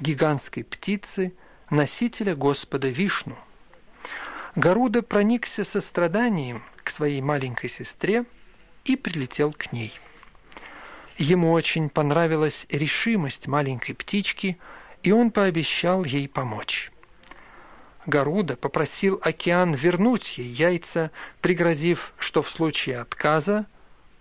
гигантской 0.00 0.64
птицы, 0.64 1.32
носителя 1.70 2.34
Господа 2.34 2.88
Вишну. 2.88 3.38
Гаруда 4.56 5.02
проникся 5.02 5.62
состраданием 5.62 6.64
к 6.82 6.90
своей 6.90 7.20
маленькой 7.20 7.70
сестре 7.70 8.24
и 8.84 8.96
прилетел 8.96 9.52
к 9.52 9.70
ней. 9.72 9.92
Ему 11.18 11.52
очень 11.52 11.88
понравилась 11.88 12.66
решимость 12.68 13.46
маленькой 13.46 13.92
птички, 13.92 14.58
и 15.04 15.12
он 15.12 15.30
пообещал 15.30 16.02
ей 16.02 16.28
помочь. 16.28 16.91
Гаруда 18.06 18.56
попросил 18.56 19.20
океан 19.22 19.74
вернуть 19.74 20.38
ей 20.38 20.48
яйца, 20.48 21.10
пригрозив, 21.40 22.12
что 22.18 22.42
в 22.42 22.50
случае 22.50 22.98
отказа 22.98 23.66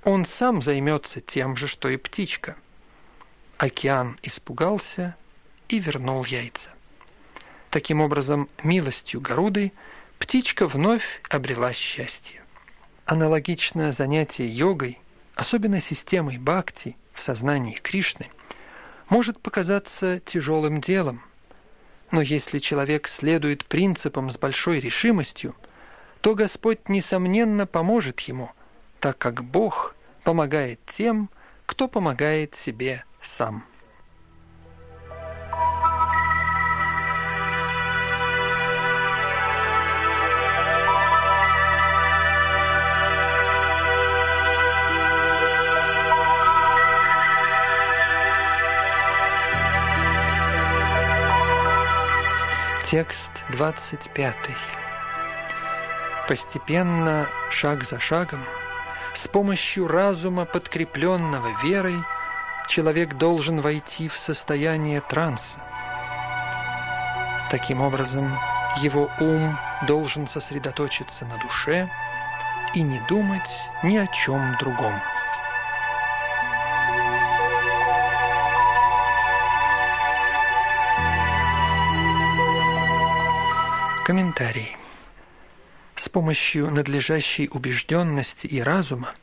он 0.03 0.25
сам 0.25 0.61
займется 0.61 1.19
тем 1.19 1.55
же, 1.55 1.67
что 1.67 1.89
и 1.89 1.97
птичка. 1.97 2.55
Океан 3.57 4.17
испугался 4.21 5.15
и 5.67 5.79
вернул 5.79 6.23
яйца. 6.25 6.69
Таким 7.69 8.01
образом, 8.01 8.49
милостью 8.63 9.21
Гаруды 9.21 9.71
птичка 10.19 10.67
вновь 10.67 11.21
обрела 11.29 11.73
счастье. 11.73 12.41
Аналогичное 13.05 13.91
занятие 13.91 14.47
йогой, 14.47 14.99
особенно 15.36 15.79
системой 15.79 16.38
бхакти 16.38 16.97
в 17.13 17.21
сознании 17.21 17.75
Кришны, 17.75 18.27
может 19.09 19.39
показаться 19.41 20.19
тяжелым 20.19 20.82
делом– 20.82 21.23
но 22.12 22.22
если 22.22 22.59
человек 22.59 23.07
следует 23.07 23.66
принципам 23.66 24.30
с 24.30 24.38
большой 24.38 24.80
решимостью, 24.80 25.55
то 26.22 26.36
Господь, 26.36 26.88
несомненно, 26.89 27.66
поможет 27.66 28.20
ему, 28.22 28.51
так 28.99 29.18
как 29.18 29.43
Бог 29.43 29.95
помогает 30.24 30.80
тем, 30.97 31.30
кто 31.66 31.88
помогает 31.88 32.55
себе 32.55 33.05
сам. 33.22 33.66
Текст 52.91 53.31
25. 53.53 54.35
Постепенно, 56.27 57.29
шаг 57.49 57.85
за 57.85 58.01
шагом, 58.01 58.43
с 59.15 59.29
помощью 59.29 59.87
разума, 59.87 60.43
подкрепленного 60.43 61.57
верой, 61.63 62.03
человек 62.67 63.13
должен 63.13 63.61
войти 63.61 64.09
в 64.09 64.17
состояние 64.17 64.99
транса. 64.99 65.61
Таким 67.49 67.79
образом, 67.79 68.37
его 68.81 69.09
ум 69.21 69.57
должен 69.87 70.27
сосредоточиться 70.27 71.23
на 71.23 71.37
душе 71.37 71.89
и 72.73 72.81
не 72.81 72.99
думать 73.07 73.49
ни 73.83 73.95
о 73.95 74.07
чем 74.07 74.57
другом. 74.59 74.99
Комментарий. 84.12 84.76
С 85.95 86.09
помощью 86.09 86.70
надлежащей 86.70 87.47
убежденности 87.49 88.45
и 88.45 88.59
разума 88.59 89.16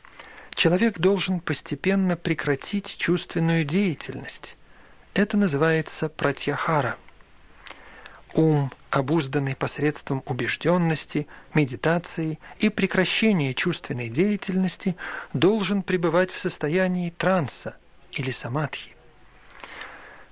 человек 0.55 0.97
должен 0.97 1.41
постепенно 1.41 2.15
прекратить 2.15 2.97
чувственную 2.97 3.65
деятельность. 3.65 4.57
Это 5.13 5.37
называется 5.37 6.09
пратьяхара. 6.09 6.97
Ум, 8.33 8.71
обузданный 8.89 9.55
посредством 9.55 10.23
убежденности, 10.25 11.27
медитации 11.53 12.39
и 12.57 12.69
прекращения 12.69 13.53
чувственной 13.53 14.09
деятельности, 14.09 14.95
должен 15.33 15.83
пребывать 15.83 16.31
в 16.31 16.41
состоянии 16.41 17.11
транса 17.11 17.77
или 18.11 18.31
самадхи. 18.31 18.95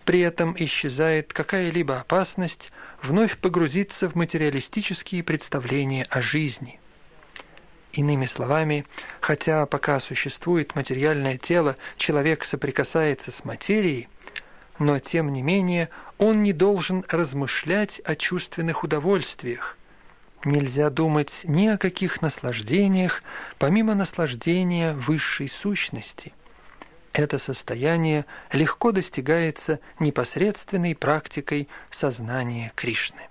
При 0.03 0.21
этом 0.21 0.55
исчезает 0.57 1.31
какая-либо 1.31 1.99
опасность 1.99 2.71
вновь 3.01 3.37
погрузиться 3.37 4.09
в 4.09 4.15
материалистические 4.15 5.23
представления 5.23 6.03
о 6.09 6.21
жизни. 6.21 6.79
Иными 7.93 8.25
словами, 8.25 8.85
хотя 9.21 9.65
пока 9.65 9.99
существует 9.99 10.75
материальное 10.75 11.37
тело, 11.37 11.77
человек 11.97 12.45
соприкасается 12.45 13.31
с 13.31 13.43
материей, 13.43 14.07
но 14.77 14.99
тем 14.99 15.33
не 15.33 15.41
менее 15.41 15.89
он 16.17 16.43
не 16.43 16.53
должен 16.53 17.03
размышлять 17.07 17.99
о 18.03 18.15
чувственных 18.15 18.83
удовольствиях. 18.83 19.77
Нельзя 20.45 20.89
думать 20.89 21.31
ни 21.43 21.67
о 21.67 21.77
каких 21.77 22.21
наслаждениях, 22.21 23.23
помимо 23.57 23.95
наслаждения 23.95 24.93
высшей 24.93 25.49
сущности. 25.49 26.33
Это 27.17 27.39
состояние 27.39 28.27
легко 28.51 28.91
достигается 28.91 29.79
непосредственной 29.99 30.93
практикой 30.93 31.67
сознания 31.89 32.71
Кришны. 32.75 33.26